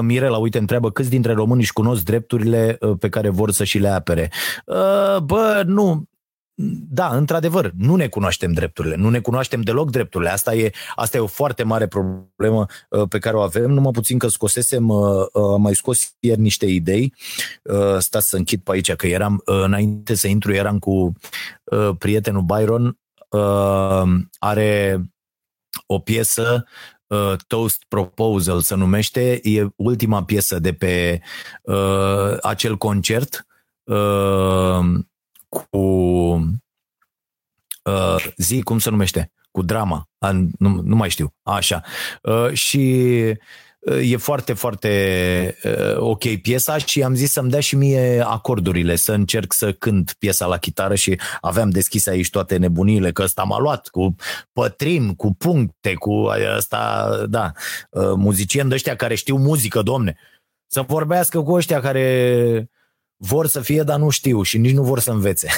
Mirela, 0.00 0.36
uite, 0.36 0.58
întreabă 0.58 0.90
câți 0.90 1.10
dintre 1.10 1.32
români 1.32 1.60
își 1.60 1.72
cunosc 1.72 2.02
drepturile 2.02 2.78
pe 2.98 3.08
care 3.08 3.28
vor 3.28 3.50
să 3.50 3.64
și 3.64 3.78
le 3.78 3.88
apere. 3.88 4.30
Uh, 4.64 5.16
bă, 5.22 5.62
nu, 5.66 6.08
da, 6.88 7.16
într-adevăr, 7.16 7.70
nu 7.76 7.96
ne 7.96 8.08
cunoaștem 8.08 8.52
drepturile, 8.52 8.96
nu 8.96 9.10
ne 9.10 9.20
cunoaștem 9.20 9.60
deloc 9.60 9.90
drepturile. 9.90 10.30
Asta 10.30 10.54
e, 10.54 10.70
asta 10.94 11.16
e 11.16 11.20
o 11.20 11.26
foarte 11.26 11.62
mare 11.62 11.86
problemă 11.86 12.66
uh, 12.88 13.08
pe 13.08 13.18
care 13.18 13.36
o 13.36 13.40
avem, 13.40 13.70
numai 13.70 13.90
puțin 13.90 14.18
că 14.18 14.28
scosesem, 14.28 14.88
uh, 14.88 15.26
uh, 15.32 15.52
am 15.52 15.60
mai 15.60 15.74
scos 15.74 16.14
ieri 16.18 16.40
niște 16.40 16.66
idei, 16.66 17.14
stați 17.98 18.28
să 18.28 18.36
închid 18.36 18.60
pe 18.60 18.72
aici, 18.72 18.92
că 18.92 19.06
eram, 19.06 19.42
înainte 19.44 20.14
să 20.14 20.28
intru, 20.28 20.52
eram 20.52 20.78
cu 20.78 21.12
prietenul 21.98 22.42
Byron, 22.42 22.98
are 24.38 25.00
o 25.86 25.98
piesă 25.98 26.64
Toast 27.46 27.84
Proposal 27.88 28.60
se 28.60 28.74
numește, 28.74 29.40
e 29.42 29.66
ultima 29.76 30.24
piesă 30.24 30.58
de 30.58 30.72
pe 30.72 31.20
acel 32.42 32.76
concert 32.76 33.46
cu 35.70 35.78
uh, 37.82 38.26
zi, 38.36 38.62
cum 38.62 38.78
se 38.78 38.90
numește? 38.90 39.32
Cu 39.50 39.62
drama. 39.62 40.08
Uh, 40.18 40.30
nu, 40.58 40.80
nu 40.82 40.96
mai 40.96 41.10
știu. 41.10 41.34
Așa. 41.42 41.82
Uh, 42.22 42.52
și 42.52 43.04
uh, 43.78 44.10
e 44.10 44.16
foarte, 44.16 44.52
foarte 44.52 45.58
uh, 45.64 45.96
ok 45.96 46.36
piesa 46.42 46.78
și 46.78 47.02
am 47.02 47.14
zis 47.14 47.32
să-mi 47.32 47.50
dea 47.50 47.60
și 47.60 47.76
mie 47.76 48.24
acordurile, 48.26 48.96
să 48.96 49.12
încerc 49.12 49.52
să 49.52 49.72
cânt 49.72 50.14
piesa 50.18 50.46
la 50.46 50.56
chitară 50.56 50.94
și 50.94 51.18
aveam 51.40 51.70
deschis 51.70 52.06
aici 52.06 52.30
toate 52.30 52.56
nebunile, 52.56 53.12
că 53.12 53.22
ăsta 53.22 53.42
m-a 53.42 53.58
luat 53.58 53.88
cu 53.88 54.14
pătrim, 54.52 55.14
cu 55.14 55.34
puncte, 55.34 55.94
cu 55.94 56.12
asta, 56.56 57.10
da, 57.28 57.52
uh, 57.90 58.12
muzicieni 58.16 58.68
de 58.68 58.74
ăștia 58.74 58.96
care 58.96 59.14
știu 59.14 59.36
muzică, 59.36 59.82
domne. 59.82 60.16
Să 60.66 60.82
vorbească 60.82 61.42
cu 61.42 61.52
ăștia 61.52 61.80
care 61.80 62.70
vor 63.16 63.46
să 63.46 63.60
fie, 63.60 63.82
dar 63.82 63.98
nu 63.98 64.08
știu 64.08 64.42
și 64.42 64.58
nici 64.58 64.74
nu 64.74 64.82
vor 64.82 65.00
să 65.00 65.10
învețe. 65.10 65.48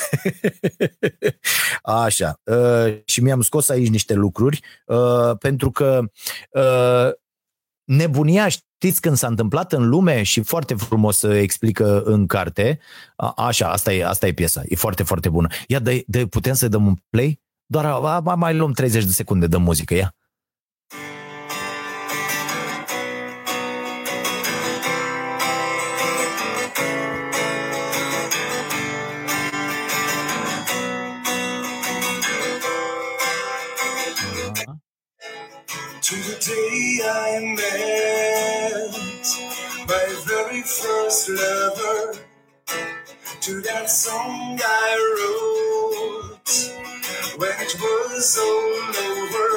Așa. 1.82 2.40
Uh, 2.44 2.98
și 3.04 3.22
mi-am 3.22 3.40
scos 3.40 3.68
aici 3.68 3.88
niște 3.88 4.14
lucruri, 4.14 4.60
uh, 4.86 5.36
pentru 5.38 5.70
că 5.70 6.00
uh, 6.50 7.10
nebunia, 7.84 8.48
știți 8.48 9.00
când 9.00 9.16
s-a 9.16 9.26
întâmplat 9.26 9.72
în 9.72 9.88
lume 9.88 10.22
și 10.22 10.42
foarte 10.42 10.74
frumos 10.74 11.18
să 11.18 11.34
explică 11.34 12.02
în 12.02 12.26
carte. 12.26 12.78
A, 13.16 13.32
așa, 13.36 13.70
asta 13.70 13.92
e, 13.92 14.06
asta 14.06 14.26
e 14.26 14.32
piesa. 14.32 14.62
E 14.64 14.76
foarte, 14.76 15.02
foarte 15.02 15.28
bună. 15.28 15.48
Ia, 15.66 15.78
de, 15.78 16.02
de, 16.06 16.26
putem 16.26 16.54
să 16.54 16.68
dăm 16.68 16.86
un 16.86 16.94
play? 17.10 17.40
Doar 17.66 18.20
mai 18.36 18.54
luăm 18.54 18.72
30 18.72 19.04
de 19.04 19.12
secunde 19.12 19.46
de 19.46 19.56
muzică, 19.56 19.94
ia. 19.94 20.14
I 37.00 37.38
met 37.40 38.90
my 39.86 40.06
very 40.26 40.62
first 40.62 41.28
lover 41.28 42.14
to 43.40 43.60
that 43.60 43.88
song 43.88 44.58
I 44.60 44.90
wrote 45.14 46.50
when 47.38 47.50
it 47.60 47.74
was 47.80 48.38
all 48.38 48.88
over. 49.10 49.48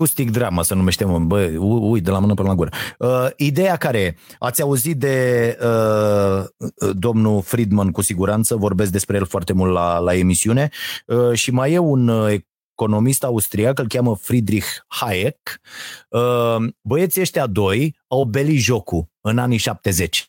Acoustic 0.00 0.30
drama 0.30 0.62
se 0.62 0.74
numește, 0.74 1.04
mă, 1.04 1.18
bă, 1.18 1.56
ui, 1.58 2.00
de 2.00 2.10
la 2.10 2.18
mână 2.18 2.34
până 2.34 2.48
la 2.48 2.54
gură. 2.54 2.70
Uh, 2.98 3.26
ideea 3.36 3.76
care 3.76 4.16
Ați 4.38 4.62
auzit 4.62 4.96
de 4.96 5.58
uh, 5.62 6.44
domnul 6.92 7.42
Friedman 7.42 7.90
cu 7.90 8.02
siguranță, 8.02 8.56
vorbesc 8.56 8.92
despre 8.92 9.16
el 9.16 9.26
foarte 9.26 9.52
mult 9.52 9.72
la, 9.72 9.98
la 9.98 10.14
emisiune 10.14 10.68
uh, 11.06 11.32
și 11.32 11.50
mai 11.50 11.72
e 11.72 11.78
un 11.78 12.08
uh, 12.08 12.34
economist 12.78 13.24
austriac, 13.24 13.78
îl 13.78 13.86
cheamă 13.86 14.16
Friedrich 14.16 14.66
Hayek. 14.86 15.60
Uh, 16.08 16.56
băieții 16.80 17.20
ăștia 17.20 17.46
doi 17.46 17.98
au 18.06 18.24
belit 18.24 18.60
jocul 18.60 19.08
în 19.20 19.38
anii 19.38 19.58
70 19.58 20.28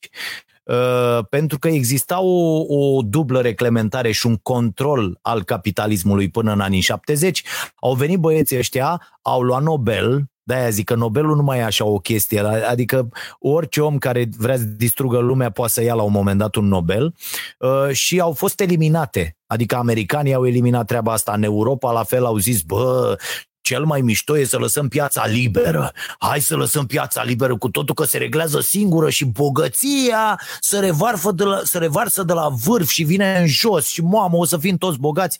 Uh, 0.69 1.25
pentru 1.29 1.59
că 1.59 1.67
exista 1.67 2.21
o, 2.21 2.63
o 2.67 3.01
dublă 3.01 3.41
reglementare 3.41 4.11
și 4.11 4.25
un 4.25 4.35
control 4.35 5.19
al 5.21 5.43
capitalismului 5.43 6.29
până 6.29 6.51
în 6.51 6.59
anii 6.59 6.79
70. 6.79 7.43
Au 7.75 7.93
venit 7.93 8.19
băieții 8.19 8.57
ăștia, 8.57 9.01
au 9.21 9.41
luat 9.41 9.61
Nobel, 9.61 10.25
de-aia 10.49 10.69
zic 10.69 10.85
că 10.85 10.95
Nobelul 10.95 11.35
nu 11.35 11.43
mai 11.43 11.59
e 11.59 11.63
așa 11.63 11.85
o 11.85 11.99
chestie, 11.99 12.39
adică 12.69 13.09
orice 13.39 13.81
om 13.81 13.97
care 13.97 14.29
vrea 14.37 14.57
să 14.57 14.63
distrugă 14.63 15.17
lumea 15.17 15.49
poate 15.49 15.71
să 15.71 15.83
ia 15.83 15.93
la 15.93 16.01
un 16.01 16.11
moment 16.11 16.39
dat 16.39 16.55
un 16.55 16.67
Nobel 16.67 17.13
uh, 17.59 17.91
și 17.91 18.19
au 18.19 18.33
fost 18.33 18.59
eliminate. 18.59 19.37
Adică 19.47 19.75
americanii 19.75 20.33
au 20.33 20.47
eliminat 20.47 20.85
treaba 20.85 21.13
asta 21.13 21.31
în 21.31 21.43
Europa, 21.43 21.91
la 21.91 22.03
fel 22.03 22.25
au 22.25 22.37
zis, 22.37 22.61
bă, 22.61 23.17
cel 23.61 23.83
mai 23.83 24.01
mișto 24.01 24.37
e 24.37 24.43
să 24.43 24.57
lăsăm 24.57 24.87
piața 24.87 25.25
liberă. 25.25 25.91
Hai 26.19 26.41
să 26.41 26.55
lăsăm 26.55 26.85
piața 26.85 27.23
liberă 27.23 27.57
cu 27.57 27.69
totul 27.69 27.95
că 27.95 28.03
se 28.03 28.17
reglează 28.17 28.59
singură 28.59 29.09
și 29.09 29.25
bogăția 29.25 30.39
se, 30.59 30.79
revarfă 30.79 31.31
de 31.31 31.43
la, 31.43 31.61
se 31.63 31.77
revarsă 31.77 32.23
de 32.23 32.33
la 32.33 32.49
vârf 32.49 32.89
și 32.89 33.03
vine 33.03 33.37
în 33.39 33.47
jos 33.47 33.87
și 33.87 34.01
mamă, 34.01 34.37
o 34.37 34.45
să 34.45 34.57
fim 34.57 34.77
toți 34.77 34.99
bogați. 34.99 35.39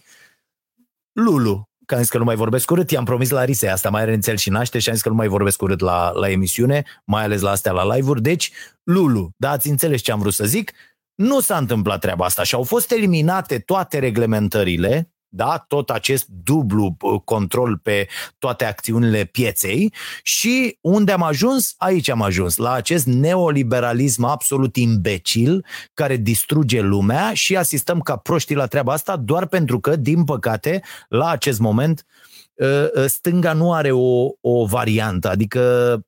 Lulu, 1.12 1.68
că 1.89 1.95
am 1.95 2.01
zis 2.01 2.09
că 2.09 2.17
nu 2.17 2.23
mai 2.23 2.35
vorbesc 2.35 2.71
urât, 2.71 2.91
i-am 2.91 3.05
promis 3.05 3.29
la 3.29 3.43
Rise, 3.43 3.67
asta 3.67 3.89
mai 3.89 4.01
are 4.01 4.13
înțel 4.13 4.37
și 4.37 4.49
naște 4.49 4.79
și 4.79 4.89
am 4.89 4.93
zis 4.93 5.03
că 5.03 5.09
nu 5.09 5.15
mai 5.15 5.27
vorbesc 5.27 5.61
urât 5.61 5.79
la, 5.79 6.11
la 6.11 6.29
emisiune, 6.29 6.83
mai 7.05 7.23
ales 7.23 7.41
la 7.41 7.49
astea 7.49 7.71
la 7.71 7.95
live-uri, 7.95 8.21
deci 8.21 8.51
Lulu, 8.83 9.31
da, 9.37 9.49
ați 9.49 9.69
înțeles 9.69 10.01
ce 10.01 10.11
am 10.11 10.19
vrut 10.19 10.33
să 10.33 10.45
zic, 10.45 10.71
nu 11.15 11.39
s-a 11.39 11.57
întâmplat 11.57 11.99
treaba 11.99 12.25
asta 12.25 12.43
și 12.43 12.55
au 12.55 12.63
fost 12.63 12.91
eliminate 12.91 13.59
toate 13.59 13.99
reglementările 13.99 15.13
da? 15.30 15.65
tot 15.67 15.89
acest 15.89 16.27
dublu 16.27 16.95
uh, 17.01 17.21
control 17.23 17.77
pe 17.77 18.07
toate 18.39 18.65
acțiunile 18.65 19.23
pieței 19.23 19.93
și 20.23 20.77
unde 20.82 21.11
am 21.11 21.23
ajuns? 21.23 21.73
Aici 21.77 22.09
am 22.09 22.21
ajuns, 22.21 22.57
la 22.57 22.71
acest 22.71 23.05
neoliberalism 23.05 24.23
absolut 24.23 24.75
imbecil 24.75 25.65
care 25.93 26.15
distruge 26.15 26.82
lumea 26.82 27.34
și 27.34 27.57
asistăm 27.57 27.99
ca 27.99 28.15
proștii 28.15 28.55
la 28.55 28.65
treaba 28.65 28.93
asta 28.93 29.15
doar 29.15 29.47
pentru 29.47 29.80
că, 29.80 29.95
din 29.95 30.23
păcate, 30.23 30.82
la 31.07 31.30
acest 31.30 31.59
moment 31.59 32.05
uh, 32.53 32.67
uh, 32.95 33.05
stânga 33.05 33.53
nu 33.53 33.73
are 33.73 33.91
o, 33.91 34.27
o 34.41 34.65
variantă, 34.65 35.30
adică 35.30 36.03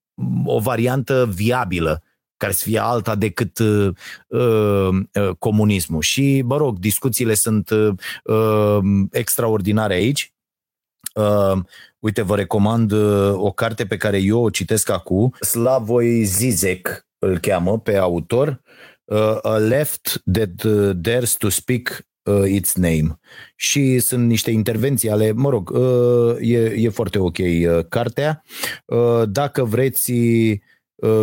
o 0.46 0.60
variantă 0.60 1.30
viabilă 1.34 2.04
care 2.42 2.54
să 2.54 2.64
fie 2.64 2.80
alta 2.80 3.16
decât 3.16 3.60
uh, 3.60 3.90
uh, 4.28 4.90
uh, 5.14 5.30
comunismul. 5.40 6.02
Și, 6.02 6.42
mă 6.46 6.58
rog, 6.58 6.80
discuțiile 6.80 7.34
sunt 7.34 7.70
uh, 7.70 7.94
uh, 8.24 8.78
extraordinare 9.12 9.94
aici. 9.94 10.34
Uh, 11.14 11.60
uite, 12.00 12.22
vă 12.22 12.36
recomand 12.36 12.92
uh, 12.92 13.34
o 13.34 13.52
carte 13.52 13.86
pe 13.86 13.98
care 13.98 14.18
eu 14.18 14.44
o 14.44 14.50
citesc 14.50 14.90
acum, 14.90 15.34
Slavoj 15.40 16.06
Zizek 16.24 17.08
îl 17.20 17.40
cheamă 17.40 17.80
pe 17.80 17.96
autor, 17.96 18.62
uh, 19.04 19.38
a 19.42 19.58
left 19.58 20.22
that 20.32 20.64
uh, 20.64 20.92
dares 20.96 21.34
to 21.34 21.50
speak 21.50 22.08
uh, 22.24 22.44
its 22.46 22.76
name. 22.76 23.20
Și 23.56 24.00
sunt 24.00 24.28
niște 24.28 24.52
intervenții 24.52 25.10
ale, 25.10 25.32
mă 25.32 25.50
rog, 25.50 25.70
uh, 25.70 26.36
e, 26.40 26.74
e 26.78 26.90
foarte 26.90 27.20
ok 27.20 27.38
uh, 27.38 27.86
cartea. 27.90 28.44
Uh, 28.86 29.24
dacă 29.26 29.64
vreți 29.64 30.12
uh, 30.12 30.60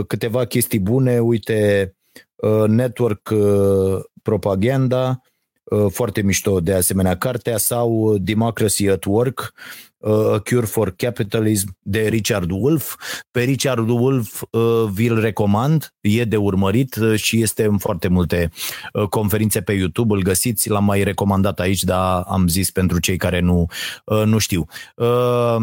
câteva 0.06 0.44
chestii 0.44 0.78
bune, 0.78 1.18
uite, 1.18 1.92
uh, 2.36 2.64
Network 2.66 3.30
uh, 3.30 4.00
Propaganda, 4.22 5.20
uh, 5.64 5.86
foarte 5.90 6.22
mișto 6.22 6.60
de 6.60 6.74
asemenea 6.74 7.16
cartea, 7.16 7.56
sau 7.56 8.16
Democracy 8.18 8.88
at 8.88 9.04
Work, 9.04 9.54
uh, 9.98 10.32
A 10.32 10.38
Cure 10.38 10.66
for 10.66 10.94
Capitalism 10.96 11.76
de 11.82 12.08
Richard 12.08 12.50
Wolff. 12.50 12.96
Pe 13.30 13.42
Richard 13.42 13.88
Wolff 13.88 14.42
uh, 14.50 14.84
vi-l 14.92 15.20
recomand, 15.20 15.94
e 16.00 16.24
de 16.24 16.36
urmărit 16.36 16.94
uh, 16.96 17.18
și 17.18 17.42
este 17.42 17.64
în 17.64 17.78
foarte 17.78 18.08
multe 18.08 18.50
uh, 18.92 19.08
conferințe 19.08 19.60
pe 19.60 19.72
YouTube, 19.72 20.14
îl 20.14 20.22
găsiți, 20.22 20.70
l-am 20.70 20.84
mai 20.84 21.02
recomandat 21.02 21.60
aici, 21.60 21.82
dar 21.82 22.24
am 22.26 22.48
zis 22.48 22.70
pentru 22.70 22.98
cei 23.00 23.16
care 23.16 23.40
nu, 23.40 23.66
uh, 24.04 24.22
nu 24.24 24.38
știu. 24.38 24.66
Uh, 24.96 25.56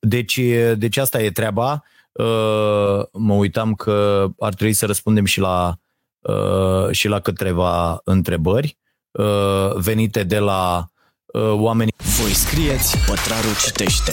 deci, 0.00 0.40
deci 0.74 0.96
asta 0.96 1.22
e 1.22 1.30
treaba. 1.30 1.82
Uh, 2.12 3.02
mă 3.12 3.34
uitam 3.34 3.74
că 3.74 4.26
ar 4.38 4.54
trebui 4.54 4.72
să 4.72 4.86
răspundem 4.86 5.24
și 5.24 5.40
la, 5.40 5.74
uh, 6.18 6.90
și 6.90 7.08
la 7.08 7.20
câteva 7.20 8.00
întrebări 8.04 8.78
uh, 9.10 9.74
venite 9.74 10.22
de 10.22 10.38
la 10.38 10.86
uh, 11.26 11.52
oamenii. 11.52 11.94
Voi 12.20 12.30
scrieți, 12.30 12.98
Pătrarul 12.98 13.54
citește. 13.64 14.12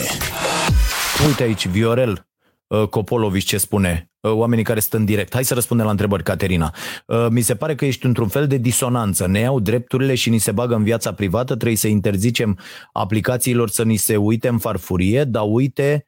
Uite 1.28 1.43
aici, 1.43 1.68
Viorel 1.68 2.28
uh, 2.68 2.88
Copolovici 2.88 3.45
ce 3.45 3.58
spune, 3.58 4.12
uh, 4.20 4.32
oamenii 4.32 4.64
care 4.64 4.80
sunt 4.80 4.93
în 4.93 5.06
direct. 5.06 5.34
Hai 5.34 5.45
să 5.45 5.54
răspundem 5.54 5.86
la 5.86 5.91
întrebări, 5.91 6.24
Caterina. 6.24 6.74
Uh, 7.06 7.28
mi 7.30 7.41
se 7.41 7.56
pare 7.56 7.76
că 7.76 7.86
ești 7.86 8.06
într-un 8.06 8.28
fel 8.28 8.47
de 8.47 8.58
disonanță. 8.58 9.28
Ne 9.28 9.39
iau 9.39 9.60
drepturile 9.60 10.16
și 10.16 10.30
ni 10.30 10.38
se 10.38 10.52
bagă 10.52 10.76
în 10.76 10.84
viața 10.84 11.14
privată, 11.14 11.56
trebuie 11.56 11.78
să 11.78 11.88
interzicem 11.88 12.58
aplicațiilor 12.91 13.70
să 13.70 13.84
ni 13.84 13.95
se 13.95 14.18
uite 14.18 14.47
în 14.47 14.58
farfurie, 14.58 15.24
dar 15.24 15.43
uite, 15.47 16.08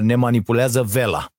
ne 0.00 0.14
manipulează 0.14 0.82
vela. 0.82 1.32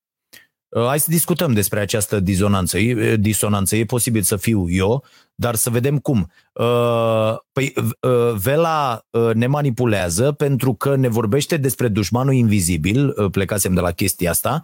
Hai 0.87 0.99
să 0.99 1.09
discutăm 1.09 1.53
despre 1.53 1.79
această 1.79 2.19
disonanță. 2.19 2.77
E, 2.77 3.15
disonanță. 3.15 3.75
E 3.75 3.85
posibil 3.85 4.21
să 4.21 4.35
fiu 4.35 4.69
eu, 4.69 5.03
dar 5.35 5.55
să 5.55 5.69
vedem 5.69 5.97
cum. 5.97 6.31
Uh, 6.53 7.35
păi 7.51 7.73
uh, 7.75 8.33
Vela 8.35 9.05
uh, 9.09 9.33
ne 9.33 9.47
manipulează 9.47 10.31
pentru 10.31 10.73
că 10.73 10.95
ne 10.95 11.07
vorbește 11.07 11.57
despre 11.57 11.87
dușmanul 11.87 12.33
invizibil, 12.33 13.29
plecasem 13.31 13.73
de 13.73 13.79
la 13.79 13.91
chestia 13.91 14.29
asta, 14.29 14.61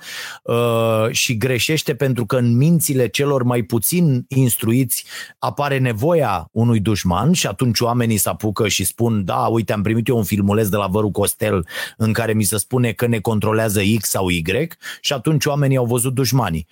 și 1.12 1.38
greșește 1.38 1.96
pentru 1.96 2.26
că 2.26 2.38
în 2.38 2.58
mințile 2.58 3.08
celor 3.08 3.44
mai 3.44 3.62
puțin 3.62 4.26
instruiți 4.28 5.06
apare 5.40 5.78
nevoia 5.78 6.50
unui 6.52 6.80
dușman 6.80 7.32
și 7.32 7.48
atunci 7.48 7.80
oamenii 7.80 8.18
se 8.18 8.30
apucă 8.30 8.68
și 8.68 8.84
spun, 8.84 9.26
da, 9.26 9.36
uite, 9.36 9.74
am 9.74 9.82
primit 9.82 10.08
eu 10.08 10.18
un 10.18 10.24
filmuleț 10.24 10.68
de 10.68 10.76
la 10.76 10.88
Văru 10.88 11.12
Costel 11.12 11.68
în 11.98 12.14
care 12.14 12.34
mi 12.34 12.44
se 12.44 12.58
spune 12.58 12.92
că 12.92 13.08
ne 13.08 13.20
controlează 13.20 13.82
X 14.00 14.10
sau 14.10 14.30
Y 14.30 14.44
și 15.02 15.14
atunci 15.14 15.46
oamenii 15.46 15.78
au 15.78 15.86
văzut 15.86 16.14
dușmanii. 16.14 16.68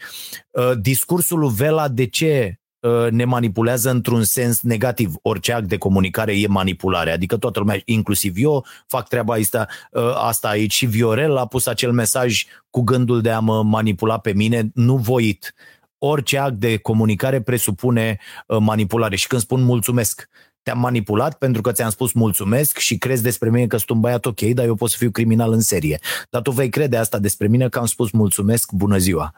Discursul 0.79 1.39
lui 1.39 1.53
Vela 1.55 1.87
de 1.87 2.05
ce 2.05 2.59
Uh, 2.66 2.66
ne 3.09 3.25
manipulează 3.25 3.89
într-un 3.89 4.23
sens 4.23 4.61
negativ. 4.61 5.13
Orice 5.21 5.53
act 5.53 5.67
de 5.67 5.77
comunicare 5.77 6.39
e 6.39 6.47
manipulare. 6.47 7.11
Adică 7.11 7.37
toată 7.37 7.59
lumea, 7.59 7.81
inclusiv 7.85 8.33
eu, 8.37 8.65
fac 8.87 9.07
treaba 9.07 9.33
asta, 9.33 9.67
uh, 9.91 10.13
asta 10.15 10.47
aici. 10.47 10.73
Și 10.73 10.85
Viorel 10.85 11.37
a 11.37 11.45
pus 11.45 11.65
acel 11.65 11.91
mesaj 11.91 12.45
cu 12.69 12.81
gândul 12.81 13.21
de 13.21 13.31
a 13.31 13.39
mă 13.39 13.63
manipula 13.63 14.17
pe 14.17 14.33
mine, 14.33 14.69
nu 14.73 14.95
voit. 14.97 15.53
Orice 15.97 16.37
act 16.37 16.53
de 16.55 16.77
comunicare 16.77 17.41
presupune 17.41 18.19
uh, 18.47 18.57
manipulare. 18.59 19.15
Și 19.15 19.27
când 19.27 19.41
spun 19.41 19.63
mulțumesc, 19.63 20.29
te-am 20.67 20.79
manipulat 20.79 21.37
pentru 21.37 21.61
că 21.61 21.71
ți-am 21.71 21.89
spus 21.89 22.11
mulțumesc 22.11 22.77
și 22.77 22.97
crezi 22.97 23.23
despre 23.23 23.49
mine 23.49 23.67
că 23.67 23.77
sunt 23.77 23.89
un 23.89 23.99
băiat 23.99 24.25
ok, 24.25 24.41
dar 24.41 24.65
eu 24.65 24.75
pot 24.75 24.89
să 24.89 24.95
fiu 24.97 25.11
criminal 25.11 25.51
în 25.51 25.61
serie. 25.61 25.99
Dar 26.29 26.41
tu 26.41 26.51
vei 26.51 26.69
crede 26.69 26.97
asta 26.97 27.19
despre 27.19 27.47
mine 27.47 27.69
că 27.69 27.79
am 27.79 27.85
spus 27.85 28.11
mulțumesc, 28.11 28.71
bună 28.71 28.97
ziua. 28.97 29.33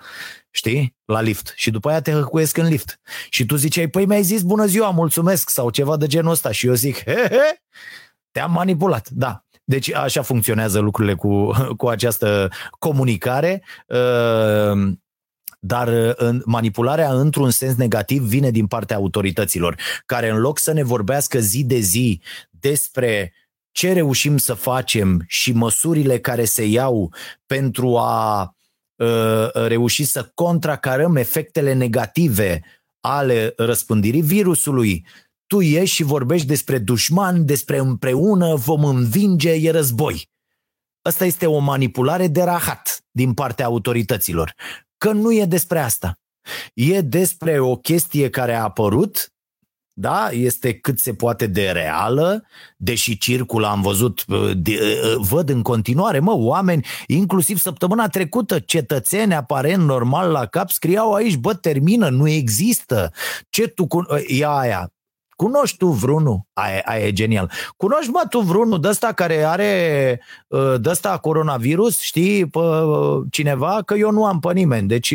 Știi? 0.50 0.96
La 1.06 1.22
lift. 1.22 1.54
Și 1.56 1.72
după 1.72 1.90
aia 1.90 2.02
te 2.02 2.12
hăcuiesc 2.12 2.58
în 2.58 2.68
lift. 2.68 3.00
Și 3.30 3.46
tu 3.46 3.56
ziceai, 3.56 3.88
păi 3.88 4.06
mi-ai 4.06 4.24
zis 4.24 4.42
bună 4.42 4.66
ziua, 4.66 4.90
mulțumesc 4.90 5.50
sau 5.50 5.70
ceva 5.70 5.98
de 5.98 6.08
genul 6.08 6.32
ăsta. 6.32 6.52
Și 6.52 6.68
eu 6.68 6.74
zic, 6.74 7.04
he, 7.04 7.28
he, 7.30 7.62
te-am 8.32 8.52
manipulat. 8.52 9.10
Da. 9.10 9.46
Deci 9.64 9.94
așa 9.94 10.22
funcționează 10.22 10.80
lucrurile 10.80 11.14
cu, 11.14 11.52
cu 11.80 11.88
această 11.88 12.50
comunicare. 12.80 13.64
Uh, 13.88 14.92
dar 15.60 15.88
uh, 15.88 16.12
în 16.16 16.42
manipularea 16.46 17.14
într-un 17.14 17.50
sens 17.50 17.76
negativ 17.76 18.24
vine 18.24 18.52
din 18.52 18.68
partea 18.68 18.96
autorităților, 18.96 19.76
care 20.06 20.30
în 20.30 20.38
loc 20.40 20.60
să 20.60 20.72
ne 20.72 20.84
vorbească 20.84 21.40
zi 21.40 21.64
de 21.64 21.80
zi 21.80 22.22
despre 22.50 23.34
ce 23.72 23.94
reușim 23.94 24.38
să 24.38 24.54
facem 24.54 25.24
și 25.28 25.52
măsurile 25.52 26.20
care 26.20 26.46
se 26.46 26.66
iau 26.66 27.14
pentru 27.46 27.98
a 27.98 28.56
uh, 28.96 29.52
reuși 29.54 30.04
să 30.04 30.32
contracarăm 30.34 31.16
efectele 31.16 31.74
negative 31.74 32.64
ale 33.00 33.54
răspândirii 33.58 34.22
virusului, 34.22 35.06
tu 35.48 35.60
ieși 35.60 35.94
și 35.94 36.04
vorbești 36.04 36.48
despre 36.48 36.78
dușman, 36.78 37.46
despre 37.46 37.78
împreună, 37.78 38.56
vom 38.56 38.84
învinge, 38.84 39.52
e 39.52 39.72
război. 39.72 40.30
Asta 41.02 41.26
este 41.26 41.46
o 41.46 41.60
manipulare 41.60 42.28
de 42.28 42.44
rahat 42.44 42.99
din 43.12 43.34
partea 43.34 43.66
autorităților 43.66 44.54
că 45.00 45.12
nu 45.12 45.34
e 45.34 45.46
despre 45.46 45.80
asta. 45.80 46.20
E 46.74 47.02
despre 47.02 47.60
o 47.60 47.76
chestie 47.76 48.30
care 48.30 48.54
a 48.54 48.64
apărut, 48.64 49.34
da, 49.94 50.30
este 50.32 50.74
cât 50.74 51.00
se 51.00 51.14
poate 51.14 51.48
de 51.48 51.72
reală, 51.72 52.46
deși 52.78 53.18
circul 53.18 53.64
am 53.64 53.82
văzut, 53.82 54.26
uh, 54.28 54.52
de, 54.56 54.80
uh, 54.82 55.28
văd 55.28 55.50
în 55.50 55.62
continuare, 55.62 56.20
mă, 56.20 56.34
oameni, 56.36 56.86
inclusiv 57.08 57.58
săptămâna 57.58 58.08
trecută, 58.08 58.60
cetățeni 58.60 59.34
aparent 59.34 59.84
normal 59.84 60.32
la 60.32 60.46
cap, 60.46 60.70
scriau 60.70 61.14
aici, 61.14 61.36
bă, 61.36 61.54
termină, 61.54 62.10
nu 62.10 62.28
există. 62.28 63.12
Ce 63.50 63.68
tu, 63.68 63.88
cu... 63.88 64.06
ia 64.28 64.50
uh, 64.50 64.58
aia, 64.58 64.94
Cunoști 65.40 65.78
tu 65.78 65.88
vreunul? 65.88 66.42
Aia, 66.54 66.82
aia 66.86 67.06
e 67.06 67.12
genial. 67.12 67.52
Cunoști, 67.78 68.12
mă, 68.12 68.24
tu 68.30 68.40
vreunul 68.40 68.80
de 68.80 68.88
ăsta 68.88 69.14
care 69.14 69.44
are 69.44 70.22
de 70.78 70.90
ăsta 70.90 71.18
coronavirus? 71.18 72.00
Știi 72.00 72.46
pe 72.48 72.60
cineva? 73.30 73.82
Că 73.86 73.94
eu 73.94 74.12
nu 74.12 74.26
am 74.26 74.40
pe 74.40 74.54
nimeni. 74.54 74.88
Deci 74.88 75.10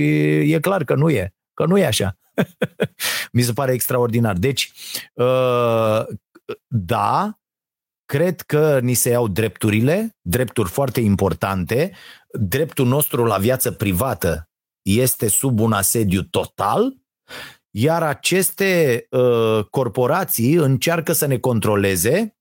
e 0.44 0.58
clar 0.60 0.84
că 0.84 0.94
nu 0.94 1.10
e. 1.10 1.34
Că 1.54 1.66
nu 1.66 1.78
e 1.78 1.86
așa. 1.86 2.16
Mi 3.32 3.42
se 3.42 3.52
pare 3.52 3.72
extraordinar. 3.72 4.36
Deci, 4.36 4.72
da, 6.66 7.38
cred 8.04 8.40
că 8.40 8.78
ni 8.82 8.94
se 8.94 9.10
iau 9.10 9.28
drepturile, 9.28 10.16
drepturi 10.20 10.68
foarte 10.68 11.00
importante. 11.00 11.92
Dreptul 12.32 12.86
nostru 12.86 13.24
la 13.24 13.36
viață 13.36 13.72
privată 13.72 14.48
este 14.82 15.28
sub 15.28 15.60
un 15.60 15.72
asediu 15.72 16.22
total 16.22 17.03
iar 17.76 18.02
aceste 18.02 19.06
uh, 19.10 19.64
corporații 19.70 20.54
încearcă 20.54 21.12
să 21.12 21.26
ne 21.26 21.38
controleze, 21.38 22.36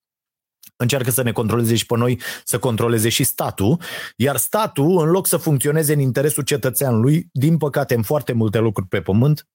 încearcă 0.75 1.11
să 1.11 1.23
ne 1.23 1.31
controleze 1.31 1.75
și 1.75 1.85
pe 1.85 1.97
noi, 1.97 2.21
să 2.43 2.59
controleze 2.59 3.09
și 3.09 3.23
statul, 3.23 3.81
iar 4.15 4.37
statul, 4.37 5.01
în 5.01 5.09
loc 5.09 5.27
să 5.27 5.37
funcționeze 5.37 5.93
în 5.93 5.99
interesul 5.99 6.43
cetățeanului, 6.43 7.29
din 7.31 7.57
păcate, 7.57 7.95
în 7.95 8.01
foarte 8.01 8.33
multe 8.33 8.57
locuri 8.57 8.87
pe 8.87 9.01
pământ, 9.01 9.47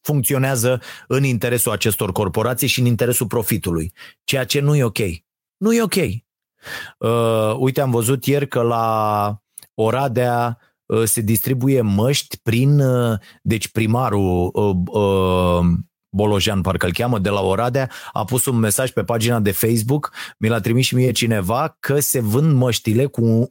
funcționează 0.00 0.80
în 1.06 1.24
interesul 1.24 1.72
acestor 1.72 2.12
corporații 2.12 2.68
și 2.68 2.80
în 2.80 2.86
interesul 2.86 3.26
profitului, 3.26 3.92
ceea 4.24 4.44
ce 4.44 4.60
nu 4.60 4.74
e 4.74 4.84
ok. 4.84 4.98
Nu 5.56 5.74
e 5.74 5.82
ok. 5.82 5.96
Uh, 6.98 7.56
uite, 7.58 7.80
am 7.80 7.90
văzut 7.90 8.24
ieri 8.24 8.48
că 8.48 8.62
la 8.62 9.38
Oradea 9.74 10.58
Uh, 10.58 10.73
se 11.04 11.20
distribuie 11.20 11.80
măști 11.80 12.38
prin, 12.42 12.80
uh, 12.80 13.18
deci 13.42 13.68
primarul 13.68 14.50
uh, 14.54 15.64
Bolojan, 16.14 16.60
parcă 16.60 16.86
îl 16.86 16.92
cheamă, 16.92 17.18
de 17.18 17.28
la 17.28 17.40
Oradea, 17.40 17.90
a 18.12 18.24
pus 18.24 18.44
un 18.46 18.56
mesaj 18.56 18.90
pe 18.90 19.02
pagina 19.02 19.40
de 19.40 19.50
Facebook, 19.50 20.12
mi 20.38 20.48
l-a 20.48 20.60
trimis 20.60 20.86
și 20.86 20.94
mie 20.94 21.12
cineva, 21.12 21.76
că 21.80 22.00
se 22.00 22.20
vând 22.20 22.52
măștile 22.52 23.06
cu 23.06 23.50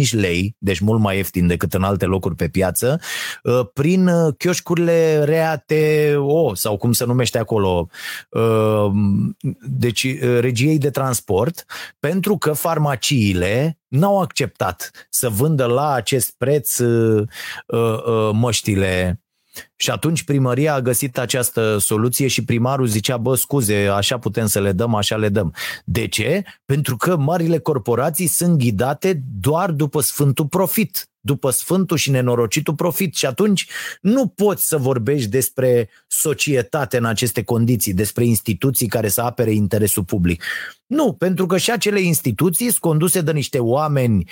1,5 0.00 0.10
lei, 0.10 0.56
deci 0.58 0.78
mult 0.78 1.00
mai 1.00 1.16
ieftin 1.16 1.46
decât 1.46 1.74
în 1.74 1.82
alte 1.82 2.04
locuri 2.04 2.34
pe 2.34 2.48
piață, 2.48 3.00
uh, 3.42 3.60
prin 3.72 4.06
uh, 4.06 4.34
chioșcurile 4.38 5.24
RATO 5.24 6.54
sau 6.54 6.76
cum 6.76 6.92
se 6.92 7.04
numește 7.04 7.38
acolo, 7.38 7.88
uh, 8.30 8.90
deci 9.60 10.18
regiei 10.20 10.78
de 10.78 10.90
transport, 10.90 11.64
pentru 12.00 12.36
că 12.36 12.52
farmaciile 12.52 13.78
n-au 13.88 14.20
acceptat 14.20 14.90
să 15.10 15.28
vândă 15.28 15.64
la 15.64 15.92
acest 15.92 16.34
preț 16.38 16.76
măștile 18.32 19.22
Și 19.76 19.90
atunci 19.90 20.22
primăria 20.22 20.74
a 20.74 20.80
găsit 20.80 21.18
această 21.18 21.78
soluție 21.78 22.26
și 22.26 22.44
primarul 22.44 22.86
zicea, 22.86 23.16
bă, 23.16 23.34
scuze, 23.34 23.86
așa 23.86 24.18
putem 24.18 24.46
să 24.46 24.60
le 24.60 24.72
dăm, 24.72 24.94
așa 24.94 25.16
le 25.16 25.28
dăm. 25.28 25.54
De 25.84 26.08
ce? 26.08 26.42
Pentru 26.64 26.96
că 26.96 27.16
marile 27.16 27.58
corporații 27.58 28.26
sunt 28.26 28.58
ghidate 28.58 29.22
doar 29.40 29.70
după 29.70 30.00
sfântul 30.00 30.46
profit 30.46 31.06
după 31.24 31.50
sfântul 31.50 31.96
și 31.96 32.10
nenorocitul 32.10 32.74
profit 32.74 33.14
și 33.14 33.26
atunci 33.26 33.66
nu 34.00 34.26
poți 34.26 34.66
să 34.66 34.76
vorbești 34.76 35.28
despre 35.28 35.88
societate 36.06 36.96
în 36.96 37.04
aceste 37.04 37.42
condiții, 37.42 37.94
despre 37.94 38.24
instituții 38.24 38.86
care 38.86 39.08
să 39.08 39.20
apere 39.20 39.52
interesul 39.52 40.04
public. 40.04 40.42
Nu, 40.86 41.12
pentru 41.12 41.46
că 41.46 41.58
și 41.58 41.70
acele 41.70 42.00
instituții 42.00 42.66
sunt 42.66 42.78
conduse 42.78 43.20
de 43.20 43.32
niște 43.32 43.58
oameni 43.58 44.28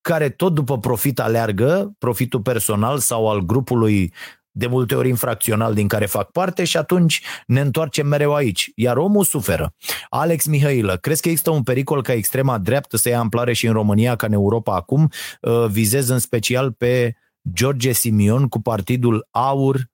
care 0.00 0.28
tot 0.28 0.54
după 0.54 0.78
profit 0.78 1.20
aleargă, 1.20 1.94
profitul 1.98 2.40
personal 2.40 2.98
sau 2.98 3.30
al 3.30 3.40
grupului 3.40 4.12
de 4.56 4.66
multe 4.66 4.94
ori 4.94 5.08
infracțional 5.08 5.74
din 5.74 5.88
care 5.88 6.06
fac 6.06 6.30
parte 6.30 6.64
și 6.64 6.76
atunci 6.76 7.22
ne 7.46 7.60
întoarcem 7.60 8.06
mereu 8.06 8.34
aici. 8.34 8.70
Iar 8.74 8.96
omul 8.96 9.24
suferă. 9.24 9.74
Alex 10.08 10.46
Mihailă, 10.46 10.96
crezi 10.96 11.22
că 11.22 11.28
există 11.28 11.50
un 11.50 11.62
pericol 11.62 12.02
ca 12.02 12.12
extrema 12.12 12.58
dreaptă 12.58 12.96
să 12.96 13.08
ia 13.08 13.18
amplare 13.18 13.52
și 13.52 13.66
în 13.66 13.72
România 13.72 14.16
ca 14.16 14.26
în 14.26 14.32
Europa 14.32 14.74
acum? 14.74 15.10
Uh, 15.40 15.66
vizez 15.68 16.08
în 16.08 16.18
special 16.18 16.72
pe 16.72 17.16
George 17.52 17.92
Simion 17.92 18.48
cu 18.48 18.60
partidul 18.60 19.28
AUR 19.30 19.90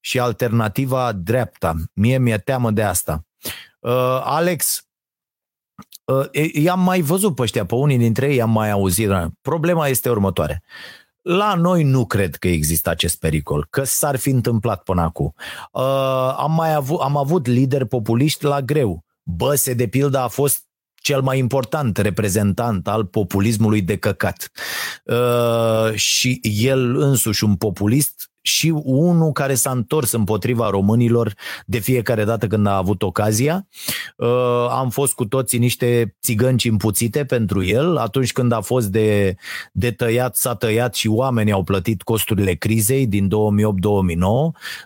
și 0.00 0.18
alternativa 0.18 1.12
dreapta. 1.12 1.74
Mie 1.94 2.18
mi-e 2.18 2.38
teamă 2.38 2.70
de 2.70 2.82
asta. 2.82 3.26
Uh, 3.78 4.20
Alex, 4.22 4.86
uh, 6.04 6.52
i-am 6.52 6.80
mai 6.80 7.00
văzut 7.00 7.34
pe 7.34 7.42
ăștia, 7.42 7.66
pe 7.66 7.74
unii 7.74 7.98
dintre 7.98 8.26
ei 8.26 8.36
i-am 8.36 8.50
mai 8.50 8.70
auzit. 8.70 9.10
Problema 9.40 9.88
este 9.88 10.10
următoare. 10.10 10.62
La 11.22 11.54
noi 11.54 11.82
nu 11.82 12.06
cred 12.06 12.36
că 12.36 12.48
există 12.48 12.90
acest 12.90 13.18
pericol, 13.18 13.66
că 13.70 13.84
s-ar 13.84 14.16
fi 14.16 14.30
întâmplat 14.30 14.82
până 14.82 15.00
acum. 15.00 15.34
Uh, 15.72 16.34
am, 16.36 16.52
mai 16.54 16.74
avut, 16.74 17.00
am 17.00 17.16
avut 17.16 17.46
lideri 17.46 17.86
populiști 17.86 18.44
la 18.44 18.60
greu. 18.60 19.04
Băse, 19.22 19.74
de 19.74 19.86
pildă, 19.86 20.18
a 20.18 20.28
fost 20.28 20.66
cel 20.94 21.22
mai 21.22 21.38
important 21.38 21.96
reprezentant 21.96 22.88
al 22.88 23.04
populismului 23.04 23.82
de 23.82 23.96
căcat. 23.96 24.50
Uh, 25.04 25.94
și 25.94 26.40
el 26.42 26.96
însuși, 26.96 27.44
un 27.44 27.56
populist, 27.56 28.31
și 28.42 28.72
unul 28.84 29.32
care 29.32 29.54
s-a 29.54 29.70
întors 29.70 30.12
împotriva 30.12 30.70
românilor 30.70 31.34
de 31.66 31.78
fiecare 31.78 32.24
dată 32.24 32.46
când 32.46 32.66
a 32.66 32.76
avut 32.76 33.02
ocazia. 33.02 33.66
Uh, 34.16 34.66
am 34.70 34.90
fost 34.90 35.14
cu 35.14 35.24
toții 35.24 35.58
niște 35.58 36.16
țigănci 36.22 36.64
împuțite 36.64 37.24
pentru 37.24 37.64
el. 37.64 37.96
Atunci 37.96 38.32
când 38.32 38.52
a 38.52 38.60
fost 38.60 38.86
de, 38.86 39.36
de 39.72 39.90
tăiat, 39.90 40.36
s-a 40.36 40.54
tăiat 40.54 40.94
și 40.94 41.08
oamenii 41.08 41.52
au 41.52 41.62
plătit 41.62 42.02
costurile 42.02 42.54
crizei 42.54 43.06
din 43.06 43.28
2008-2009. 43.28 43.30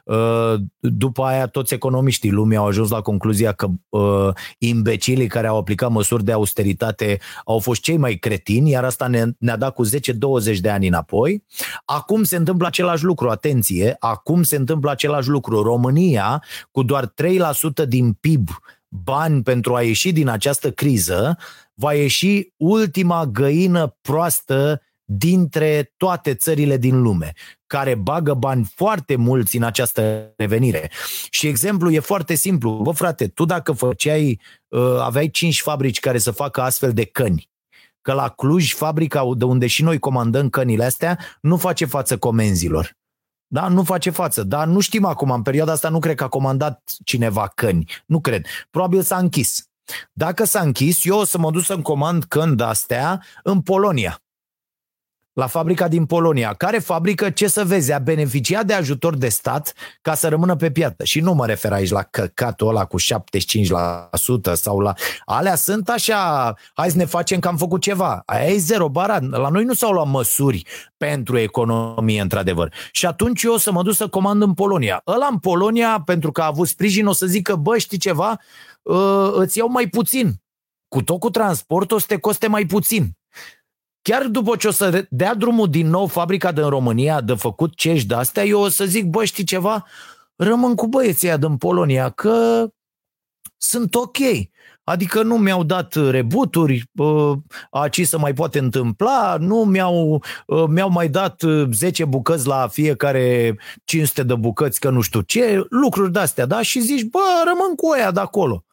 Uh, 0.05 0.55
după 0.79 1.23
aia 1.23 1.47
toți 1.47 1.75
economiștii 1.75 2.31
lumii 2.31 2.57
au 2.57 2.67
ajuns 2.67 2.91
la 2.91 3.01
concluzia 3.01 3.53
că 3.53 3.67
uh, 3.89 4.29
imbecilii 4.59 5.27
care 5.27 5.47
au 5.47 5.59
aplicat 5.59 5.91
măsuri 5.91 6.25
de 6.25 6.33
austeritate 6.33 7.19
au 7.45 7.59
fost 7.59 7.81
cei 7.81 7.97
mai 7.97 8.15
cretini, 8.15 8.71
iar 8.71 8.85
asta 8.85 9.07
ne, 9.07 9.25
ne-a 9.39 9.57
dat 9.57 9.75
cu 9.75 9.87
10-20 9.87 9.91
de 10.61 10.71
ani 10.71 10.87
înapoi. 10.87 11.45
Acum 11.85 12.23
se 12.23 12.37
întâmplă 12.37 12.67
același 12.67 13.05
lucru 13.05 13.29
atenție, 13.47 13.97
acum 13.99 14.43
se 14.43 14.57
întâmplă 14.57 14.91
același 14.91 15.29
lucru. 15.29 15.63
România, 15.63 16.43
cu 16.71 16.83
doar 16.83 17.15
3% 17.85 17.89
din 17.89 18.13
PIB 18.13 18.49
bani 18.89 19.43
pentru 19.43 19.75
a 19.75 19.83
ieși 19.83 20.13
din 20.13 20.29
această 20.29 20.71
criză, 20.71 21.39
va 21.75 21.95
ieși 21.95 22.49
ultima 22.57 23.27
găină 23.27 23.97
proastă 24.01 24.81
dintre 25.05 25.93
toate 25.97 26.35
țările 26.35 26.77
din 26.77 27.03
lume, 27.03 27.33
care 27.67 27.95
bagă 27.95 28.35
bani 28.35 28.71
foarte 28.75 29.17
mulți 29.17 29.57
în 29.57 29.63
această 29.63 30.33
revenire. 30.37 30.91
Și 31.31 31.47
exemplul 31.47 31.93
e 31.93 32.01
foarte 32.01 32.35
simplu. 32.35 32.71
Bă, 32.83 32.91
frate, 32.91 33.27
tu 33.27 33.45
dacă 33.45 33.73
făceai, 33.73 34.41
uh, 34.69 34.99
aveai 35.01 35.31
cinci 35.31 35.61
fabrici 35.61 36.01
care 36.01 36.19
să 36.19 36.31
facă 36.31 36.61
astfel 36.63 36.93
de 36.93 37.05
căni, 37.05 37.51
că 38.03 38.13
la 38.13 38.29
Cluj, 38.29 38.73
fabrica 38.73 39.31
de 39.37 39.45
unde 39.45 39.67
și 39.67 39.83
noi 39.83 39.99
comandăm 39.99 40.49
cănile 40.49 40.85
astea, 40.85 41.19
nu 41.41 41.57
face 41.57 41.85
față 41.85 42.19
comenzilor. 42.19 42.97
Da? 43.47 43.69
Nu 43.69 43.83
face 43.83 44.11
față. 44.11 44.43
Dar 44.43 44.67
nu 44.67 44.81
știm 44.81 45.05
acum, 45.05 45.31
în 45.31 45.43
perioada 45.43 45.73
asta 45.73 45.89
nu 45.89 45.99
cred 45.99 46.15
că 46.15 46.25
a 46.25 46.29
comandat 46.29 46.93
cineva 47.05 47.53
căni. 47.55 47.91
Nu 48.07 48.21
cred. 48.21 48.47
Probabil 48.71 49.03
s-a 49.03 49.17
închis. 49.17 49.69
Dacă 50.13 50.45
s-a 50.45 50.61
închis, 50.61 51.05
eu 51.05 51.19
o 51.19 51.25
să 51.25 51.39
mă 51.39 51.51
duc 51.51 51.63
să-mi 51.63 51.83
comand 51.83 52.25
când 52.25 52.61
astea 52.61 53.23
în 53.43 53.61
Polonia 53.61 54.21
la 55.37 55.47
fabrica 55.47 55.89
din 55.89 56.05
Polonia, 56.05 56.53
care 56.53 56.79
fabrică, 56.79 57.31
ce 57.31 57.49
să 57.49 57.65
vezi, 57.65 57.93
a 57.93 57.99
beneficiat 57.99 58.67
de 58.67 58.73
ajutor 58.73 59.17
de 59.17 59.29
stat 59.29 59.75
ca 60.03 60.15
să 60.15 60.29
rămână 60.29 60.57
pe 60.57 60.71
piață. 60.71 61.05
Și 61.05 61.21
nu 61.21 61.33
mă 61.33 61.47
refer 61.47 61.73
aici 61.73 61.91
la 61.91 62.03
căcatul 62.03 62.69
ăla 62.69 62.85
cu 62.85 62.97
75% 63.01 63.05
sau 64.53 64.81
la... 64.81 64.93
Alea 65.25 65.55
sunt 65.55 65.89
așa, 65.89 66.55
hai 66.75 66.91
să 66.91 66.97
ne 66.97 67.05
facem 67.05 67.39
că 67.39 67.49
am 67.49 67.57
făcut 67.57 67.81
ceva. 67.81 68.23
Aia 68.27 68.45
e 68.45 68.57
zero 68.57 68.89
barat. 68.89 69.23
La 69.23 69.49
noi 69.49 69.65
nu 69.65 69.75
s-au 69.75 69.93
luat 69.93 70.09
măsuri 70.09 70.63
pentru 70.97 71.39
economie, 71.39 72.21
într-adevăr. 72.21 72.73
Și 72.93 73.07
atunci 73.07 73.43
eu 73.43 73.53
o 73.53 73.59
să 73.59 73.73
mă 73.73 73.83
duc 73.83 73.95
să 73.95 74.09
comand 74.09 74.43
în 74.43 74.55
Polonia. 74.55 75.03
Ăla 75.07 75.27
în 75.31 75.39
Polonia, 75.39 76.03
pentru 76.05 76.33
că 76.33 76.43
a 76.43 76.47
avut 76.47 76.69
sprijin, 76.69 77.07
o 77.07 77.13
să 77.13 77.27
zică, 77.27 77.55
bă, 77.57 77.79
știi 77.79 77.99
ceva, 77.99 78.41
ă, 78.87 79.33
îți 79.35 79.59
iau 79.59 79.69
mai 79.69 79.87
puțin. 79.87 80.35
Cu 80.89 81.03
tot 81.03 81.21
cu 81.21 81.31
transportul 81.31 81.97
o 81.97 82.01
să 82.01 82.07
te 82.09 82.19
coste 82.19 82.47
mai 82.47 82.65
puțin 82.65 83.17
chiar 84.07 84.27
după 84.27 84.57
ce 84.57 84.69
o 84.69 84.71
să 84.71 85.07
dea 85.11 85.35
drumul 85.35 85.71
din 85.71 85.89
nou 85.89 86.07
fabrica 86.07 86.53
din 86.53 86.69
România 86.69 87.21
de 87.21 87.35
făcut 87.35 87.75
cești 87.75 88.07
de 88.07 88.15
astea, 88.15 88.45
eu 88.45 88.61
o 88.61 88.69
să 88.69 88.85
zic, 88.85 89.05
bă, 89.05 89.25
știi 89.25 89.45
ceva? 89.45 89.87
Rămân 90.37 90.75
cu 90.75 90.87
băieții 90.87 91.29
aia 91.29 91.37
din 91.37 91.57
Polonia, 91.57 92.11
că 92.11 92.67
sunt 93.57 93.95
ok. 93.95 94.17
Adică 94.85 95.23
nu 95.23 95.39
mi-au 95.39 95.63
dat 95.63 95.95
rebuturi, 95.95 96.91
aici 97.71 98.07
să 98.07 98.19
mai 98.19 98.33
poate 98.33 98.59
întâmpla, 98.59 99.37
nu 99.41 99.65
mi-au, 99.65 100.23
mi-au 100.69 100.91
mai 100.91 101.09
dat 101.09 101.43
10 101.73 102.05
bucăți 102.05 102.47
la 102.47 102.69
fiecare 102.69 103.59
500 103.85 104.23
de 104.23 104.35
bucăți, 104.35 104.81
că 104.81 104.91
nu 104.91 105.01
știu 105.01 105.21
ce, 105.21 105.67
lucruri 105.69 106.13
de-astea, 106.13 106.47
da? 106.47 106.63
Și 106.63 106.81
zici, 106.81 107.03
bă, 107.05 107.43
rămân 107.45 107.75
cu 107.75 107.91
aia 107.91 108.11
de 108.11 108.21
acolo. 108.21 108.65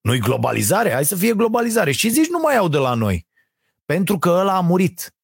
Nu-i 0.00 0.18
globalizare? 0.18 0.92
Hai 0.92 1.04
să 1.04 1.16
fie 1.16 1.34
globalizare. 1.34 1.92
Și 1.92 2.08
zici, 2.08 2.28
nu 2.28 2.38
mai 2.42 2.56
au 2.56 2.68
de 2.68 2.78
la 2.78 2.94
noi. 2.94 3.28
Pentru 3.90 4.18
că 4.18 4.28
ăla 4.28 4.56
a 4.56 4.60
murit. 4.60 5.14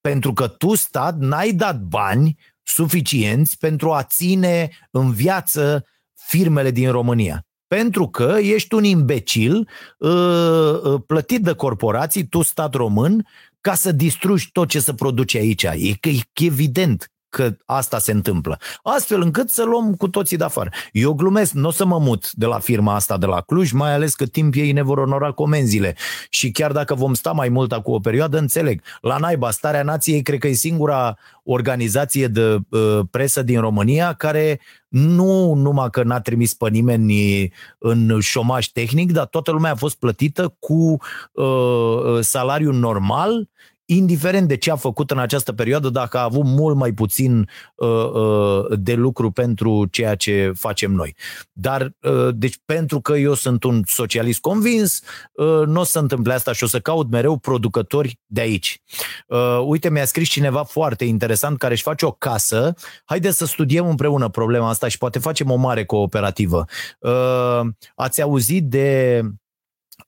Pentru 0.00 0.32
că 0.32 0.48
tu, 0.48 0.74
stat, 0.74 1.18
n-ai 1.18 1.52
dat 1.52 1.80
bani 1.80 2.38
suficienți 2.62 3.58
pentru 3.58 3.92
a 3.92 4.02
ține 4.02 4.70
în 4.90 5.12
viață 5.12 5.86
firmele 6.14 6.70
din 6.70 6.90
România. 6.90 7.46
Pentru 7.66 8.08
că 8.08 8.36
ești 8.40 8.74
un 8.74 8.84
imbecil 8.84 9.68
uh, 9.98 10.10
uh, 10.10 11.00
plătit 11.06 11.42
de 11.42 11.52
corporații, 11.52 12.26
tu, 12.26 12.42
stat 12.42 12.74
român, 12.74 13.26
ca 13.60 13.74
să 13.74 13.92
distrugi 13.92 14.52
tot 14.52 14.68
ce 14.68 14.80
se 14.80 14.94
produce 14.94 15.38
aici. 15.38 15.62
E, 15.62 15.98
e 16.02 16.20
evident 16.34 17.11
că 17.32 17.56
asta 17.64 17.98
se 17.98 18.12
întâmplă. 18.12 18.58
Astfel 18.82 19.20
încât 19.20 19.50
să 19.50 19.64
luăm 19.64 19.94
cu 19.94 20.08
toții 20.08 20.36
de 20.36 20.44
afară. 20.44 20.70
Eu 20.92 21.12
glumesc, 21.12 21.52
nu 21.52 21.68
o 21.68 21.70
să 21.70 21.84
mă 21.84 21.98
mut 21.98 22.32
de 22.32 22.46
la 22.46 22.58
firma 22.58 22.94
asta 22.94 23.18
de 23.18 23.26
la 23.26 23.40
Cluj, 23.40 23.70
mai 23.70 23.94
ales 23.94 24.14
că 24.14 24.26
timp 24.26 24.54
ei 24.54 24.72
ne 24.72 24.82
vor 24.82 24.98
onora 24.98 25.30
comenzile. 25.30 25.94
Și 26.28 26.50
chiar 26.50 26.72
dacă 26.72 26.94
vom 26.94 27.14
sta 27.14 27.32
mai 27.32 27.48
mult 27.48 27.72
cu 27.72 27.92
o 27.92 27.98
perioadă, 27.98 28.38
înțeleg. 28.38 28.82
La 29.00 29.16
naiba, 29.16 29.50
Starea 29.50 29.82
Nației, 29.82 30.22
cred 30.22 30.38
că 30.38 30.46
e 30.48 30.52
singura 30.52 31.18
organizație 31.44 32.26
de 32.26 32.58
uh, 32.68 33.00
presă 33.10 33.42
din 33.42 33.60
România 33.60 34.12
care 34.12 34.60
nu 34.88 35.54
numai 35.54 35.90
că 35.90 36.02
n-a 36.02 36.20
trimis 36.20 36.54
pe 36.54 36.68
nimeni 36.68 37.52
în 37.78 38.20
șomaj 38.20 38.66
tehnic, 38.66 39.12
dar 39.12 39.26
toată 39.26 39.50
lumea 39.50 39.70
a 39.70 39.74
fost 39.74 39.98
plătită 39.98 40.56
cu 40.58 40.96
uh, 41.32 42.18
salariu 42.20 42.72
normal 42.72 43.48
indiferent 43.96 44.48
de 44.48 44.56
ce 44.56 44.70
a 44.70 44.76
făcut 44.76 45.10
în 45.10 45.18
această 45.18 45.52
perioadă, 45.52 45.88
dacă 45.88 46.18
a 46.18 46.22
avut 46.22 46.44
mult 46.44 46.76
mai 46.76 46.92
puțin 46.92 47.48
uh, 47.74 47.88
uh, 47.88 48.78
de 48.78 48.94
lucru 48.94 49.30
pentru 49.30 49.86
ceea 49.90 50.14
ce 50.14 50.52
facem 50.54 50.92
noi. 50.92 51.16
Dar, 51.52 51.92
uh, 52.00 52.28
deci, 52.34 52.58
pentru 52.64 53.00
că 53.00 53.12
eu 53.12 53.34
sunt 53.34 53.64
un 53.64 53.82
socialist 53.86 54.40
convins, 54.40 55.00
uh, 55.32 55.62
nu 55.66 55.80
o 55.80 55.84
să 55.84 55.98
întâmple 55.98 56.32
asta 56.32 56.52
și 56.52 56.64
o 56.64 56.66
să 56.66 56.80
caut 56.80 57.10
mereu 57.10 57.36
producători 57.36 58.20
de 58.26 58.40
aici. 58.40 58.82
Uh, 59.26 59.62
uite, 59.66 59.90
mi-a 59.90 60.04
scris 60.04 60.28
cineva 60.28 60.62
foarte 60.62 61.04
interesant 61.04 61.58
care 61.58 61.72
își 61.72 61.82
face 61.82 62.06
o 62.06 62.10
casă. 62.10 62.74
Haideți 63.04 63.36
să 63.36 63.46
studiem 63.46 63.88
împreună 63.88 64.28
problema 64.28 64.68
asta 64.68 64.88
și 64.88 64.98
poate 64.98 65.18
facem 65.18 65.50
o 65.50 65.56
mare 65.56 65.84
cooperativă. 65.84 66.64
Uh, 66.98 67.60
ați 67.94 68.22
auzit 68.22 68.64
de 68.64 69.20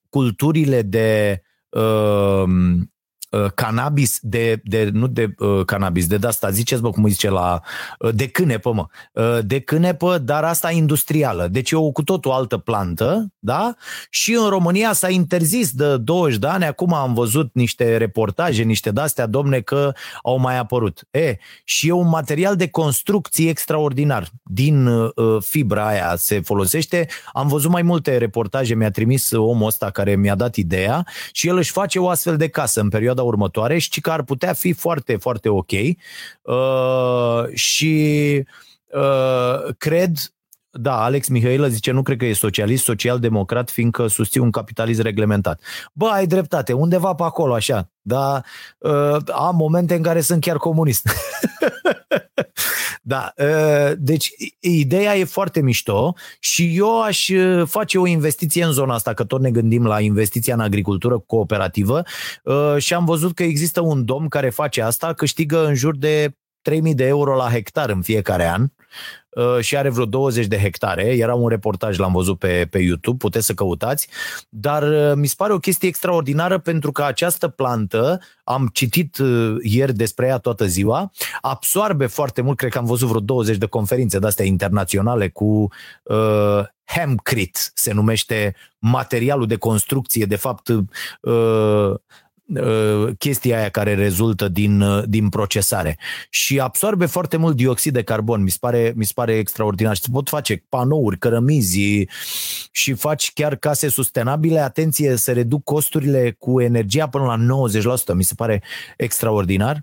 culturile 0.08 0.82
de 0.82 1.42
uh, 3.34 3.44
uh, 3.44 3.50
cannabis, 3.54 4.18
de, 4.22 4.60
de, 4.64 4.90
nu 4.92 5.06
de 5.06 5.34
uh, 5.38 5.64
cannabis, 5.64 6.06
de 6.06 6.26
asta, 6.26 6.50
ziceți 6.50 6.82
bă 6.82 6.90
cum 6.90 7.08
zice 7.08 7.30
la, 7.30 7.60
uh, 7.98 8.14
de 8.14 8.28
cânepă 8.28 8.72
mă, 8.72 8.86
uh, 9.12 9.38
de 9.42 9.60
cânepă, 9.60 10.18
dar 10.18 10.44
asta 10.44 10.70
industrială. 10.70 11.48
Deci 11.50 11.70
e 11.70 11.76
o 11.76 11.90
cu 11.90 12.02
totul 12.02 12.30
altă 12.30 12.56
plantă, 12.56 13.32
da? 13.38 13.74
Și 14.10 14.32
în 14.32 14.48
România 14.48 14.92
s-a 14.92 15.08
interzis 15.08 15.70
de 15.70 15.96
20 15.96 16.38
de 16.38 16.46
ani, 16.46 16.64
acum 16.64 16.94
am 16.94 17.14
văzut 17.14 17.50
niște 17.54 17.96
reportaje, 17.96 18.62
niște 18.62 18.90
de-astea, 18.90 19.26
domne, 19.26 19.60
că 19.60 19.92
au 20.22 20.38
mai 20.38 20.58
apărut. 20.58 21.06
E, 21.10 21.36
și 21.64 21.88
e 21.88 21.92
un 21.92 22.08
material 22.08 22.56
de 22.56 22.68
construcție 22.68 23.48
extraordinar. 23.48 24.28
Din 24.42 24.86
uh, 24.86 25.12
fibra 25.40 25.86
aia 25.86 26.14
se 26.16 26.40
folosește. 26.40 27.06
Am 27.32 27.48
văzut 27.48 27.70
mai 27.70 27.82
multe 27.82 28.16
reportaje, 28.16 28.74
mi-a 28.74 28.90
trimis 28.90 29.30
omul 29.30 29.66
ăsta 29.66 29.90
care 29.90 30.16
mi-a 30.16 30.34
dat 30.34 30.56
ideea 30.56 31.06
și 31.32 31.48
el 31.48 31.56
își 31.56 31.70
face 31.70 31.98
o 31.98 32.08
astfel 32.08 32.36
de 32.36 32.48
casă 32.48 32.80
în 32.80 32.88
perioada 32.88 33.22
următoare 33.24 33.78
și 33.78 34.00
că 34.00 34.10
ar 34.10 34.22
putea 34.22 34.52
fi 34.52 34.72
foarte, 34.72 35.16
foarte 35.16 35.48
ok. 35.48 35.70
Uh, 36.42 37.54
și 37.54 38.42
uh, 38.86 39.74
cred 39.78 40.34
da, 40.76 41.02
Alex 41.02 41.28
Mihailă 41.28 41.66
zice, 41.66 41.90
nu 41.90 42.02
cred 42.02 42.18
că 42.18 42.24
e 42.24 42.32
socialist, 42.32 42.84
social-democrat, 42.84 43.70
fiindcă 43.70 44.06
susține 44.06 44.44
un 44.44 44.50
capitalism 44.50 45.02
reglementat. 45.02 45.60
Bă, 45.92 46.06
ai 46.06 46.26
dreptate, 46.26 46.72
undeva 46.72 47.14
pe 47.14 47.22
acolo, 47.22 47.54
așa, 47.54 47.90
dar 48.00 48.44
uh, 48.78 49.16
am 49.32 49.56
momente 49.56 49.94
în 49.94 50.02
care 50.02 50.20
sunt 50.20 50.40
chiar 50.40 50.56
comunist. 50.56 51.08
da, 53.06 53.32
uh, 53.36 53.92
deci 53.98 54.30
ideea 54.60 55.16
e 55.16 55.24
foarte 55.24 55.60
mișto 55.60 56.14
și 56.38 56.76
eu 56.76 57.02
aș 57.02 57.28
uh, 57.28 57.66
face 57.66 57.98
o 57.98 58.06
investiție 58.06 58.64
în 58.64 58.72
zona 58.72 58.94
asta, 58.94 59.14
că 59.14 59.24
tot 59.24 59.40
ne 59.40 59.50
gândim 59.50 59.86
la 59.86 60.00
investiția 60.00 60.54
în 60.54 60.60
agricultură 60.60 61.18
cooperativă 61.18 62.02
uh, 62.44 62.76
și 62.78 62.94
am 62.94 63.04
văzut 63.04 63.34
că 63.34 63.42
există 63.42 63.80
un 63.80 64.04
domn 64.04 64.28
care 64.28 64.50
face 64.50 64.82
asta, 64.82 65.12
câștigă 65.12 65.66
în 65.66 65.74
jur 65.74 65.96
de 65.96 66.36
3000 66.62 66.94
de 66.94 67.06
euro 67.06 67.34
la 67.34 67.50
hectar 67.50 67.90
în 67.90 68.02
fiecare 68.02 68.48
an. 68.48 68.62
uh, 68.62 68.68
și 69.60 69.76
are 69.76 69.88
vreo 69.88 70.04
20 70.04 70.46
de 70.46 70.58
hectare. 70.58 71.02
Era 71.02 71.34
un 71.34 71.48
reportaj, 71.48 71.98
l-am 71.98 72.12
văzut 72.12 72.38
pe, 72.38 72.66
pe 72.70 72.78
YouTube, 72.78 73.16
puteți 73.16 73.46
să 73.46 73.54
căutați. 73.54 74.08
Dar 74.48 74.82
uh, 74.82 75.12
mi 75.14 75.26
se 75.26 75.34
pare 75.36 75.52
o 75.52 75.58
chestie 75.58 75.88
extraordinară 75.88 76.58
pentru 76.58 76.92
că 76.92 77.02
această 77.02 77.48
plantă, 77.48 78.20
am 78.44 78.70
citit 78.72 79.18
uh, 79.18 79.56
ieri 79.62 79.94
despre 79.94 80.26
ea 80.26 80.38
toată 80.38 80.66
ziua, 80.66 81.10
absorbe 81.40 82.06
foarte 82.06 82.40
mult, 82.40 82.56
cred 82.56 82.70
că 82.70 82.78
am 82.78 82.84
văzut 82.84 83.08
vreo 83.08 83.20
20 83.20 83.56
de 83.56 83.66
conferințe 83.66 84.18
de-astea 84.18 84.44
internaționale 84.44 85.28
cu 85.28 85.68
uh, 86.02 86.60
Hemcrit, 86.84 87.72
se 87.74 87.92
numește 87.92 88.54
materialul 88.78 89.46
de 89.46 89.56
construcție, 89.56 90.24
de 90.24 90.36
fapt 90.36 90.68
uh, 90.68 90.84
Uh, 91.20 91.94
chestia 93.18 93.58
aia 93.58 93.68
care 93.68 93.94
rezultă 93.94 94.48
din, 94.48 94.80
uh, 94.80 95.02
din 95.06 95.28
procesare 95.28 95.98
și 96.30 96.60
absorbe 96.60 97.06
foarte 97.06 97.36
mult 97.36 97.56
dioxid 97.56 97.92
de 97.92 98.02
carbon. 98.02 98.42
Mi 98.42 98.50
se 98.50 98.56
pare, 98.60 98.92
mi 98.96 99.04
se 99.04 99.12
pare 99.14 99.32
extraordinar. 99.32 99.94
Și 99.94 100.02
se 100.02 100.08
pot 100.12 100.28
face 100.28 100.64
panouri, 100.68 101.18
cărămizi 101.18 102.06
și 102.70 102.92
faci 102.92 103.32
chiar 103.32 103.56
case 103.56 103.88
sustenabile. 103.88 104.60
Atenție, 104.60 105.16
se 105.16 105.32
reduc 105.32 105.64
costurile 105.64 106.36
cu 106.38 106.60
energia 106.60 107.08
până 107.08 107.24
la 107.24 107.36
90%. 107.36 108.14
Mi 108.14 108.24
se 108.24 108.34
pare 108.36 108.62
extraordinar. 108.96 109.82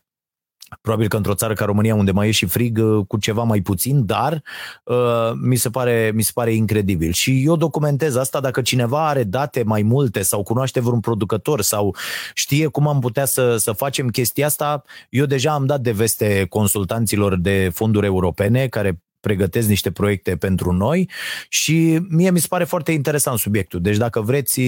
Probabil 0.82 1.07
că 1.07 1.17
într-o 1.17 1.34
țară 1.34 1.53
ca 1.53 1.65
România, 1.65 1.95
unde 1.95 2.11
mai 2.11 2.28
e 2.28 2.32
și 2.32 2.45
frig, 2.45 2.78
uh, 2.78 3.05
cu 3.07 3.17
ceva 3.17 3.43
mai 3.43 3.61
puțin, 3.61 4.05
dar 4.05 4.43
uh, 4.84 5.32
mi, 5.41 5.55
se 5.55 5.69
pare, 5.69 6.11
mi 6.13 6.22
se 6.22 6.32
pare 6.34 6.53
incredibil. 6.53 7.11
Și 7.11 7.43
eu 7.45 7.55
documentez 7.55 8.15
asta 8.15 8.39
dacă 8.39 8.61
cineva 8.61 9.07
are 9.07 9.24
date 9.24 9.63
mai 9.65 9.82
multe 9.82 10.22
sau 10.22 10.43
cunoaște 10.43 10.80
vreun 10.80 10.99
producător 10.99 11.61
sau 11.61 11.95
știe 12.34 12.67
cum 12.67 12.88
am 12.88 12.99
putea 12.99 13.26
să, 13.26 13.57
să 13.57 13.72
facem 13.72 14.07
chestia 14.07 14.45
asta, 14.45 14.84
eu 15.09 15.26
deja 15.26 15.53
am 15.53 15.65
dat 15.65 15.82
de 15.82 15.91
veste 15.91 16.45
consultanților 16.49 17.36
de 17.36 17.69
fonduri 17.74 18.05
europene 18.05 18.67
care 18.67 19.01
pregătesc 19.22 19.67
niște 19.67 19.91
proiecte 19.91 20.36
pentru 20.36 20.72
noi 20.72 21.09
și 21.49 21.99
mie 22.09 22.32
mi 22.32 22.39
se 22.39 22.47
pare 22.47 22.63
foarte 22.63 22.91
interesant 22.91 23.39
subiectul. 23.39 23.82
Deci 23.82 23.97
dacă 23.97 24.22
vreți, 24.22 24.59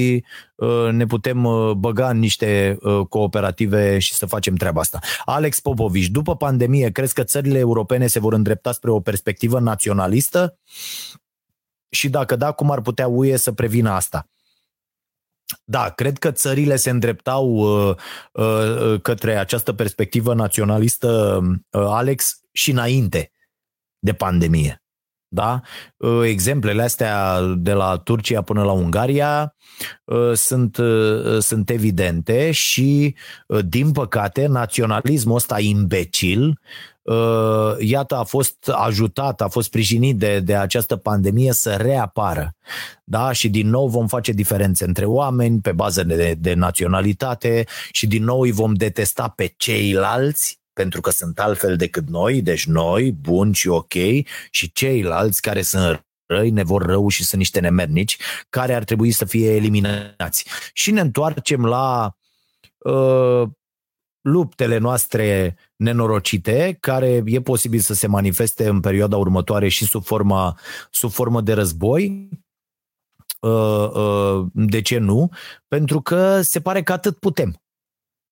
uh, 0.56 0.90
ne 0.92 1.06
putem 1.06 1.44
uh, 1.44 1.72
băga 1.72 2.10
în 2.10 2.20
niște 2.20 2.78
uh, 2.82 3.02
cooperative 3.10 4.00
și 4.00 4.14
să 4.14 4.26
facem 4.26 4.56
treaba 4.56 4.80
asta. 4.80 5.00
Alex 5.26 5.60
Popovici, 5.60 6.08
după 6.08 6.36
pandemie, 6.36 6.90
crezi 6.90 7.14
că 7.14 7.24
țările 7.24 7.58
europene 7.58 8.08
se 8.08 8.20
vor 8.20 8.34
îndrepta 8.34 8.72
spre 8.72 8.92
o 8.92 9.00
perspectivă 9.00 9.60
naționalistă? 9.60 10.58
Și 11.90 12.10
dacă 12.10 12.36
da, 12.36 12.52
cum 12.52 12.72
ar 12.72 12.82
putea 12.82 13.08
UE 13.08 13.38
să 13.38 13.52
prevină 13.52 13.90
asta? 13.90 14.28
Da, 15.64 15.90
cred 15.90 16.18
că 16.18 16.32
țările 16.32 16.76
se 16.76 16.90
îndreptau 16.90 17.48
uh, 17.56 17.96
uh, 18.32 19.02
către 19.02 19.36
această 19.38 19.74
perspectivă 19.74 20.34
naționalistă, 20.34 21.42
uh, 21.70 21.86
Alex, 21.86 22.40
și 22.52 22.72
înainte 22.72 23.32
de 24.04 24.14
pandemie. 24.14 24.84
Da? 25.28 25.62
Ă, 26.02 26.26
exemplele 26.26 26.82
astea 26.82 27.42
de 27.58 27.74
la 27.74 27.98
Turcia 27.98 28.42
până 28.42 28.64
la 28.64 28.72
Ungaria 28.72 29.56
ă, 30.08 30.34
sunt, 30.34 30.78
ă, 30.78 31.40
sunt 31.40 31.70
evidente 31.70 32.52
și, 32.52 33.16
din 33.66 33.92
păcate, 33.92 34.48
naționalismul 34.48 35.36
ăsta 35.36 35.60
imbecil, 35.60 36.60
iată, 37.80 38.16
a 38.16 38.24
fost 38.24 38.70
ajutat, 38.74 39.42
a 39.42 39.48
fost 39.48 39.68
sprijinit 39.68 40.18
de, 40.18 40.40
de 40.40 40.56
această 40.56 40.96
pandemie 40.96 41.54
să 41.54 41.74
reapară. 41.74 42.56
Da? 43.04 43.32
Și 43.32 43.50
din 43.50 43.70
nou 43.70 43.88
vom 43.88 44.08
face 44.08 44.32
diferențe 44.32 44.86
între 44.86 45.06
oameni 45.06 45.62
pe 45.62 45.72
bază 45.72 46.04
de, 46.04 46.36
de 46.38 46.54
naționalitate 46.54 47.66
și 47.92 48.08
din 48.08 48.24
nou 48.24 48.42
îi 48.42 48.52
vom 48.52 48.74
detesta 48.74 49.34
pe 49.36 49.54
ceilalți 49.58 50.63
pentru 50.74 51.02
că 51.02 51.10
sunt 51.10 51.40
altfel 51.40 51.76
decât 51.76 52.08
noi, 52.08 52.42
deci 52.42 52.66
noi, 52.66 53.12
buni 53.12 53.54
și 53.54 53.68
ok, 53.68 53.94
și 54.50 54.72
ceilalți 54.74 55.42
care 55.42 55.62
sunt 55.62 56.06
răi, 56.26 56.50
ne 56.50 56.64
vor 56.64 56.82
rău 56.86 57.08
și 57.08 57.24
sunt 57.24 57.40
niște 57.40 57.60
nemernici, 57.60 58.18
care 58.50 58.74
ar 58.74 58.84
trebui 58.84 59.12
să 59.12 59.26
fie 59.26 59.56
eliminați. 59.56 60.46
Și 60.74 60.92
ne 60.92 61.02
întoarcem 61.02 61.66
la 61.66 62.16
uh, 62.78 63.50
luptele 64.22 64.78
noastre 64.78 65.58
nenorocite, 65.76 66.78
care 66.80 67.22
e 67.26 67.42
posibil 67.42 67.80
să 67.80 67.94
se 67.94 68.08
manifeste 68.08 68.68
în 68.68 68.80
perioada 68.80 69.18
următoare 69.18 69.68
și 69.68 69.86
sub 69.86 70.04
formă, 70.04 70.56
sub 70.92 71.12
formă 71.12 71.42
de 71.42 71.54
război. 71.54 72.30
Uh, 73.40 73.90
uh, 73.94 74.46
de 74.54 74.82
ce 74.82 74.98
nu? 74.98 75.30
Pentru 75.68 76.02
că 76.02 76.42
se 76.42 76.62
pare 76.62 76.84
că 76.84 76.92
atât 76.92 77.18
putem. 77.20 77.63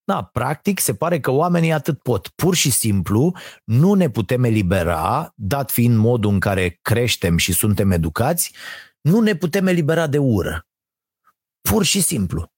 Da, 0.04 0.24
practic 0.24 0.80
se 0.80 0.94
pare 0.94 1.20
că 1.20 1.32
oamenii 1.32 1.72
atât 1.72 2.02
pot. 2.02 2.28
Pur 2.28 2.56
și 2.56 2.72
simplu 2.72 3.36
nu 3.64 3.94
ne 3.94 4.10
putem 4.10 4.44
elibera, 4.44 5.34
dat 5.36 5.72
fiind 5.72 5.98
modul 5.98 6.32
în 6.32 6.40
care 6.40 6.80
creștem 6.82 7.38
și 7.38 7.54
suntem 7.54 7.92
educați, 7.92 8.56
nu 9.02 9.20
ne 9.20 9.36
putem 9.36 9.68
elibera 9.68 10.08
de 10.08 10.18
ură. 10.18 10.68
Pur 11.70 11.84
și 11.84 12.02
simplu. 12.02 12.52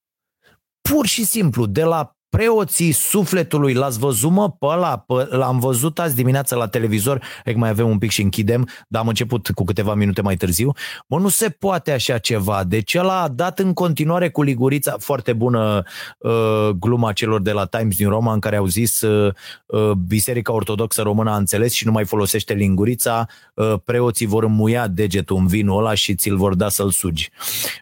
Pur 0.90 1.06
și 1.06 1.26
simplu, 1.26 1.66
de 1.66 1.84
la 1.84 2.18
preoții 2.38 2.92
sufletului, 2.92 3.74
l-ați 3.74 4.00
văzut 4.00 4.32
mă 4.32 4.50
pe 4.50 4.66
ăla, 4.66 4.98
pe, 4.98 5.28
l-am 5.30 5.60
văzut 5.60 6.00
azi 6.00 6.16
dimineața 6.16 6.56
la 6.56 6.68
televizor, 6.68 7.24
e 7.46 7.54
mai 7.54 7.70
avem 7.70 7.90
un 7.90 7.98
pic 7.98 8.12
și 8.12 8.22
închidem, 8.22 8.68
dar 8.88 9.02
am 9.02 9.08
început 9.08 9.50
cu 9.50 9.64
câteva 9.64 9.94
minute 9.94 10.22
mai 10.22 10.36
târziu, 10.36 10.72
mă, 11.08 11.20
nu 11.20 11.28
se 11.28 11.50
poate 11.50 11.92
așa 11.92 12.18
ceva, 12.18 12.64
deci 12.64 12.96
ăla 12.96 13.22
a 13.22 13.28
dat 13.28 13.60
în 13.60 13.74
continuare 13.74 14.30
cu 14.30 14.42
ligurița, 14.42 14.96
foarte 15.00 15.34
bună 15.34 15.84
uh, 16.18 16.70
gluma 16.80 17.12
celor 17.12 17.42
de 17.42 17.52
la 17.52 17.66
Times 17.66 18.00
New 18.00 18.10
Roman, 18.10 18.40
care 18.40 18.56
au 18.56 18.66
zis 18.66 19.02
uh, 19.02 19.34
uh, 19.66 19.92
Biserica 19.92 20.54
Ortodoxă 20.54 21.02
Română 21.02 21.32
a 21.32 21.36
înțeles 21.36 21.74
și 21.74 21.86
nu 21.86 21.92
mai 21.92 22.06
folosește 22.06 22.54
lingurița, 22.54 23.28
uh, 23.54 23.74
preoții 23.84 24.26
vor 24.26 24.44
înmuia 24.44 24.88
degetul 24.88 25.38
în 25.38 25.48
vinul 25.48 25.78
ăla 25.78 25.94
și 25.94 26.16
ți-l 26.16 26.38
vor 26.38 26.56
da 26.56 26.70
să-l 26.70 26.92
sugi. 26.92 27.30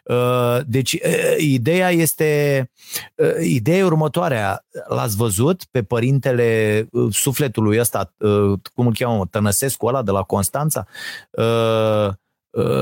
Uh, 0.04 0.58
deci 0.66 0.92
uh, 0.92 1.00
ideea 1.38 1.90
este, 1.90 2.70
uh, 3.14 3.28
ideea 3.42 3.84
următoarea, 3.84 4.41
aia, 4.42 4.64
l-ați 4.88 5.16
văzut 5.16 5.64
pe 5.70 5.82
părintele 5.82 6.88
uh, 6.92 7.14
sufletului 7.14 7.78
ăsta, 7.78 8.14
uh, 8.18 8.58
cum 8.74 8.86
îl 8.86 8.94
cheamă, 8.94 9.26
Tănăsescu 9.30 9.86
ăla 9.86 10.02
de 10.02 10.10
la 10.10 10.22
Constanța? 10.22 10.86
Uh, 11.30 12.08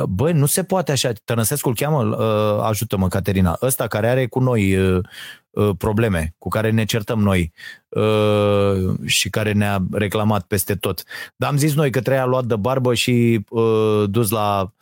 băi, 0.09 0.33
nu 0.33 0.47
se 0.47 0.65
poate 0.65 0.93
așa. 0.93 1.13
Tănăsescu 1.25 1.69
îl 1.69 1.75
cheamă, 1.75 2.17
ajută-mă, 2.63 3.09
Caterina, 3.09 3.57
ăsta 3.63 3.87
care 3.87 4.09
are 4.09 4.27
cu 4.27 4.41
noi 4.41 4.77
probleme, 5.79 6.35
cu 6.39 6.49
care 6.49 6.71
ne 6.71 6.85
certăm 6.85 7.21
noi 7.21 7.53
și 9.05 9.31
care 9.31 9.53
ne-a 9.53 9.79
reclamat 9.91 10.43
peste 10.43 10.75
tot. 10.75 11.03
Dar 11.37 11.51
am 11.51 11.57
zis 11.57 11.75
noi 11.75 11.91
că 11.91 12.01
treia 12.01 12.25
luat 12.25 12.45
de 12.45 12.57
barbă 12.57 12.95
și 12.95 13.45
dus 14.07 14.31
la 14.31 14.73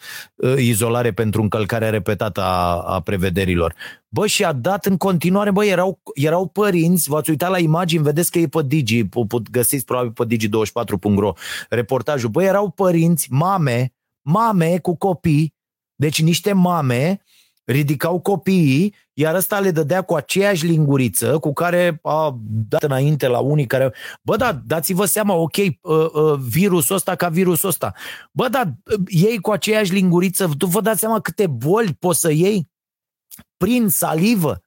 izolare 0.56 1.12
pentru 1.12 1.42
încălcarea 1.42 1.90
repetată 1.90 2.40
a, 2.40 2.80
a 2.80 3.00
prevederilor. 3.00 3.74
Bă, 4.08 4.26
și 4.26 4.44
a 4.44 4.52
dat 4.52 4.86
în 4.86 4.96
continuare, 4.96 5.50
bă, 5.50 5.64
erau, 5.64 6.00
erau 6.14 6.46
părinți, 6.46 7.08
v-ați 7.08 7.30
uitat 7.30 7.50
la 7.50 7.58
imagini, 7.58 8.02
vedeți 8.02 8.30
că 8.30 8.38
e 8.38 8.46
pe 8.46 8.62
Digi, 8.66 9.04
put 9.04 9.50
găsiți 9.50 9.84
probabil 9.84 10.12
pe 10.12 10.24
digi24.ro 10.26 11.32
reportajul, 11.68 12.30
bă, 12.30 12.42
erau 12.42 12.70
părinți, 12.70 13.26
mame, 13.30 13.92
mame 14.22 14.78
cu 14.78 14.96
copii, 14.96 15.54
deci 15.94 16.22
niște 16.22 16.52
mame 16.52 17.22
ridicau 17.64 18.20
copiii, 18.20 18.94
iar 19.20 19.34
ăsta 19.34 19.60
le 19.60 19.70
dădea 19.70 20.02
cu 20.02 20.14
aceeași 20.14 20.66
linguriță 20.66 21.38
cu 21.38 21.52
care 21.52 21.98
a 22.02 22.38
dat 22.68 22.82
înainte 22.82 23.26
la 23.26 23.38
unii 23.38 23.66
care... 23.66 23.94
Bă, 24.22 24.36
da, 24.36 24.52
dați-vă 24.66 25.04
seama, 25.04 25.34
ok, 25.34 25.56
uh, 25.56 25.70
uh, 25.82 26.38
virusul 26.38 26.94
ăsta 26.94 27.14
ca 27.14 27.28
virusul 27.28 27.68
ăsta. 27.68 27.92
Bă, 28.32 28.48
da, 28.48 28.72
ei 29.06 29.38
cu 29.38 29.50
aceeași 29.50 29.92
linguriță, 29.92 30.50
tu 30.58 30.66
vă 30.66 30.80
dați 30.80 31.00
seama 31.00 31.20
câte 31.20 31.46
boli 31.46 31.94
poți 31.98 32.20
să 32.20 32.32
iei? 32.32 32.70
Prin 33.56 33.88
salivă. 33.88 34.60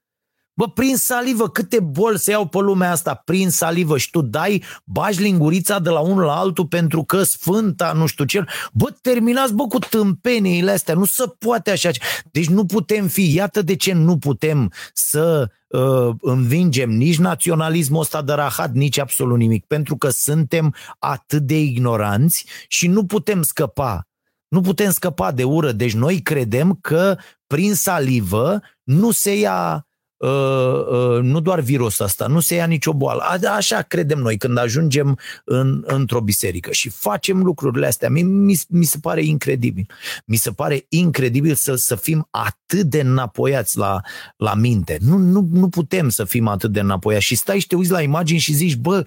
Bă, 0.54 0.68
prin 0.68 0.98
salivă, 0.98 1.50
câte 1.50 1.80
boli 1.80 2.20
se 2.20 2.32
iau 2.32 2.48
pe 2.48 2.58
lumea 2.58 2.92
asta 2.92 3.22
prin 3.26 3.50
salivă 3.50 3.98
și 3.98 4.10
tu 4.10 4.22
dai, 4.22 4.64
bagi 4.86 5.22
lingurița 5.22 5.80
de 5.80 5.90
la 5.90 6.00
unul 6.00 6.24
la 6.24 6.36
altul 6.36 6.68
pentru 6.68 7.04
că 7.04 7.24
sfânta, 7.24 7.92
nu 7.92 8.06
știu 8.06 8.26
ce. 8.26 8.46
Bă, 8.74 8.96
terminați, 9.02 9.54
bă, 9.54 9.68
cu 9.68 9.80
tâmpeniile 9.80 10.72
astea, 10.72 10.94
nu 10.94 11.06
se 11.06 11.24
poate 11.40 11.72
așa. 11.72 11.90
Deci 12.32 12.48
nu 12.48 12.66
putem 12.66 13.08
fi, 13.08 13.34
iată 13.34 13.62
de 13.62 13.76
ce 13.76 13.94
nu 13.94 14.18
putem 14.18 14.72
să 14.94 15.50
uh, 15.68 16.16
învingem 16.22 16.90
nici 16.90 17.18
naționalismul 17.18 18.00
ăsta 18.00 18.22
de 18.22 18.34
rahat, 18.34 18.74
nici 18.74 19.00
absolut 19.00 19.38
nimic, 19.38 19.66
pentru 19.66 19.98
că 19.98 20.10
suntem 20.10 20.76
atât 21.00 21.42
de 21.42 21.60
ignoranți 21.60 22.46
și 22.68 22.88
nu 22.88 23.06
putem 23.06 23.42
scăpa 23.42 24.06
nu 24.48 24.62
putem 24.62 24.92
scăpa 24.92 25.32
de 25.32 25.44
ură. 25.44 25.72
Deci 25.72 25.94
noi 25.94 26.22
credem 26.22 26.78
că 26.82 27.18
prin 27.48 27.74
salivă 27.74 28.60
nu 28.84 29.12
se 29.12 29.40
ia 29.40 29.66
Uh, 29.66 29.78
uh, 29.78 29.82
nu 31.22 31.40
doar 31.40 31.60
virusul 31.60 32.06
ăsta, 32.06 32.28
nu 32.28 32.40
se 32.40 32.56
ia 32.56 32.66
nicio 32.66 32.94
boală. 32.94 33.22
A, 33.22 33.56
așa 33.56 33.82
credem 33.82 34.20
noi 34.20 34.38
când 34.38 34.58
ajungem 34.58 35.18
în, 35.44 35.84
într-o 35.86 36.22
biserică 36.22 36.72
și 36.72 36.90
facem 36.90 37.44
lucrurile 37.44 37.88
astea. 37.88 38.10
Mi, 38.10 38.22
mi, 38.22 38.60
mi 38.70 38.86
se 38.86 38.98
pare 39.02 39.24
incredibil. 39.24 39.86
Mi 40.26 40.36
se 40.36 40.52
pare 40.52 40.86
incredibil 40.90 41.56
să, 41.56 41.76
să 41.76 41.96
fim 41.96 42.28
atât 42.30 42.84
de 42.84 43.00
înapoiați 43.00 43.78
la, 43.78 44.02
la 44.38 44.54
minte. 44.54 44.98
Nu, 45.00 45.18
nu, 45.18 45.48
nu 45.52 45.70
putem 45.70 46.10
să 46.10 46.24
fim 46.24 46.48
atât 46.48 46.72
de 46.72 46.80
înapoiați 46.80 47.26
și 47.26 47.36
stai 47.36 47.60
și 47.60 47.68
te 47.68 47.76
uiți 47.76 47.92
la 47.92 48.02
imagini 48.02 48.40
și 48.40 48.54
zici, 48.54 48.76
bă, 48.76 49.04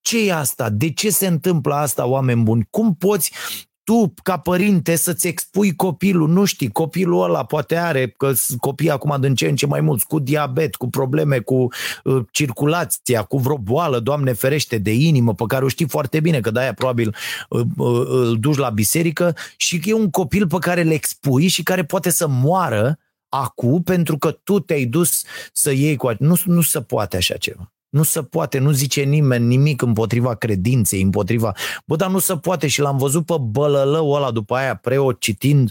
ce 0.00 0.26
e 0.26 0.32
asta? 0.32 0.70
De 0.70 0.90
ce 0.90 1.10
se 1.10 1.26
întâmplă 1.26 1.74
asta, 1.74 2.06
oameni 2.06 2.42
buni? 2.42 2.66
Cum 2.70 2.94
poți 2.94 3.32
tu, 3.86 4.14
ca 4.22 4.38
părinte, 4.38 4.96
să-ți 4.96 5.26
expui 5.26 5.74
copilul, 5.74 6.28
nu 6.28 6.44
știi, 6.44 6.72
copilul 6.72 7.22
ăla 7.22 7.44
poate 7.44 7.76
are, 7.76 8.08
că 8.08 8.32
copiii 8.60 8.90
acum 8.90 9.20
din 9.20 9.34
ce 9.34 9.48
în 9.48 9.56
ce 9.56 9.66
mai 9.66 9.80
mulți, 9.80 10.06
cu 10.06 10.18
diabet, 10.18 10.74
cu 10.74 10.88
probleme 10.88 11.38
cu 11.38 11.68
uh, 12.04 12.24
circulația, 12.30 13.22
cu 13.22 13.38
vreo 13.38 13.58
boală, 13.58 13.98
Doamne 13.98 14.32
ferește, 14.32 14.78
de 14.78 14.92
inimă, 14.92 15.34
pe 15.34 15.44
care 15.48 15.64
o 15.64 15.68
știi 15.68 15.88
foarte 15.88 16.20
bine, 16.20 16.40
că 16.40 16.50
de-aia 16.50 16.72
probabil 16.74 17.14
uh, 17.48 17.60
uh, 17.76 18.06
îl 18.08 18.36
duci 18.40 18.56
la 18.56 18.70
biserică 18.70 19.36
și 19.56 19.78
că 19.78 19.88
e 19.88 19.92
un 19.92 20.10
copil 20.10 20.46
pe 20.46 20.58
care 20.58 20.82
le 20.82 20.94
expui 20.94 21.46
și 21.46 21.62
care 21.62 21.84
poate 21.84 22.10
să 22.10 22.26
moară 22.28 22.98
acum 23.28 23.82
pentru 23.82 24.18
că 24.18 24.30
tu 24.30 24.60
te-ai 24.60 24.84
dus 24.84 25.24
să 25.52 25.70
iei 25.70 25.96
cu... 25.96 26.10
Nu, 26.18 26.34
nu 26.44 26.60
se 26.60 26.80
poate 26.80 27.16
așa 27.16 27.36
ceva. 27.36 27.75
Nu 27.96 28.02
se 28.02 28.22
poate, 28.22 28.58
nu 28.58 28.70
zice 28.70 29.02
nimeni 29.02 29.46
nimic 29.46 29.82
împotriva 29.82 30.34
credinței, 30.34 31.02
împotriva... 31.02 31.52
Bă, 31.84 31.96
dar 31.96 32.10
nu 32.10 32.18
se 32.18 32.36
poate 32.36 32.66
și 32.66 32.80
l-am 32.80 32.96
văzut 32.96 33.26
pe 33.26 33.34
bălălău 33.40 34.10
ăla 34.10 34.30
după 34.30 34.54
aia 34.54 34.74
preot 34.74 35.20
citind 35.20 35.70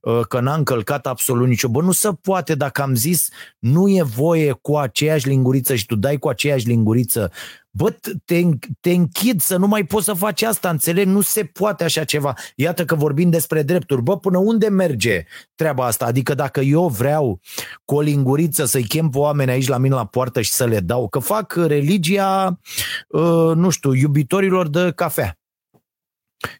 uh, 0.00 0.20
că 0.28 0.40
n-a 0.40 0.54
încălcat 0.54 1.06
absolut 1.06 1.48
nicio... 1.48 1.68
Bă, 1.68 1.82
nu 1.82 1.92
se 1.92 2.08
poate 2.22 2.54
dacă 2.54 2.82
am 2.82 2.94
zis 2.94 3.28
nu 3.58 3.88
e 3.88 4.02
voie 4.02 4.52
cu 4.52 4.76
aceeași 4.76 5.28
linguriță 5.28 5.74
și 5.74 5.86
tu 5.86 5.96
dai 5.96 6.16
cu 6.16 6.28
aceeași 6.28 6.66
linguriță 6.66 7.32
Bă, 7.76 7.96
te, 8.24 8.42
te 8.80 8.90
închid 8.90 9.40
să 9.40 9.56
nu 9.56 9.66
mai 9.66 9.84
poți 9.84 10.04
să 10.04 10.12
faci 10.12 10.42
asta, 10.42 10.68
înțeleg? 10.68 11.06
Nu 11.06 11.20
se 11.20 11.44
poate 11.44 11.84
așa 11.84 12.04
ceva. 12.04 12.34
Iată 12.56 12.84
că 12.84 12.94
vorbim 12.94 13.30
despre 13.30 13.62
drepturi. 13.62 14.02
Bă, 14.02 14.18
până 14.18 14.38
unde 14.38 14.68
merge 14.68 15.24
treaba 15.54 15.86
asta? 15.86 16.04
Adică 16.04 16.34
dacă 16.34 16.60
eu 16.60 16.88
vreau 16.88 17.40
cu 17.84 17.94
o 17.94 18.00
linguriță 18.00 18.64
să-i 18.64 18.86
chem 18.86 19.08
pe 19.08 19.18
oameni 19.18 19.50
aici 19.50 19.68
la 19.68 19.76
mine 19.76 19.94
la 19.94 20.06
poartă 20.06 20.40
și 20.40 20.50
să 20.50 20.64
le 20.64 20.80
dau, 20.80 21.08
că 21.08 21.18
fac 21.18 21.54
religia, 21.54 22.60
uh, 23.08 23.52
nu 23.54 23.70
știu, 23.70 23.92
iubitorilor 23.92 24.68
de 24.68 24.92
cafea. 24.94 25.38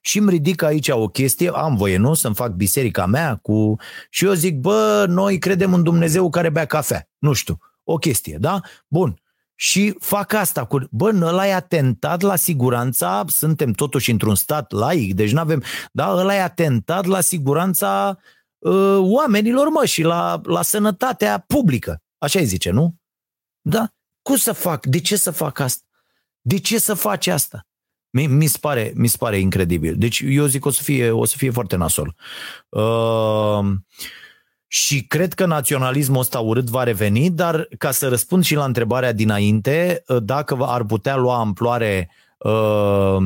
Și 0.01 0.19
îmi 0.19 0.31
ridic 0.31 0.63
aici 0.63 0.89
o 0.89 1.09
chestie, 1.09 1.49
am 1.49 1.77
voie, 1.77 1.97
nu? 1.97 2.15
Să-mi 2.15 2.35
fac 2.35 2.53
biserica 2.53 3.07
mea 3.07 3.39
cu... 3.43 3.77
Și 4.11 4.25
eu 4.25 4.33
zic, 4.33 4.59
bă, 4.59 5.05
noi 5.09 5.39
credem 5.39 5.75
în 5.75 5.83
Dumnezeu 5.83 6.31
care 6.31 6.51
bea 6.51 6.65
cafea. 6.65 7.09
Nu 7.19 7.33
știu, 7.33 7.59
o 7.85 7.97
chestie, 7.97 8.37
da? 8.41 8.61
Bun 8.89 9.19
și 9.55 9.95
fac 10.01 10.33
asta 10.33 10.65
cu, 10.65 10.79
bă, 10.91 11.19
ăla 11.23 11.47
e 11.47 11.55
atentat 11.55 12.21
la 12.21 12.37
siguranța, 12.37 13.25
suntem 13.27 13.73
totuși 13.73 14.11
într-un 14.11 14.35
stat 14.35 14.73
laic, 14.73 15.15
deci 15.15 15.33
nu 15.33 15.41
avem, 15.41 15.63
da, 15.93 16.11
ăla 16.11 16.35
e 16.35 16.43
atentat 16.43 17.05
la 17.05 17.21
siguranța 17.21 18.19
uh, 18.59 18.97
oamenilor, 18.99 19.69
mă, 19.69 19.85
și 19.85 20.03
la, 20.03 20.41
la 20.45 20.63
sănătatea 20.63 21.45
publică. 21.47 22.03
Așa 22.19 22.39
îi 22.39 22.45
zice, 22.45 22.71
nu? 22.71 22.95
Da? 23.61 23.89
Cum 24.23 24.37
să 24.37 24.53
fac? 24.53 24.87
De 24.87 25.01
ce 25.01 25.17
să 25.17 25.31
fac 25.31 25.59
asta? 25.59 25.85
De 26.41 26.59
ce 26.59 26.79
să 26.79 26.95
faci 26.95 27.27
asta? 27.27 27.67
Mi, 28.11 28.27
mi, 28.27 28.47
se 28.47 28.59
pare, 28.61 28.93
mi 28.95 29.07
se 29.09 29.17
pare 29.17 29.39
incredibil. 29.39 29.97
Deci 29.97 30.23
eu 30.27 30.47
zic 30.47 30.65
o 30.65 30.71
să 30.71 30.83
fie, 30.83 31.11
o 31.11 31.25
să 31.25 31.37
fie 31.37 31.51
foarte 31.51 31.77
nasol. 31.77 32.17
Uh, 32.69 33.65
și 34.75 35.07
cred 35.07 35.33
că 35.33 35.47
naționalismul 35.47 36.19
ăsta 36.19 36.41
urât 36.41 36.69
va 36.69 36.83
reveni, 36.83 37.31
dar 37.31 37.69
ca 37.79 37.91
să 37.91 38.09
răspund 38.09 38.45
și 38.45 38.55
la 38.55 38.65
întrebarea 38.65 39.13
dinainte, 39.13 40.05
ă, 40.09 40.21
dacă 40.21 40.57
ar 40.61 40.85
putea 40.85 41.17
lua 41.17 41.39
amploare 41.39 42.11
uh, 42.39 43.17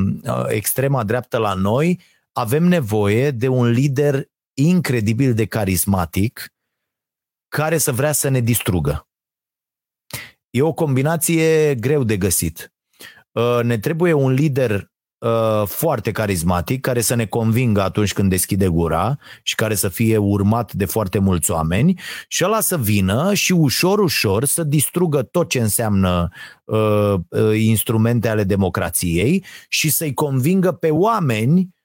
extrema 0.46 1.04
dreaptă 1.04 1.38
la 1.38 1.54
noi, 1.54 2.00
avem 2.32 2.64
nevoie 2.64 3.30
de 3.30 3.48
un 3.48 3.66
lider 3.70 4.28
incredibil 4.54 5.34
de 5.34 5.46
carismatic 5.46 6.52
care 7.48 7.78
să 7.78 7.92
vrea 7.92 8.12
să 8.12 8.28
ne 8.28 8.40
distrugă. 8.40 9.08
E 10.50 10.62
o 10.62 10.72
combinație 10.72 11.74
greu 11.74 12.04
de 12.04 12.16
găsit. 12.16 12.72
Uh, 13.32 13.60
ne 13.62 13.78
trebuie 13.78 14.12
un 14.12 14.32
lider 14.32 14.90
uh, 15.18 15.62
foarte 15.66 16.12
carismatic, 16.12 16.80
care 16.80 17.00
să 17.00 17.14
ne 17.14 17.26
convingă 17.26 17.82
atunci 17.82 18.12
când 18.12 18.30
deschide 18.30 18.68
gura 18.68 19.18
și 19.42 19.54
care 19.54 19.74
să 19.74 19.88
fie 19.88 20.16
urmat 20.16 20.72
de 20.72 20.84
foarte 20.84 21.18
mulți 21.18 21.50
oameni 21.50 22.00
și 22.28 22.44
ăla 22.44 22.60
să 22.60 22.78
vină 22.78 23.34
și 23.34 23.52
ușor, 23.52 23.98
ușor 23.98 24.44
să 24.44 24.62
distrugă 24.62 25.22
tot 25.22 25.48
ce 25.48 25.60
înseamnă 25.60 26.28
uh, 26.64 27.14
uh, 27.28 27.60
instrumente 27.60 28.28
ale 28.28 28.44
democrației 28.44 29.44
și 29.68 29.90
să-i 29.90 30.14
convingă 30.14 30.72
pe 30.72 30.90
oameni 30.90 31.76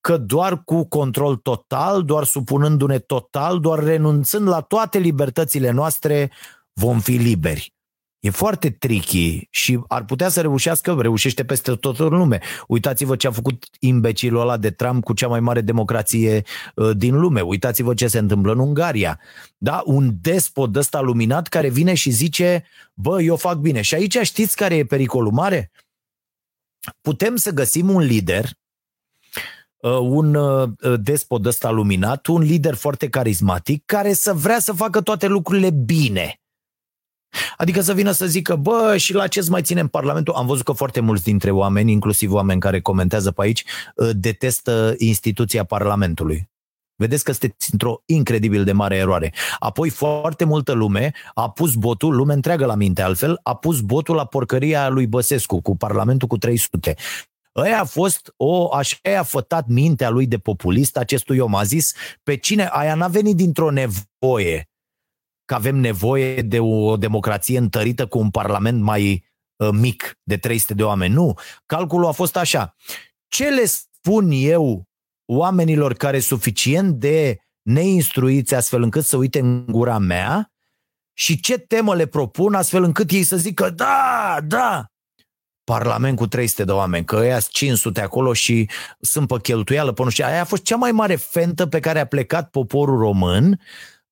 că 0.00 0.16
doar 0.16 0.62
cu 0.64 0.88
control 0.88 1.36
total, 1.36 2.04
doar 2.04 2.24
supunându-ne 2.24 2.98
total, 2.98 3.60
doar 3.60 3.78
renunțând 3.84 4.48
la 4.48 4.60
toate 4.60 4.98
libertățile 4.98 5.70
noastre, 5.70 6.32
vom 6.72 7.00
fi 7.00 7.12
liberi. 7.12 7.72
E 8.22 8.30
foarte 8.30 8.70
tricky 8.70 9.46
și 9.50 9.84
ar 9.88 10.04
putea 10.04 10.28
să 10.28 10.40
reușească, 10.40 10.96
reușește 11.00 11.44
peste 11.44 11.74
tot 11.74 11.98
în 11.98 12.08
lume. 12.08 12.40
Uitați-vă 12.68 13.16
ce 13.16 13.26
a 13.26 13.30
făcut 13.30 13.64
imbecilul 13.78 14.40
ăla 14.40 14.56
de 14.56 14.70
Trump 14.70 15.04
cu 15.04 15.12
cea 15.12 15.28
mai 15.28 15.40
mare 15.40 15.60
democrație 15.60 16.42
uh, 16.74 16.96
din 16.96 17.20
lume. 17.20 17.40
Uitați-vă 17.40 17.94
ce 17.94 18.06
se 18.06 18.18
întâmplă 18.18 18.52
în 18.52 18.58
Ungaria. 18.58 19.20
Da? 19.58 19.82
Un 19.84 20.16
despot 20.20 20.76
ăsta 20.76 21.00
luminat 21.00 21.48
care 21.48 21.68
vine 21.68 21.94
și 21.94 22.10
zice, 22.10 22.64
bă, 22.94 23.22
eu 23.22 23.36
fac 23.36 23.56
bine. 23.58 23.80
Și 23.80 23.94
aici 23.94 24.18
știți 24.18 24.56
care 24.56 24.74
e 24.74 24.84
pericolul 24.84 25.32
mare? 25.32 25.70
Putem 27.00 27.36
să 27.36 27.50
găsim 27.50 27.88
un 27.88 28.00
lider 28.00 28.50
uh, 29.76 29.98
un 29.98 30.34
uh, 30.34 30.70
despot 31.00 31.46
ăsta 31.46 31.70
luminat, 31.70 32.26
un 32.26 32.42
lider 32.42 32.74
foarte 32.74 33.08
carismatic 33.08 33.84
care 33.84 34.12
să 34.12 34.32
vrea 34.32 34.58
să 34.58 34.72
facă 34.72 35.00
toate 35.00 35.26
lucrurile 35.26 35.70
bine 35.70 36.36
Adică 37.56 37.80
să 37.80 37.92
vină 37.92 38.10
să 38.10 38.26
zică, 38.26 38.56
bă, 38.56 38.96
și 38.96 39.14
la 39.14 39.26
ce 39.26 39.46
mai 39.48 39.62
ținem 39.62 39.88
Parlamentul? 39.88 40.34
Am 40.34 40.46
văzut 40.46 40.64
că 40.64 40.72
foarte 40.72 41.00
mulți 41.00 41.22
dintre 41.22 41.50
oameni, 41.50 41.92
inclusiv 41.92 42.32
oameni 42.32 42.60
care 42.60 42.80
comentează 42.80 43.30
pe 43.30 43.42
aici, 43.42 43.64
uh, 43.94 44.10
detestă 44.12 44.94
instituția 44.98 45.64
Parlamentului. 45.64 46.50
Vedeți 46.96 47.24
că 47.24 47.32
sunteți 47.32 47.68
într-o 47.72 48.02
incredibil 48.06 48.64
de 48.64 48.72
mare 48.72 48.96
eroare. 48.96 49.32
Apoi 49.58 49.90
foarte 49.90 50.44
multă 50.44 50.72
lume 50.72 51.12
a 51.34 51.50
pus 51.50 51.74
botul, 51.74 52.14
lume 52.14 52.32
întreagă 52.32 52.66
la 52.66 52.74
minte 52.74 53.02
altfel, 53.02 53.40
a 53.42 53.54
pus 53.54 53.80
botul 53.80 54.14
la 54.14 54.24
porcăria 54.24 54.88
lui 54.88 55.06
Băsescu 55.06 55.60
cu 55.60 55.76
Parlamentul 55.76 56.28
cu 56.28 56.38
300. 56.38 56.94
Aia 57.52 57.80
a 57.80 57.84
fost 57.84 58.34
o, 58.36 58.74
așa 58.74 58.96
a 59.18 59.22
fătat 59.22 59.66
mintea 59.66 60.10
lui 60.10 60.26
de 60.26 60.38
populist 60.38 60.96
acestui 60.96 61.38
om. 61.38 61.54
A 61.54 61.62
zis, 61.62 61.94
pe 62.22 62.36
cine, 62.36 62.68
aia 62.72 62.94
n-a 62.94 63.08
venit 63.08 63.36
dintr-o 63.36 63.70
nevoie, 63.70 64.70
că 65.52 65.58
avem 65.58 65.76
nevoie 65.76 66.42
de 66.42 66.60
o 66.60 66.96
democrație 66.96 67.58
întărită 67.58 68.06
cu 68.06 68.18
un 68.18 68.30
parlament 68.30 68.82
mai 68.82 69.24
uh, 69.56 69.68
mic 69.72 70.18
de 70.22 70.36
300 70.36 70.74
de 70.74 70.82
oameni. 70.82 71.14
Nu. 71.14 71.34
Calculul 71.66 72.06
a 72.06 72.10
fost 72.10 72.36
așa. 72.36 72.74
Ce 73.28 73.48
le 73.48 73.64
spun 73.64 74.30
eu 74.30 74.88
oamenilor 75.26 75.94
care 75.94 76.18
suficient 76.18 76.94
de 76.94 77.38
neinstruiți 77.62 78.54
astfel 78.54 78.82
încât 78.82 79.04
să 79.04 79.16
uite 79.16 79.38
în 79.38 79.64
gura 79.66 79.98
mea 79.98 80.52
și 81.12 81.40
ce 81.40 81.58
temă 81.58 81.94
le 81.94 82.06
propun 82.06 82.54
astfel 82.54 82.82
încât 82.82 83.10
ei 83.10 83.22
să 83.22 83.36
zică 83.36 83.70
da, 83.70 84.38
da, 84.44 84.86
Parlament 85.64 86.16
cu 86.16 86.26
300 86.26 86.64
de 86.64 86.72
oameni, 86.72 87.04
că 87.04 87.16
ăia 87.16 87.40
500 87.40 88.00
acolo 88.00 88.32
și 88.32 88.70
sunt 89.00 89.26
pe 89.28 89.36
cheltuială, 89.42 89.92
pe 89.92 90.02
nu 90.02 90.08
știu. 90.08 90.24
Aia 90.24 90.40
a 90.40 90.44
fost 90.44 90.62
cea 90.62 90.76
mai 90.76 90.92
mare 90.92 91.16
fentă 91.16 91.66
pe 91.66 91.80
care 91.80 92.00
a 92.00 92.06
plecat 92.06 92.50
poporul 92.50 92.98
român 92.98 93.60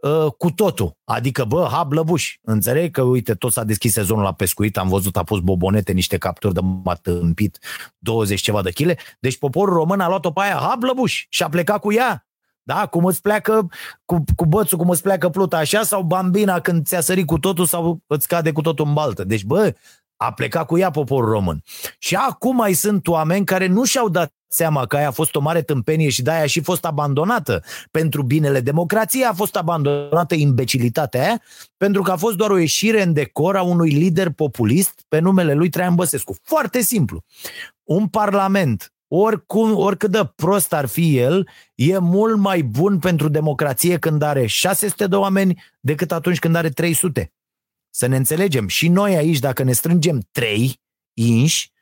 uh, 0.02 0.32
cu 0.38 0.50
totul. 0.50 0.96
Adică, 1.04 1.44
bă, 1.44 1.68
hab 1.70 1.92
lăbuș. 1.92 2.38
Înțeleg 2.42 2.90
că, 2.90 3.02
uite, 3.02 3.34
tot 3.34 3.52
s-a 3.52 3.64
deschis 3.64 3.92
sezonul 3.92 4.22
la 4.22 4.32
pescuit, 4.32 4.76
am 4.78 4.88
văzut, 4.88 5.16
a 5.16 5.22
pus 5.22 5.40
bobonete, 5.40 5.92
niște 5.92 6.18
capturi 6.18 6.54
de 6.54 6.60
mat 6.84 7.06
împit, 7.06 7.58
20 7.98 8.40
ceva 8.40 8.62
de 8.62 8.72
chile. 8.72 8.98
Deci 9.20 9.38
poporul 9.38 9.74
român 9.74 10.00
a 10.00 10.08
luat-o 10.08 10.30
pe 10.30 10.40
aia, 10.40 10.56
hab 10.56 10.82
lăbuș, 10.82 11.26
și 11.28 11.42
a 11.42 11.48
plecat 11.48 11.80
cu 11.80 11.92
ea. 11.92 12.24
Da? 12.62 12.86
Cum 12.86 13.04
îți 13.04 13.22
pleacă 13.22 13.68
cu, 14.04 14.24
cu 14.36 14.46
bățul, 14.46 14.78
cum 14.78 14.88
îți 14.88 15.02
pleacă 15.02 15.28
pluta 15.28 15.56
așa, 15.56 15.82
sau 15.82 16.02
bambina 16.02 16.60
când 16.60 16.86
ți-a 16.86 17.00
sărit 17.00 17.26
cu 17.26 17.38
totul 17.38 17.66
sau 17.66 18.02
îți 18.06 18.28
cade 18.28 18.52
cu 18.52 18.60
totul 18.60 18.86
în 18.86 18.92
baltă. 18.92 19.24
Deci, 19.24 19.44
bă, 19.44 19.74
a 20.22 20.32
plecat 20.32 20.66
cu 20.66 20.78
ea 20.78 20.90
poporul 20.90 21.30
român. 21.30 21.62
Și 21.98 22.14
acum 22.14 22.56
mai 22.56 22.72
sunt 22.72 23.08
oameni 23.08 23.44
care 23.44 23.66
nu 23.66 23.84
și-au 23.84 24.08
dat 24.08 24.32
seama 24.48 24.86
că 24.86 24.96
aia 24.96 25.08
a 25.08 25.10
fost 25.10 25.34
o 25.34 25.40
mare 25.40 25.62
tâmpenie 25.62 26.08
și 26.08 26.22
de-aia 26.22 26.42
a 26.42 26.46
și 26.46 26.60
fost 26.60 26.84
abandonată 26.84 27.62
pentru 27.90 28.22
binele 28.22 28.60
democrației, 28.60 29.24
a 29.24 29.32
fost 29.32 29.56
abandonată 29.56 30.34
imbecilitatea 30.34 31.22
aia, 31.22 31.42
pentru 31.76 32.02
că 32.02 32.10
a 32.10 32.16
fost 32.16 32.36
doar 32.36 32.50
o 32.50 32.58
ieșire 32.58 33.02
în 33.02 33.12
decor 33.12 33.56
a 33.56 33.62
unui 33.62 33.90
lider 33.90 34.30
populist 34.30 35.04
pe 35.08 35.18
numele 35.18 35.54
lui 35.54 35.68
Traian 35.68 35.94
Băsescu. 35.94 36.36
Foarte 36.42 36.80
simplu. 36.80 37.24
Un 37.84 38.08
parlament 38.08 38.92
oricum, 39.08 39.76
oricât 39.76 40.10
de 40.10 40.30
prost 40.36 40.72
ar 40.72 40.86
fi 40.86 41.18
el, 41.18 41.48
e 41.74 41.98
mult 41.98 42.36
mai 42.36 42.62
bun 42.62 42.98
pentru 42.98 43.28
democrație 43.28 43.98
când 43.98 44.22
are 44.22 44.46
600 44.46 45.06
de 45.06 45.16
oameni 45.16 45.62
decât 45.80 46.12
atunci 46.12 46.38
când 46.38 46.54
are 46.54 46.68
300. 46.68 47.32
Să 47.90 48.06
ne 48.06 48.16
înțelegem. 48.16 48.68
Și 48.68 48.88
noi 48.88 49.16
aici, 49.16 49.38
dacă 49.38 49.62
ne 49.62 49.72
strângem 49.72 50.28
3 50.30 50.80
inși, 51.14 51.72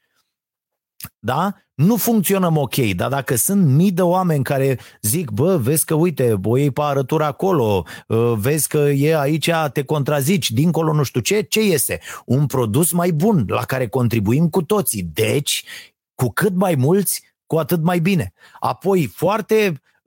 da? 1.19 1.55
Nu 1.75 1.97
funcționăm 1.97 2.57
ok, 2.57 2.77
dar 2.77 3.09
dacă 3.09 3.35
sunt 3.35 3.67
mii 3.67 3.93
de 3.93 4.03
oameni 4.03 4.45
care 4.45 4.79
zic, 5.03 5.31
bă, 5.31 5.57
vezi 5.57 5.85
că, 5.85 5.95
uite, 5.95 6.35
o 6.45 6.57
iei 6.57 6.71
pe 6.71 6.81
arătură 6.83 7.25
acolo, 7.25 7.85
ă, 8.09 8.35
vezi 8.35 8.69
că 8.69 8.79
e 8.79 9.21
aici, 9.21 9.51
te 9.73 9.85
contrazici, 9.85 10.51
dincolo 10.51 10.93
nu 10.93 11.03
știu 11.03 11.21
ce, 11.21 11.41
ce 11.41 11.65
iese? 11.65 12.01
Un 12.25 12.47
produs 12.47 12.93
mai 12.93 13.11
bun, 13.11 13.45
la 13.49 13.65
care 13.65 13.89
contribuim 13.89 14.49
cu 14.49 14.63
toții. 14.63 15.03
Deci, 15.03 15.65
cu 16.15 16.29
cât 16.29 16.55
mai 16.55 16.75
mulți, 16.75 17.23
cu 17.47 17.57
atât 17.57 17.83
mai 17.83 17.99
bine. 17.99 18.33
Apoi, 18.59 19.07
foarte 19.07 19.57
Uh, 19.63 19.73
uh, 19.73 19.98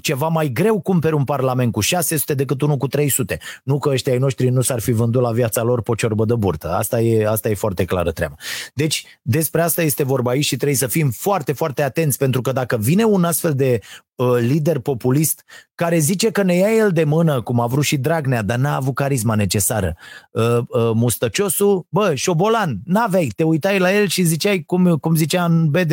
ceva 0.00 0.28
mai 0.28 0.48
greu 0.48 0.80
cumperi 0.80 1.14
un 1.14 1.24
parlament 1.24 1.72
cu 1.72 1.80
600 1.80 2.34
decât 2.34 2.60
unul 2.60 2.76
cu 2.76 2.86
300. 2.86 3.38
Nu 3.64 3.78
că 3.78 3.88
ăștia 3.88 4.12
ai 4.12 4.18
noștri 4.18 4.48
nu 4.48 4.60
s-ar 4.60 4.80
fi 4.80 4.92
vândut 4.92 5.22
la 5.22 5.30
viața 5.30 5.62
lor 5.62 5.82
pe 5.82 5.92
ciorbă 5.96 6.24
de 6.24 6.34
burtă. 6.34 6.72
Asta 6.72 7.00
e, 7.00 7.28
asta 7.28 7.48
e 7.48 7.54
foarte 7.54 7.84
clară 7.84 8.10
treaba. 8.10 8.34
Deci, 8.74 9.04
despre 9.22 9.60
asta 9.60 9.82
este 9.82 10.02
vorba 10.02 10.30
aici 10.30 10.44
și 10.44 10.56
trebuie 10.56 10.76
să 10.76 10.86
fim 10.86 11.10
foarte, 11.10 11.52
foarte 11.52 11.82
atenți, 11.82 12.18
pentru 12.18 12.40
că 12.40 12.52
dacă 12.52 12.76
vine 12.76 13.04
un 13.04 13.24
astfel 13.24 13.54
de 13.54 13.80
uh, 14.14 14.36
lider 14.38 14.78
populist 14.78 15.44
care 15.74 15.98
zice 15.98 16.30
că 16.30 16.42
ne 16.42 16.54
ia 16.54 16.74
el 16.74 16.90
de 16.90 17.04
mână, 17.04 17.42
cum 17.42 17.60
a 17.60 17.66
vrut 17.66 17.84
și 17.84 17.96
Dragnea, 17.96 18.42
dar 18.42 18.58
n-a 18.58 18.76
avut 18.76 18.94
carisma 18.94 19.34
necesară. 19.34 19.96
Uh, 20.30 20.58
uh, 20.58 20.90
mustăciosul, 20.94 21.86
bă, 21.88 22.14
șobolan, 22.14 22.80
n-aveai, 22.84 23.32
te 23.36 23.42
uitai 23.42 23.78
la 23.78 23.94
el 23.94 24.06
și 24.06 24.22
ziceai, 24.22 24.62
cum, 24.62 24.96
cum 24.96 25.14
zicea 25.14 25.44
în 25.44 25.70
BD, 25.70 25.92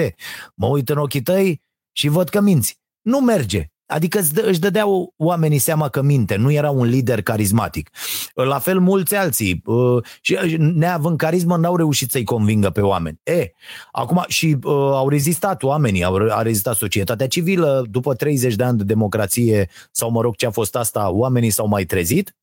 mă 0.55 0.67
uit 0.67 0.89
în 0.89 0.97
ochii 0.97 1.21
tăi 1.21 1.61
și 1.91 2.07
văd 2.07 2.29
că 2.29 2.41
minți 2.41 2.79
nu 3.07 3.19
merge. 3.19 3.71
Adică 3.85 4.19
își 4.33 4.59
dădeau 4.59 5.13
oamenii 5.17 5.57
seama 5.57 5.89
că 5.89 6.01
minte, 6.01 6.35
nu 6.35 6.51
era 6.51 6.69
un 6.69 6.85
lider 6.85 7.21
carismatic. 7.21 7.89
La 8.33 8.59
fel 8.59 8.79
mulți 8.79 9.15
alții. 9.15 9.61
Uh, 9.65 10.03
și 10.21 10.39
uh, 10.43 10.55
neavând 10.57 11.17
carismă, 11.17 11.57
n-au 11.57 11.75
reușit 11.75 12.11
să-i 12.11 12.23
convingă 12.23 12.69
pe 12.69 12.81
oameni. 12.81 13.19
E, 13.23 13.51
acum 13.91 14.23
și 14.27 14.57
uh, 14.63 14.73
au 14.73 15.09
rezistat 15.09 15.63
oamenii, 15.63 16.03
au, 16.03 16.15
a 16.15 16.41
rezistat 16.41 16.75
societatea 16.75 17.27
civilă, 17.27 17.85
după 17.89 18.13
30 18.13 18.55
de 18.55 18.63
ani 18.63 18.77
de 18.77 18.83
democrație, 18.83 19.69
sau 19.91 20.11
mă 20.11 20.21
rog 20.21 20.35
ce 20.35 20.45
a 20.45 20.51
fost 20.51 20.75
asta, 20.75 21.09
oamenii 21.09 21.49
s-au 21.49 21.67
mai 21.67 21.83
trezit, 21.83 22.35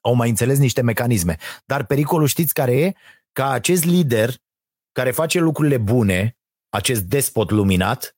au 0.00 0.14
mai 0.14 0.28
înțeles 0.28 0.58
niște 0.58 0.82
mecanisme. 0.82 1.36
Dar 1.64 1.84
pericolul 1.84 2.26
știți 2.26 2.54
care 2.54 2.80
e? 2.80 2.92
Ca 3.32 3.50
acest 3.50 3.84
lider 3.84 4.34
care 4.92 5.10
face 5.10 5.38
lucrurile 5.38 5.76
bune, 5.76 6.36
acest 6.68 7.02
despot 7.02 7.50
luminat, 7.50 8.14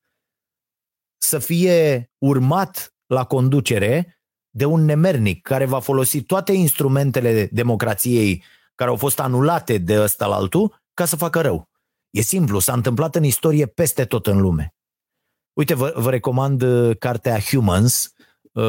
să 1.23 1.39
fie 1.39 2.11
urmat 2.19 2.95
la 3.07 3.25
conducere 3.25 4.21
de 4.51 4.65
un 4.65 4.85
nemernic 4.85 5.43
care 5.43 5.65
va 5.65 5.79
folosi 5.79 6.23
toate 6.23 6.53
instrumentele 6.53 7.49
democrației 7.53 8.45
care 8.75 8.91
au 8.91 8.97
fost 8.97 9.21
anulate 9.21 9.79
de 9.79 10.01
ăsta 10.01 10.27
la 10.27 10.35
altul 10.35 10.83
ca 10.95 11.05
să 11.05 11.17
facă 11.17 11.41
rău. 11.41 11.69
E 12.11 12.21
simplu, 12.21 12.59
s-a 12.59 12.73
întâmplat 12.73 13.15
în 13.15 13.25
istorie 13.25 13.67
peste 13.67 14.05
tot 14.05 14.27
în 14.27 14.41
lume. 14.41 14.75
Uite, 15.53 15.75
vă, 15.75 15.93
vă 15.97 16.11
recomand 16.11 16.63
uh, 16.63 16.97
cartea 16.99 17.41
Humans, 17.41 18.13
uh, 18.53 18.65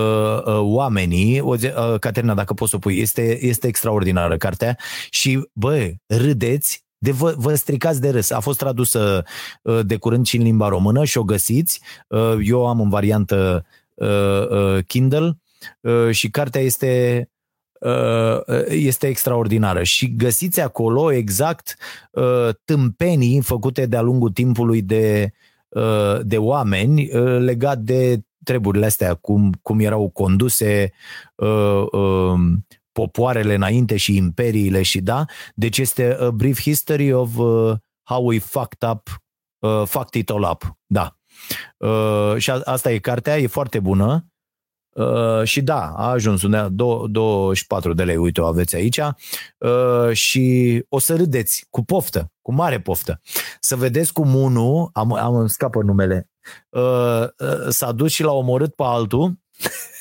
uh, 0.46 0.60
Oamenii, 0.60 1.40
o, 1.40 1.54
uh, 1.54 2.00
Caterina, 2.00 2.34
dacă 2.34 2.54
poți 2.54 2.70
să 2.70 2.76
o 2.76 2.80
pui, 2.80 3.00
este, 3.00 3.46
este 3.46 3.68
extraordinară 3.68 4.38
cartea 4.38 4.78
și, 5.10 5.50
bă, 5.54 5.92
râdeți 6.08 6.86
de 7.04 7.12
vă, 7.12 7.34
vă 7.38 7.56
stricați 7.56 8.02
de 8.02 8.10
râs. 8.10 8.30
A 8.30 8.40
fost 8.40 8.58
tradusă 8.58 9.24
uh, 9.62 9.80
de 9.86 9.98
curând 9.98 10.26
și 10.26 10.38
în 10.38 10.44
limba 10.44 10.68
română 10.68 11.04
și 11.04 11.18
o 11.18 11.24
găsiți. 11.24 11.82
Uh, 12.08 12.38
eu 12.42 12.68
am 12.68 12.80
în 12.80 12.90
variantă 12.90 13.66
uh, 13.94 14.86
Kindle 14.88 15.38
și 16.12 16.30
cartea 16.30 16.62
este 16.62 17.28
este 18.68 19.08
extraordinară 19.08 19.84
și 19.84 20.16
găsiți 20.16 20.62
acolo 20.62 21.12
exact 21.12 21.78
tâmpenii 22.66 23.42
făcute 23.42 23.86
de-a 23.86 24.02
lungul 24.02 24.30
timpului 24.30 24.82
de, 24.82 25.34
de 26.22 26.38
oameni 26.38 27.06
legat 27.40 27.78
de 27.78 28.22
treburile 28.44 28.86
astea, 28.86 29.14
cum, 29.14 29.54
cum 29.62 29.80
erau 29.80 30.10
conduse 30.10 30.94
popoarele 32.94 33.54
înainte 33.54 33.98
și 33.98 34.16
imperiile 34.16 34.82
și 34.82 35.02
da, 35.02 35.26
deci 35.56 35.78
este 35.78 36.18
a 36.20 36.32
brief 36.32 36.62
history 36.62 37.12
of 37.12 37.38
uh, 37.38 37.76
how 38.04 38.26
we 38.28 38.40
fucked 38.40 38.90
up, 38.90 39.10
uh, 39.60 39.84
fucked 39.86 40.22
it 40.22 40.30
all 40.30 40.50
up, 40.52 40.78
da. 40.86 41.18
Uh, 41.78 42.36
și 42.38 42.52
a, 42.52 42.62
asta 42.64 42.92
e 42.92 42.98
cartea, 42.98 43.38
e 43.38 43.48
foarte 43.48 43.80
bună. 43.80 44.28
Uh, 44.94 45.44
și 45.44 45.62
da, 45.62 45.94
a 45.96 46.10
ajuns 46.10 46.42
undeva 46.42 46.68
24 46.68 47.94
de 47.94 48.04
lei, 48.04 48.16
uite 48.16 48.42
o 48.42 48.46
aveți 48.46 48.76
aici 48.76 48.98
uh, 48.98 50.12
și 50.12 50.86
o 50.90 51.00
să 51.00 51.16
râdeți 51.16 51.66
cu 51.70 51.84
poftă, 51.84 52.32
cu 52.42 52.54
mare 52.54 52.80
poftă. 52.80 53.22
Să 53.60 53.76
vedeți 53.76 54.14
cum 54.14 54.36
unul, 54.36 54.90
am, 54.94 55.14
am 55.14 55.48
scapă 55.48 55.82
numele, 55.82 56.30
uh, 56.70 57.24
uh, 57.38 57.68
s-a 57.70 57.92
dus 57.92 58.12
și 58.12 58.24
l-a 58.24 58.32
omorât 58.32 58.76
pe 58.76 58.84
altul 58.86 59.34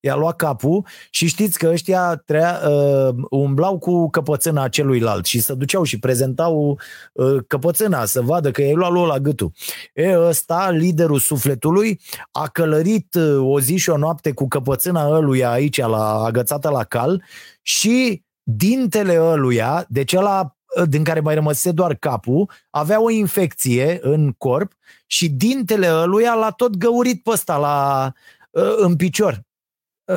i-a 0.00 0.14
luat 0.14 0.36
capul 0.36 0.86
și 1.10 1.26
știți 1.26 1.58
că 1.58 1.68
ăștia 1.68 2.16
trea, 2.16 2.60
uh, 2.68 3.14
umblau 3.30 3.78
cu 3.78 4.10
căpățâna 4.10 4.68
celuilalt 4.68 5.24
și 5.24 5.40
se 5.40 5.54
duceau 5.54 5.82
și 5.82 5.98
prezentau 5.98 6.78
uh, 7.12 7.36
căpățâna 7.46 8.04
să 8.04 8.20
vadă 8.20 8.50
că 8.50 8.62
i-a 8.62 8.74
luat 8.74 8.92
lui 8.92 9.06
la 9.06 9.18
gâtul. 9.18 9.52
E, 9.94 10.18
ăsta, 10.18 10.70
liderul 10.70 11.18
sufletului, 11.18 12.00
a 12.30 12.48
călărit 12.48 13.14
uh, 13.14 13.38
o 13.40 13.60
zi 13.60 13.76
și 13.76 13.90
o 13.90 13.96
noapte 13.96 14.32
cu 14.32 14.48
căpățâna 14.48 15.08
ăluia 15.08 15.50
aici, 15.50 15.76
la, 15.76 16.22
agățată 16.24 16.68
la 16.68 16.84
cal 16.84 17.22
și 17.62 18.22
dintele 18.42 19.20
ăluia, 19.20 19.84
deci 19.88 20.12
ăla 20.12 20.56
uh, 20.80 20.88
din 20.88 21.04
care 21.04 21.20
mai 21.20 21.34
rămăsese 21.34 21.72
doar 21.72 21.94
capul, 21.94 22.50
avea 22.70 23.02
o 23.02 23.10
infecție 23.10 23.98
în 24.02 24.32
corp 24.32 24.72
și 25.06 25.28
dintele 25.28 25.92
ăluia 25.92 26.34
l-a 26.34 26.50
tot 26.50 26.76
găurit 26.76 27.22
pe 27.22 27.30
ăsta 27.30 27.56
la, 27.56 28.12
uh, 28.50 28.74
în 28.76 28.96
picior 28.96 29.46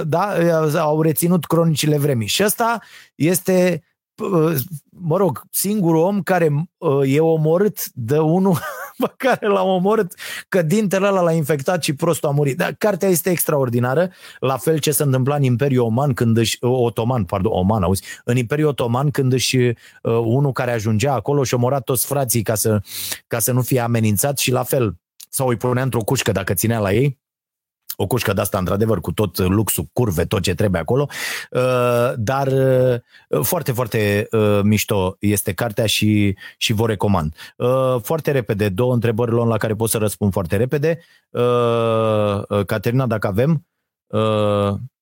da, 0.06 0.34
au 0.80 1.02
reținut 1.02 1.46
cronicile 1.46 1.98
vremii. 1.98 2.28
Și 2.28 2.44
ăsta 2.44 2.80
este, 3.16 3.84
mă 4.90 5.18
rog, 5.18 5.42
singurul 5.52 6.02
om 6.02 6.22
care 6.22 6.70
e 7.04 7.20
omorât 7.20 7.80
de 7.94 8.18
unul 8.18 8.58
pe 8.98 9.14
care 9.18 9.48
l-a 9.48 9.64
omorât, 9.64 10.14
că 10.50 10.62
dintele 10.62 11.08
ăla 11.08 11.22
l-a 11.22 11.32
infectat 11.32 11.84
și 11.84 11.94
prostul 11.94 12.30
a 12.30 12.32
murit. 12.32 12.58
Dar 12.58 12.76
cartea 12.78 13.10
este 13.10 13.30
extraordinară, 13.30 14.12
la 14.40 14.58
fel 14.58 14.78
ce 14.78 14.92
se 14.92 15.04
întâmpla 15.04 15.36
în 15.36 15.44
Imperiul 15.44 15.86
Oman 15.86 16.14
când 16.14 16.38
își, 16.38 16.58
Otoman, 16.60 17.24
pardon, 17.24 17.52
Oman, 17.52 17.84
auzi, 17.84 18.04
în 18.24 18.38
Imperiul 18.38 18.70
Otoman 18.70 19.12
când 19.12 19.34
își 19.34 19.58
uh, 19.58 19.74
unul 20.04 20.52
care 20.52 20.72
ajungea 20.72 21.14
acolo 21.14 21.44
și 21.44 21.54
omora 21.54 21.80
toți 21.80 22.06
frații 22.06 22.42
ca 22.42 22.56
să, 22.56 22.82
ca 23.28 23.40
să 23.40 23.52
nu 23.52 23.62
fie 23.62 23.80
amenințat 23.80 24.38
și 24.38 24.52
la 24.52 24.64
fel 24.64 24.96
sau 25.30 25.48
îi 25.48 25.58
punea 25.58 25.84
într-o 25.84 26.02
cușcă 26.02 26.32
dacă 26.32 26.54
ținea 26.54 26.80
la 26.80 26.94
ei 26.94 27.21
o 27.96 28.08
cușcă 28.08 28.34
de 28.34 28.42
asta, 28.42 28.58
într-adevăr, 28.58 29.02
cu 29.02 29.12
tot 29.12 29.38
luxul, 29.38 29.90
curve, 29.94 30.26
tot 30.26 30.42
ce 30.42 30.56
trebuie 30.56 30.82
acolo, 30.82 31.08
uh, 31.52 32.14
dar 32.16 32.48
uh, 32.48 33.42
foarte, 33.42 33.72
foarte 33.72 34.28
uh, 34.32 34.60
mișto 34.64 35.16
este 35.20 35.54
cartea 35.54 35.86
și, 35.86 36.38
și 36.58 36.74
vă 36.74 36.88
recomand. 36.88 37.36
Foarte 38.02 38.32
repede, 38.32 38.70
două 38.70 38.94
întrebări 38.94 39.32
la 39.32 39.58
care 39.58 39.76
pot 39.76 39.90
să 39.90 39.98
răspund 39.98 40.32
foarte 40.32 40.56
repede. 40.56 41.00
Caterina, 42.66 43.06
dacă 43.08 43.28
avem, 43.28 43.66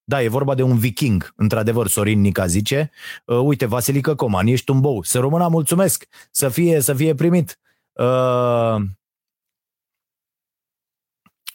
da, 0.04 0.22
e 0.22 0.28
vorba 0.28 0.56
de 0.56 0.62
un 0.62 0.78
viking, 0.78 1.34
într-adevăr, 1.36 1.88
Sorin 1.88 2.22
Nica 2.22 2.46
zice. 2.46 2.92
Uite, 3.26 3.66
Vasilică 3.66 4.16
Coman, 4.16 4.48
ești 4.48 4.72
un 4.72 4.80
bou. 4.80 5.04
Să 5.04 5.20
rămână, 5.20 5.48
mulțumesc, 5.48 6.08
să 6.32 6.50
fie, 6.50 6.80
să 6.80 6.94
fie 6.94 7.14
primit. 7.14 7.60
Uh, 8.00 8.76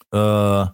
uh, 0.09 0.65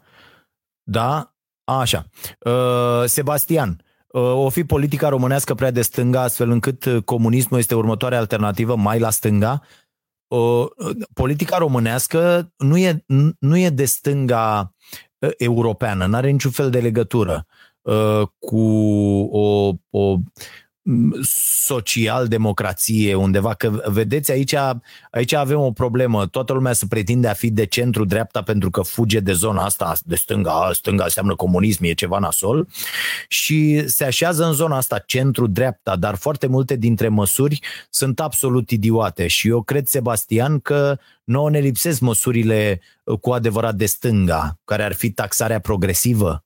da, 0.91 1.31
Așa. 1.63 2.05
Uh, 2.39 3.03
Sebastian, 3.05 3.83
uh, 4.07 4.21
o 4.21 4.49
fi 4.49 4.63
politica 4.63 5.09
românească 5.09 5.53
prea 5.53 5.71
de 5.71 5.81
stânga, 5.81 6.21
astfel 6.21 6.49
încât 6.49 6.85
uh, 6.85 7.03
comunismul 7.03 7.59
este 7.59 7.75
următoarea 7.75 8.19
alternativă 8.19 8.75
mai 8.75 8.99
la 8.99 9.09
stânga? 9.09 9.61
Uh, 10.27 10.65
politica 11.13 11.57
românească 11.57 12.51
nu 12.57 12.77
e, 12.77 13.05
nu 13.39 13.57
e 13.57 13.69
de 13.69 13.85
stânga 13.85 14.75
uh, 15.19 15.31
europeană, 15.37 16.05
nu 16.05 16.15
are 16.15 16.29
niciun 16.29 16.51
fel 16.51 16.69
de 16.69 16.79
legătură 16.79 17.45
uh, 17.81 18.27
cu 18.39 18.65
o, 19.31 19.73
o 19.89 20.17
social-democrație 21.65 23.15
undeva, 23.15 23.53
că 23.53 23.81
vedeți 23.85 24.31
aici, 24.31 24.53
aici 25.11 25.33
avem 25.33 25.59
o 25.59 25.71
problemă, 25.71 26.27
toată 26.27 26.53
lumea 26.53 26.73
se 26.73 26.85
pretinde 26.89 27.27
a 27.27 27.33
fi 27.33 27.51
de 27.51 27.65
centru-dreapta 27.65 28.41
pentru 28.41 28.69
că 28.69 28.81
fuge 28.81 29.19
de 29.19 29.33
zona 29.33 29.63
asta 29.63 29.93
de 30.03 30.15
stânga, 30.15 30.69
stânga 30.73 31.03
înseamnă 31.03 31.35
comunism, 31.35 31.83
e 31.83 31.93
ceva 31.93 32.19
nasol 32.19 32.67
și 33.27 33.87
se 33.87 34.03
așează 34.03 34.45
în 34.45 34.53
zona 34.53 34.77
asta 34.77 34.99
centru-dreapta, 34.99 35.95
dar 35.95 36.15
foarte 36.15 36.47
multe 36.47 36.75
dintre 36.75 37.07
măsuri 37.07 37.59
sunt 37.89 38.19
absolut 38.19 38.69
idiote. 38.69 39.27
Și 39.27 39.47
eu 39.47 39.61
cred, 39.61 39.85
Sebastian, 39.85 40.59
că 40.59 40.97
nouă 41.23 41.49
ne 41.49 41.59
lipsesc 41.59 41.99
măsurile 41.99 42.81
cu 43.21 43.31
adevărat 43.31 43.75
de 43.75 43.85
stânga, 43.85 44.59
care 44.65 44.83
ar 44.83 44.93
fi 44.93 45.11
taxarea 45.11 45.59
progresivă, 45.59 46.43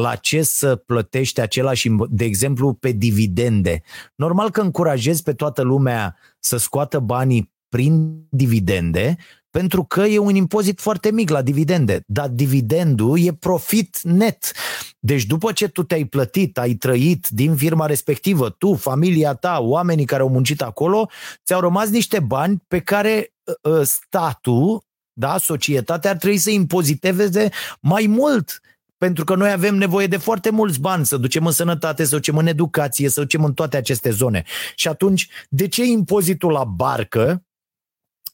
la 0.00 0.14
ce 0.14 0.42
să 0.42 0.76
plătești 0.76 1.40
același, 1.40 1.88
de 2.08 2.24
exemplu, 2.24 2.72
pe 2.72 2.90
dividende. 2.90 3.82
Normal 4.14 4.50
că 4.50 4.60
încurajezi 4.60 5.22
pe 5.22 5.32
toată 5.32 5.62
lumea 5.62 6.16
să 6.38 6.56
scoată 6.56 6.98
banii 6.98 7.52
prin 7.68 8.26
dividende, 8.30 9.16
pentru 9.50 9.84
că 9.84 10.00
e 10.00 10.18
un 10.18 10.34
impozit 10.34 10.80
foarte 10.80 11.10
mic 11.12 11.30
la 11.30 11.42
dividende, 11.42 12.02
dar 12.06 12.28
dividendul 12.28 13.20
e 13.20 13.32
profit 13.32 14.00
net. 14.02 14.52
Deci 14.98 15.24
după 15.24 15.52
ce 15.52 15.68
tu 15.68 15.82
te-ai 15.82 16.04
plătit, 16.04 16.58
ai 16.58 16.74
trăit 16.74 17.28
din 17.28 17.56
firma 17.56 17.86
respectivă, 17.86 18.50
tu, 18.50 18.74
familia 18.74 19.34
ta, 19.34 19.58
oamenii 19.60 20.04
care 20.04 20.22
au 20.22 20.28
muncit 20.28 20.62
acolo, 20.62 21.08
ți-au 21.44 21.60
rămas 21.60 21.88
niște 21.88 22.20
bani 22.20 22.62
pe 22.68 22.80
care 22.80 23.34
uh, 23.62 23.80
statul, 23.82 24.84
da, 25.12 25.38
societatea 25.38 26.10
ar 26.10 26.16
trebui 26.16 26.38
să 26.38 26.50
impoziteze 26.50 27.48
mai 27.80 28.06
mult 28.06 28.60
pentru 28.98 29.24
că 29.24 29.34
noi 29.34 29.50
avem 29.50 29.74
nevoie 29.74 30.06
de 30.06 30.16
foarte 30.16 30.50
mulți 30.50 30.80
bani 30.80 31.06
să 31.06 31.16
ducem 31.16 31.46
în 31.46 31.52
sănătate, 31.52 32.04
să 32.04 32.14
ducem 32.14 32.36
în 32.36 32.46
educație, 32.46 33.08
să 33.08 33.20
ducem 33.20 33.44
în 33.44 33.54
toate 33.54 33.76
aceste 33.76 34.10
zone. 34.10 34.44
Și 34.74 34.88
atunci, 34.88 35.28
de 35.48 35.68
ce 35.68 35.84
impozitul 35.84 36.52
la 36.52 36.64
barcă 36.64 37.44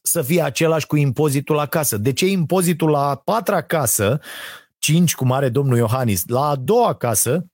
să 0.01 0.21
fie 0.21 0.41
același 0.41 0.87
cu 0.87 0.95
impozitul 0.95 1.55
la 1.55 1.65
casă? 1.65 1.97
De 1.97 2.13
ce 2.13 2.27
impozitul 2.27 2.89
la 2.89 3.09
a 3.09 3.15
patra 3.15 3.61
casă, 3.61 4.19
cinci 4.77 5.15
cum 5.15 5.31
are 5.31 5.49
domnul 5.49 5.77
Iohannis, 5.77 6.23
la 6.27 6.47
a 6.47 6.55
doua 6.55 6.95
casă, 6.95 7.45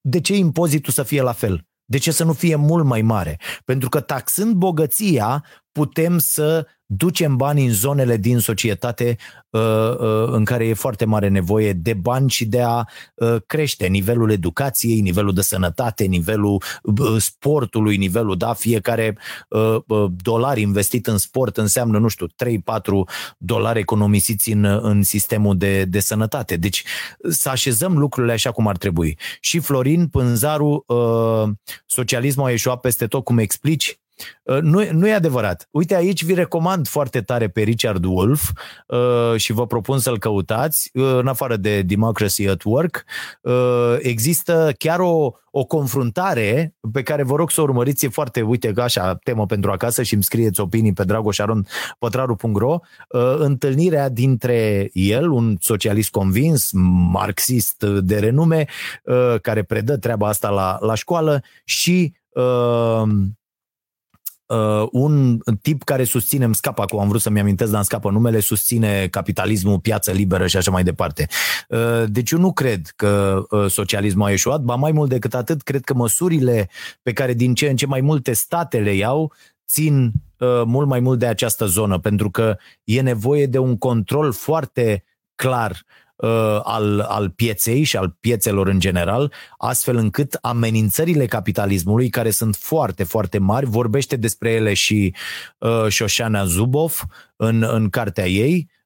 de 0.00 0.20
ce 0.20 0.36
impozitul 0.36 0.92
să 0.92 1.02
fie 1.02 1.22
la 1.22 1.32
fel? 1.32 1.66
De 1.84 1.98
ce 1.98 2.10
să 2.10 2.24
nu 2.24 2.32
fie 2.32 2.54
mult 2.54 2.84
mai 2.84 3.02
mare? 3.02 3.40
Pentru 3.64 3.88
că 3.88 4.00
taxând 4.00 4.54
bogăția 4.54 5.44
putem 5.72 6.18
să 6.18 6.66
ducem 6.96 7.36
bani 7.36 7.66
în 7.66 7.72
zonele 7.72 8.16
din 8.16 8.38
societate 8.38 9.16
uh, 9.50 9.60
uh, 9.60 10.26
în 10.26 10.44
care 10.44 10.66
e 10.66 10.74
foarte 10.74 11.04
mare 11.04 11.28
nevoie 11.28 11.72
de 11.72 11.94
bani 11.94 12.30
și 12.30 12.44
de 12.44 12.62
a 12.62 12.84
uh, 13.14 13.36
crește 13.46 13.86
nivelul 13.86 14.30
educației, 14.30 15.00
nivelul 15.00 15.34
de 15.34 15.42
sănătate, 15.42 16.04
nivelul 16.04 16.62
sportului, 17.18 17.96
nivelul, 17.96 18.36
da, 18.36 18.52
fiecare 18.52 19.18
dolar 20.22 20.58
investit 20.58 21.06
în 21.06 21.18
sport 21.18 21.56
înseamnă, 21.56 21.98
nu 21.98 22.08
știu, 22.08 22.26
3-4 22.26 22.30
dolari 23.38 23.78
economisiți 23.78 24.52
în, 24.52 24.64
în 24.64 25.02
sistemul 25.02 25.56
de, 25.56 25.84
de 25.84 26.00
sănătate. 26.00 26.56
Deci 26.56 26.84
să 27.28 27.48
așezăm 27.48 27.98
lucrurile 27.98 28.32
așa 28.32 28.50
cum 28.50 28.66
ar 28.66 28.76
trebui. 28.76 29.18
Și 29.40 29.58
Florin 29.58 30.06
Pânzaru, 30.06 30.84
socialismul 31.86 32.46
a 32.46 32.50
ieșuat 32.50 32.80
peste 32.80 33.06
tot, 33.06 33.24
cum 33.24 33.38
explici, 33.38 33.96
Uh, 33.96 34.01
nu, 34.44 34.90
nu 34.92 35.08
e 35.08 35.14
adevărat. 35.14 35.68
Uite, 35.70 35.94
aici 35.94 36.24
vi 36.24 36.34
recomand 36.34 36.88
foarte 36.88 37.20
tare 37.20 37.48
pe 37.48 37.60
Richard 37.62 38.04
Wolf 38.04 38.50
uh, 38.86 39.36
și 39.36 39.52
vă 39.52 39.66
propun 39.66 39.98
să-l 39.98 40.18
căutați. 40.18 40.90
Uh, 40.94 41.16
în 41.18 41.26
afară 41.26 41.56
de 41.56 41.82
Democracy 41.82 42.48
at 42.48 42.62
Work, 42.62 43.04
uh, 43.40 43.96
există 43.98 44.72
chiar 44.78 45.00
o, 45.00 45.30
o 45.50 45.64
confruntare 45.64 46.74
pe 46.92 47.02
care 47.02 47.22
vă 47.22 47.36
rog 47.36 47.50
să 47.50 47.60
o 47.60 47.64
urmăriți. 47.64 48.04
E 48.04 48.08
foarte, 48.08 48.42
uite, 48.42 48.72
așa, 48.76 49.14
temă 49.14 49.46
pentru 49.46 49.70
acasă 49.70 50.02
și 50.02 50.14
îmi 50.14 50.22
scrieți 50.22 50.60
opinii 50.60 50.92
pe 50.92 51.04
dragoșaronpătraru.ro 51.04 52.78
uh, 53.08 53.34
întâlnirea 53.38 54.08
dintre 54.08 54.90
el, 54.92 55.30
un 55.30 55.56
socialist 55.60 56.10
convins, 56.10 56.70
marxist 57.12 57.84
de 57.84 58.18
renume, 58.18 58.66
uh, 59.04 59.34
care 59.42 59.62
predă 59.62 59.96
treaba 59.96 60.28
asta 60.28 60.48
la, 60.48 60.78
la 60.80 60.94
școală 60.94 61.42
și 61.64 62.20
uh, 64.52 64.62
uh, 64.82 64.88
un 64.92 65.38
tip 65.62 65.82
care 65.82 66.04
susține, 66.04 66.44
îmi 66.44 66.54
scapă 66.54 66.82
acum, 66.82 66.98
am 66.98 67.08
vrut 67.08 67.20
să-mi 67.20 67.40
amintesc, 67.40 67.68
dar 67.68 67.78
îmi 67.78 67.86
scapă 67.86 68.10
numele, 68.10 68.40
susține 68.40 69.08
capitalismul, 69.10 69.78
piață 69.78 70.10
liberă 70.10 70.46
și 70.46 70.56
așa 70.56 70.70
mai 70.70 70.82
departe. 70.82 71.26
Uh, 71.68 72.04
deci 72.06 72.30
eu 72.30 72.38
nu 72.38 72.52
cred 72.52 72.92
că 72.96 73.42
uh, 73.50 73.70
socialismul 73.70 74.26
a 74.26 74.30
ieșuat, 74.30 74.60
ba 74.60 74.74
mai 74.74 74.92
mult 74.92 75.08
decât 75.08 75.34
atât, 75.34 75.62
cred 75.62 75.84
că 75.84 75.94
măsurile 75.94 76.68
pe 77.02 77.12
care 77.12 77.32
din 77.34 77.54
ce 77.54 77.68
în 77.68 77.76
ce 77.76 77.86
mai 77.86 78.00
multe 78.00 78.32
state 78.32 78.78
le 78.78 78.94
iau 78.94 79.32
țin 79.66 80.12
uh, 80.38 80.62
mult 80.64 80.88
mai 80.88 81.00
mult 81.00 81.18
de 81.18 81.26
această 81.26 81.66
zonă, 81.66 81.98
pentru 81.98 82.30
că 82.30 82.56
e 82.84 83.00
nevoie 83.00 83.46
de 83.46 83.58
un 83.58 83.78
control 83.78 84.32
foarte 84.32 85.04
clar 85.34 85.70
uh, 85.70 85.76
uh, 85.76 86.01
al, 86.62 87.00
al 87.00 87.30
pieței 87.30 87.82
și 87.82 87.96
al 87.96 88.16
piețelor 88.20 88.66
în 88.68 88.78
general, 88.78 89.32
astfel 89.58 89.96
încât 89.96 90.38
amenințările 90.40 91.26
capitalismului, 91.26 92.08
care 92.08 92.30
sunt 92.30 92.56
foarte, 92.56 93.04
foarte 93.04 93.38
mari, 93.38 93.66
vorbește 93.66 94.16
despre 94.16 94.50
ele 94.50 94.74
și 94.74 95.14
uh, 95.58 95.86
Shoshana 95.88 96.44
Zuboff 96.44 97.04
în, 97.36 97.62
în 97.62 97.88
cartea 97.88 98.26
ei, 98.26 98.66
Uh, 98.66 98.81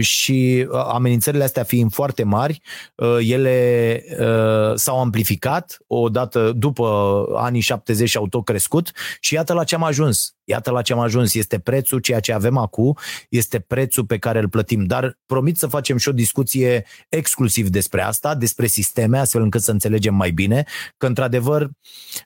și 0.00 0.68
amenințările 0.72 1.44
astea 1.44 1.62
fiind 1.62 1.92
foarte 1.92 2.22
mari, 2.22 2.60
uh, 2.94 3.18
ele 3.20 4.02
uh, 4.20 4.74
s-au 4.74 5.00
amplificat 5.00 5.78
odată 5.86 6.52
după 6.56 7.24
anii 7.34 7.60
70 7.60 8.08
și 8.08 8.16
au 8.16 8.26
tot 8.26 8.44
crescut 8.44 8.90
și 9.20 9.34
iată 9.34 9.52
la 9.52 9.64
ce 9.64 9.74
am 9.74 9.82
ajuns. 9.82 10.36
Iată 10.44 10.70
la 10.70 10.82
ce 10.82 10.92
am 10.92 10.98
ajuns. 10.98 11.34
Este 11.34 11.58
prețul, 11.58 11.98
ceea 11.98 12.20
ce 12.20 12.32
avem 12.32 12.56
acum, 12.56 12.96
este 13.28 13.60
prețul 13.60 14.04
pe 14.04 14.18
care 14.18 14.38
îl 14.38 14.48
plătim. 14.48 14.84
Dar 14.84 15.18
promit 15.26 15.56
să 15.56 15.66
facem 15.66 15.96
și 15.96 16.08
o 16.08 16.12
discuție 16.12 16.86
exclusiv 17.08 17.68
despre 17.68 18.02
asta, 18.02 18.34
despre 18.34 18.66
sisteme, 18.66 19.18
astfel 19.18 19.42
încât 19.42 19.62
să 19.62 19.70
înțelegem 19.70 20.14
mai 20.14 20.30
bine 20.30 20.64
că, 20.96 21.06
într-adevăr, 21.06 21.70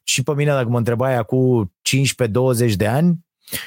și 0.04 0.22
pe 0.22 0.34
mine, 0.34 0.50
dacă 0.50 0.68
mă 0.68 0.78
întrebai 0.78 1.16
acum 1.16 1.72
15-20 2.70 2.72
de 2.76 2.86
ani, 2.86 3.18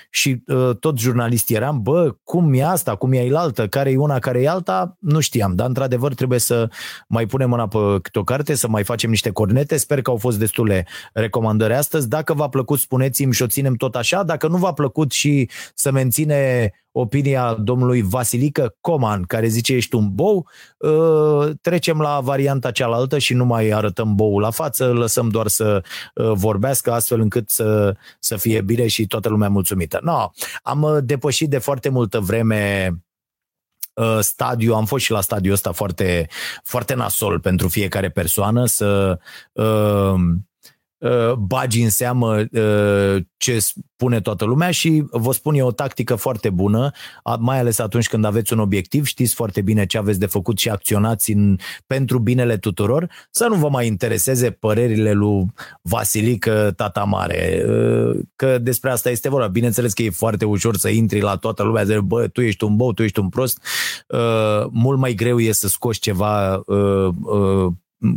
și 0.09 0.43
uh, 0.47 0.75
tot 0.79 0.99
jurnalist 0.99 1.49
eram, 1.49 1.81
bă, 1.81 2.15
cum 2.23 2.53
e 2.53 2.63
asta, 2.63 2.95
cum 2.95 3.13
e 3.13 3.31
altă, 3.35 3.67
care 3.67 3.91
e 3.91 3.97
una, 3.97 4.19
care 4.19 4.41
e 4.41 4.49
alta, 4.49 4.97
nu 4.99 5.19
știam, 5.19 5.55
dar 5.55 5.67
într-adevăr 5.67 6.13
trebuie 6.13 6.39
să 6.39 6.69
mai 7.07 7.25
punem 7.25 7.49
mâna 7.49 7.67
pe 7.67 7.77
câte 8.01 8.19
o 8.19 8.23
carte, 8.23 8.55
să 8.55 8.67
mai 8.67 8.83
facem 8.83 9.09
niște 9.09 9.31
cornete, 9.31 9.77
sper 9.77 10.01
că 10.01 10.09
au 10.09 10.17
fost 10.17 10.39
destule 10.39 10.87
recomandări 11.13 11.73
astăzi, 11.73 12.09
dacă 12.09 12.33
v-a 12.33 12.49
plăcut 12.49 12.79
spuneți-mi 12.79 13.33
și 13.33 13.41
o 13.41 13.47
ținem 13.47 13.73
tot 13.73 13.95
așa, 13.95 14.23
dacă 14.23 14.47
nu 14.47 14.57
v-a 14.57 14.73
plăcut 14.73 15.11
și 15.11 15.49
să 15.73 15.91
menține 15.91 16.71
opinia 16.93 17.53
domnului 17.53 18.01
Vasilică 18.01 18.75
Coman, 18.81 19.23
care 19.23 19.47
zice 19.47 19.73
ești 19.73 19.95
un 19.95 20.09
bou, 20.13 20.47
uh, 20.77 21.49
trecem 21.61 21.99
la 21.99 22.19
varianta 22.19 22.71
cealaltă 22.71 23.17
și 23.17 23.33
nu 23.33 23.45
mai 23.45 23.69
arătăm 23.69 24.15
boul 24.15 24.41
la 24.41 24.51
față, 24.51 24.91
lăsăm 24.91 25.29
doar 25.29 25.47
să 25.47 25.83
uh, 26.15 26.31
vorbească 26.33 26.91
astfel 26.91 27.19
încât 27.19 27.49
să, 27.49 27.95
să 28.19 28.35
fie 28.35 28.61
bine 28.61 28.87
și 28.87 29.07
toată 29.07 29.29
lumea 29.29 29.49
mulțumită. 29.49 29.99
No, 30.03 30.31
am 30.63 30.81
uh, 30.81 30.97
depășit 31.03 31.49
de 31.49 31.57
foarte 31.57 31.89
multă 31.89 32.19
vreme 32.19 32.91
stadiu, 34.19 34.73
am 34.73 34.85
fost 34.85 35.03
și 35.03 35.11
la 35.11 35.21
stadiul 35.21 35.53
ăsta 35.53 35.71
foarte, 35.71 36.27
foarte 36.63 36.93
nasol 36.93 37.39
pentru 37.39 37.67
fiecare 37.67 38.09
persoană 38.09 38.65
să 38.65 39.19
uh, 39.51 39.63
Uh, 39.63 40.19
bagi 41.37 41.81
în 41.81 41.89
seamă 41.89 42.35
uh, 42.51 43.23
ce 43.37 43.59
spune 43.59 44.21
toată 44.21 44.45
lumea 44.45 44.71
și 44.71 45.03
vă 45.11 45.33
spun 45.33 45.55
eu 45.55 45.67
o 45.67 45.71
tactică 45.71 46.15
foarte 46.15 46.49
bună, 46.49 46.91
mai 47.39 47.59
ales 47.59 47.79
atunci 47.79 48.07
când 48.07 48.25
aveți 48.25 48.53
un 48.53 48.59
obiectiv, 48.59 49.05
știți 49.05 49.33
foarte 49.33 49.61
bine 49.61 49.85
ce 49.85 49.97
aveți 49.97 50.19
de 50.19 50.25
făcut 50.25 50.57
și 50.57 50.69
acționați 50.69 51.31
în, 51.31 51.57
pentru 51.87 52.19
binele 52.19 52.57
tuturor, 52.57 53.09
să 53.31 53.47
nu 53.47 53.55
vă 53.55 53.69
mai 53.69 53.87
intereseze 53.87 54.51
părerile 54.51 55.11
lui 55.11 55.45
Vasilică 55.81 56.73
Tata 56.75 57.03
Mare, 57.03 57.65
uh, 57.67 58.19
că 58.35 58.57
despre 58.57 58.89
asta 58.89 59.09
este 59.09 59.29
vorba. 59.29 59.47
Bineînțeles 59.47 59.93
că 59.93 60.03
e 60.03 60.09
foarte 60.09 60.45
ușor 60.45 60.75
să 60.75 60.89
intri 60.89 61.19
la 61.19 61.35
toată 61.35 61.63
lumea, 61.63 61.83
zice, 61.83 61.99
bă, 61.99 62.27
tu 62.27 62.41
ești 62.41 62.63
un 62.63 62.75
bou, 62.75 62.93
tu 62.93 63.03
ești 63.03 63.19
un 63.19 63.29
prost, 63.29 63.59
mult 64.71 64.99
mai 64.99 65.13
greu 65.13 65.39
e 65.39 65.51
să 65.51 65.67
scoți 65.67 65.99
ceva 65.99 66.63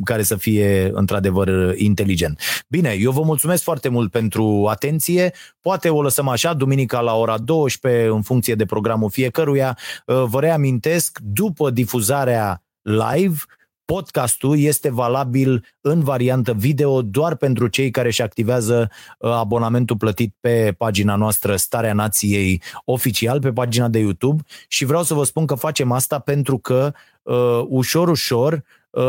care 0.04 0.22
să 0.22 0.36
fie 0.36 0.90
într-adevăr 0.92 1.74
inteligent. 1.76 2.40
Bine, 2.68 2.96
eu 3.00 3.10
vă 3.10 3.22
mulțumesc 3.22 3.62
foarte 3.62 3.88
mult 3.88 4.10
pentru 4.10 4.66
atenție. 4.70 5.32
Poate 5.60 5.88
o 5.88 6.02
lăsăm 6.02 6.28
așa, 6.28 6.54
duminica 6.54 7.00
la 7.00 7.14
ora 7.14 7.38
12, 7.38 8.06
în 8.06 8.22
funcție 8.22 8.54
de 8.54 8.64
programul 8.64 9.10
fiecăruia. 9.10 9.78
Uh, 10.06 10.24
vă 10.26 10.40
reamintesc, 10.40 11.18
după 11.22 11.70
difuzarea 11.70 12.62
live, 12.82 13.36
podcastul 13.84 14.58
este 14.58 14.90
valabil 14.90 15.64
în 15.80 16.02
variantă 16.02 16.52
video 16.52 17.02
doar 17.02 17.36
pentru 17.36 17.66
cei 17.66 17.90
care 17.90 18.08
își 18.08 18.22
activează 18.22 18.90
uh, 19.18 19.30
abonamentul 19.30 19.96
plătit 19.96 20.34
pe 20.40 20.74
pagina 20.78 21.16
noastră 21.16 21.56
Starea 21.56 21.92
Nației 21.92 22.62
oficial, 22.84 23.40
pe 23.40 23.52
pagina 23.52 23.88
de 23.88 23.98
YouTube 23.98 24.42
și 24.68 24.84
vreau 24.84 25.02
să 25.02 25.14
vă 25.14 25.24
spun 25.24 25.46
că 25.46 25.54
facem 25.54 25.92
asta 25.92 26.18
pentru 26.18 26.58
că 26.58 26.92
uh, 27.22 27.64
ușor, 27.68 28.08
ușor 28.08 28.52
uh, 28.52 28.60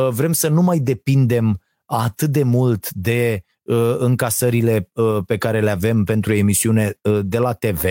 vrem 0.09 0.34
să 0.34 0.47
nu 0.47 0.61
mai 0.61 0.80
depindem 0.80 1.61
atât 1.85 2.30
de 2.30 2.43
mult 2.43 2.91
de 2.91 3.43
Uh, 3.68 3.95
încasările 3.97 4.89
uh, 4.93 5.18
pe 5.26 5.38
care 5.38 5.61
le 5.61 5.69
avem 5.69 6.03
pentru 6.03 6.34
emisiune 6.34 6.97
uh, 7.01 7.19
de 7.23 7.38
la 7.38 7.53
TV, 7.53 7.84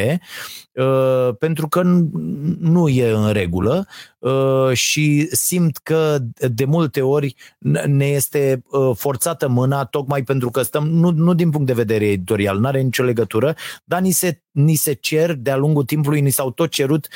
pentru 1.39 1.68
că 1.68 1.82
nu 2.59 2.89
e 2.89 3.10
în 3.10 3.32
regulă 3.32 3.86
și 4.73 5.28
simt 5.32 5.77
că 5.77 6.18
de 6.51 6.64
multe 6.64 7.01
ori 7.01 7.35
ne 7.86 8.06
este 8.06 8.62
forțată 8.94 9.48
mâna 9.48 9.85
tocmai 9.85 10.23
pentru 10.23 10.51
că 10.51 10.62
stăm, 10.62 10.89
nu, 10.89 11.10
nu 11.10 11.35
din 11.35 11.51
punct 11.51 11.66
de 11.66 11.73
vedere 11.73 12.06
editorial, 12.06 12.59
nu 12.59 12.66
are 12.66 12.81
nicio 12.81 13.02
legătură, 13.02 13.55
dar 13.85 14.01
ni 14.01 14.10
se, 14.10 14.43
ni 14.51 14.74
se 14.74 14.93
cer 14.93 15.35
de-a 15.35 15.56
lungul 15.56 15.85
timpului, 15.85 16.20
ni 16.20 16.31
s-au 16.31 16.51
tot 16.51 16.70
cerut 16.70 17.09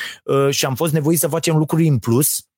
și 0.51 0.65
am 0.65 0.75
fost 0.75 0.93
nevoiți 0.93 1.21
să 1.21 1.29
facem 1.29 1.57
lucruri 1.57 1.87
în 1.87 1.99
plus 1.99 2.50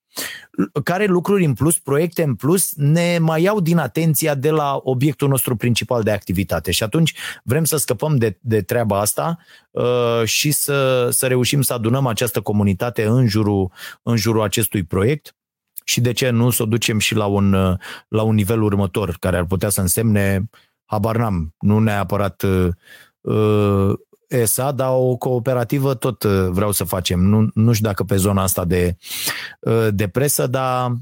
care 0.84 1.04
lucruri 1.04 1.44
în 1.44 1.54
plus, 1.54 1.78
proiecte 1.78 2.22
în 2.22 2.34
plus, 2.34 2.72
ne 2.74 3.18
mai 3.18 3.42
iau 3.42 3.60
din 3.60 3.78
atenția 3.78 4.34
de 4.34 4.50
la 4.50 4.80
obiectul 4.82 5.28
nostru 5.28 5.56
principal 5.56 6.02
de 6.02 6.10
activitate. 6.10 6.70
Și 6.70 6.82
atunci 6.82 7.14
vrem 7.44 7.64
să 7.64 7.76
scăpăm 7.76 8.16
de, 8.16 8.38
de 8.40 8.62
treaba 8.62 9.00
asta 9.00 9.38
uh, 9.70 10.22
și 10.24 10.50
să, 10.50 11.08
să 11.10 11.26
reușim 11.26 11.62
să 11.62 11.72
adunăm 11.72 12.06
această 12.06 12.40
comunitate 12.40 13.04
în 13.04 13.28
jurul, 13.28 13.70
în 14.02 14.16
jurul 14.16 14.42
acestui 14.42 14.82
proiect 14.82 15.36
și 15.84 16.00
de 16.00 16.12
ce 16.12 16.30
nu 16.30 16.50
să 16.50 16.62
o 16.62 16.66
ducem 16.66 16.98
și 16.98 17.14
la 17.14 17.26
un, 17.26 17.52
la 18.08 18.22
un 18.22 18.34
nivel 18.34 18.62
următor, 18.62 19.16
care 19.20 19.36
ar 19.36 19.44
putea 19.44 19.68
să 19.68 19.80
însemne, 19.80 20.50
habar 20.84 21.16
n-am, 21.16 21.54
nu 21.58 21.78
neapărat 21.78 22.42
uh, 22.42 23.98
ESA, 24.32 24.72
dar 24.72 24.90
o 24.92 25.16
cooperativă 25.16 25.94
tot 25.94 26.22
uh, 26.22 26.48
vreau 26.50 26.72
să 26.72 26.84
facem. 26.84 27.20
Nu, 27.20 27.48
nu 27.54 27.72
știu 27.72 27.86
dacă 27.86 28.04
pe 28.04 28.16
zona 28.16 28.42
asta 28.42 28.64
de, 28.64 28.96
uh, 29.60 29.88
de 29.90 30.08
presă, 30.08 30.46
dar 30.46 30.92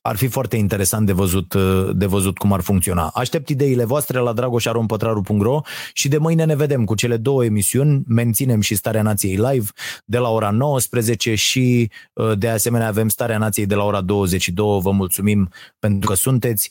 ar 0.00 0.16
fi 0.16 0.26
foarte 0.26 0.56
interesant 0.56 1.06
de 1.06 1.12
văzut, 1.12 1.52
uh, 1.52 1.90
de 1.92 2.06
văzut 2.06 2.38
cum 2.38 2.52
ar 2.52 2.60
funcționa. 2.60 3.10
Aștept 3.14 3.48
ideile 3.48 3.84
voastre 3.84 4.18
la 4.18 4.32
dragoșarompătraru.ro 4.32 5.60
și 5.92 6.08
de 6.08 6.18
mâine 6.18 6.44
ne 6.44 6.56
vedem 6.56 6.84
cu 6.84 6.94
cele 6.94 7.16
două 7.16 7.44
emisiuni. 7.44 8.02
Menținem 8.06 8.60
și 8.60 8.74
Starea 8.74 9.02
Nației 9.02 9.36
live 9.36 9.66
de 10.04 10.18
la 10.18 10.28
ora 10.28 10.50
19 10.50 11.34
și 11.34 11.90
de 12.38 12.48
asemenea 12.48 12.86
avem 12.86 13.08
Starea 13.08 13.38
Nației 13.38 13.66
de 13.66 13.74
la 13.74 13.84
ora 13.84 14.00
22. 14.00 14.80
Vă 14.80 14.90
mulțumim 14.90 15.50
pentru 15.78 16.08
că 16.08 16.14
sunteți. 16.14 16.70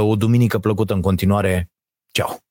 O 0.00 0.16
duminică 0.16 0.58
plăcută 0.58 0.92
în 0.92 1.00
continuare. 1.00 1.70
Ceau! 2.10 2.43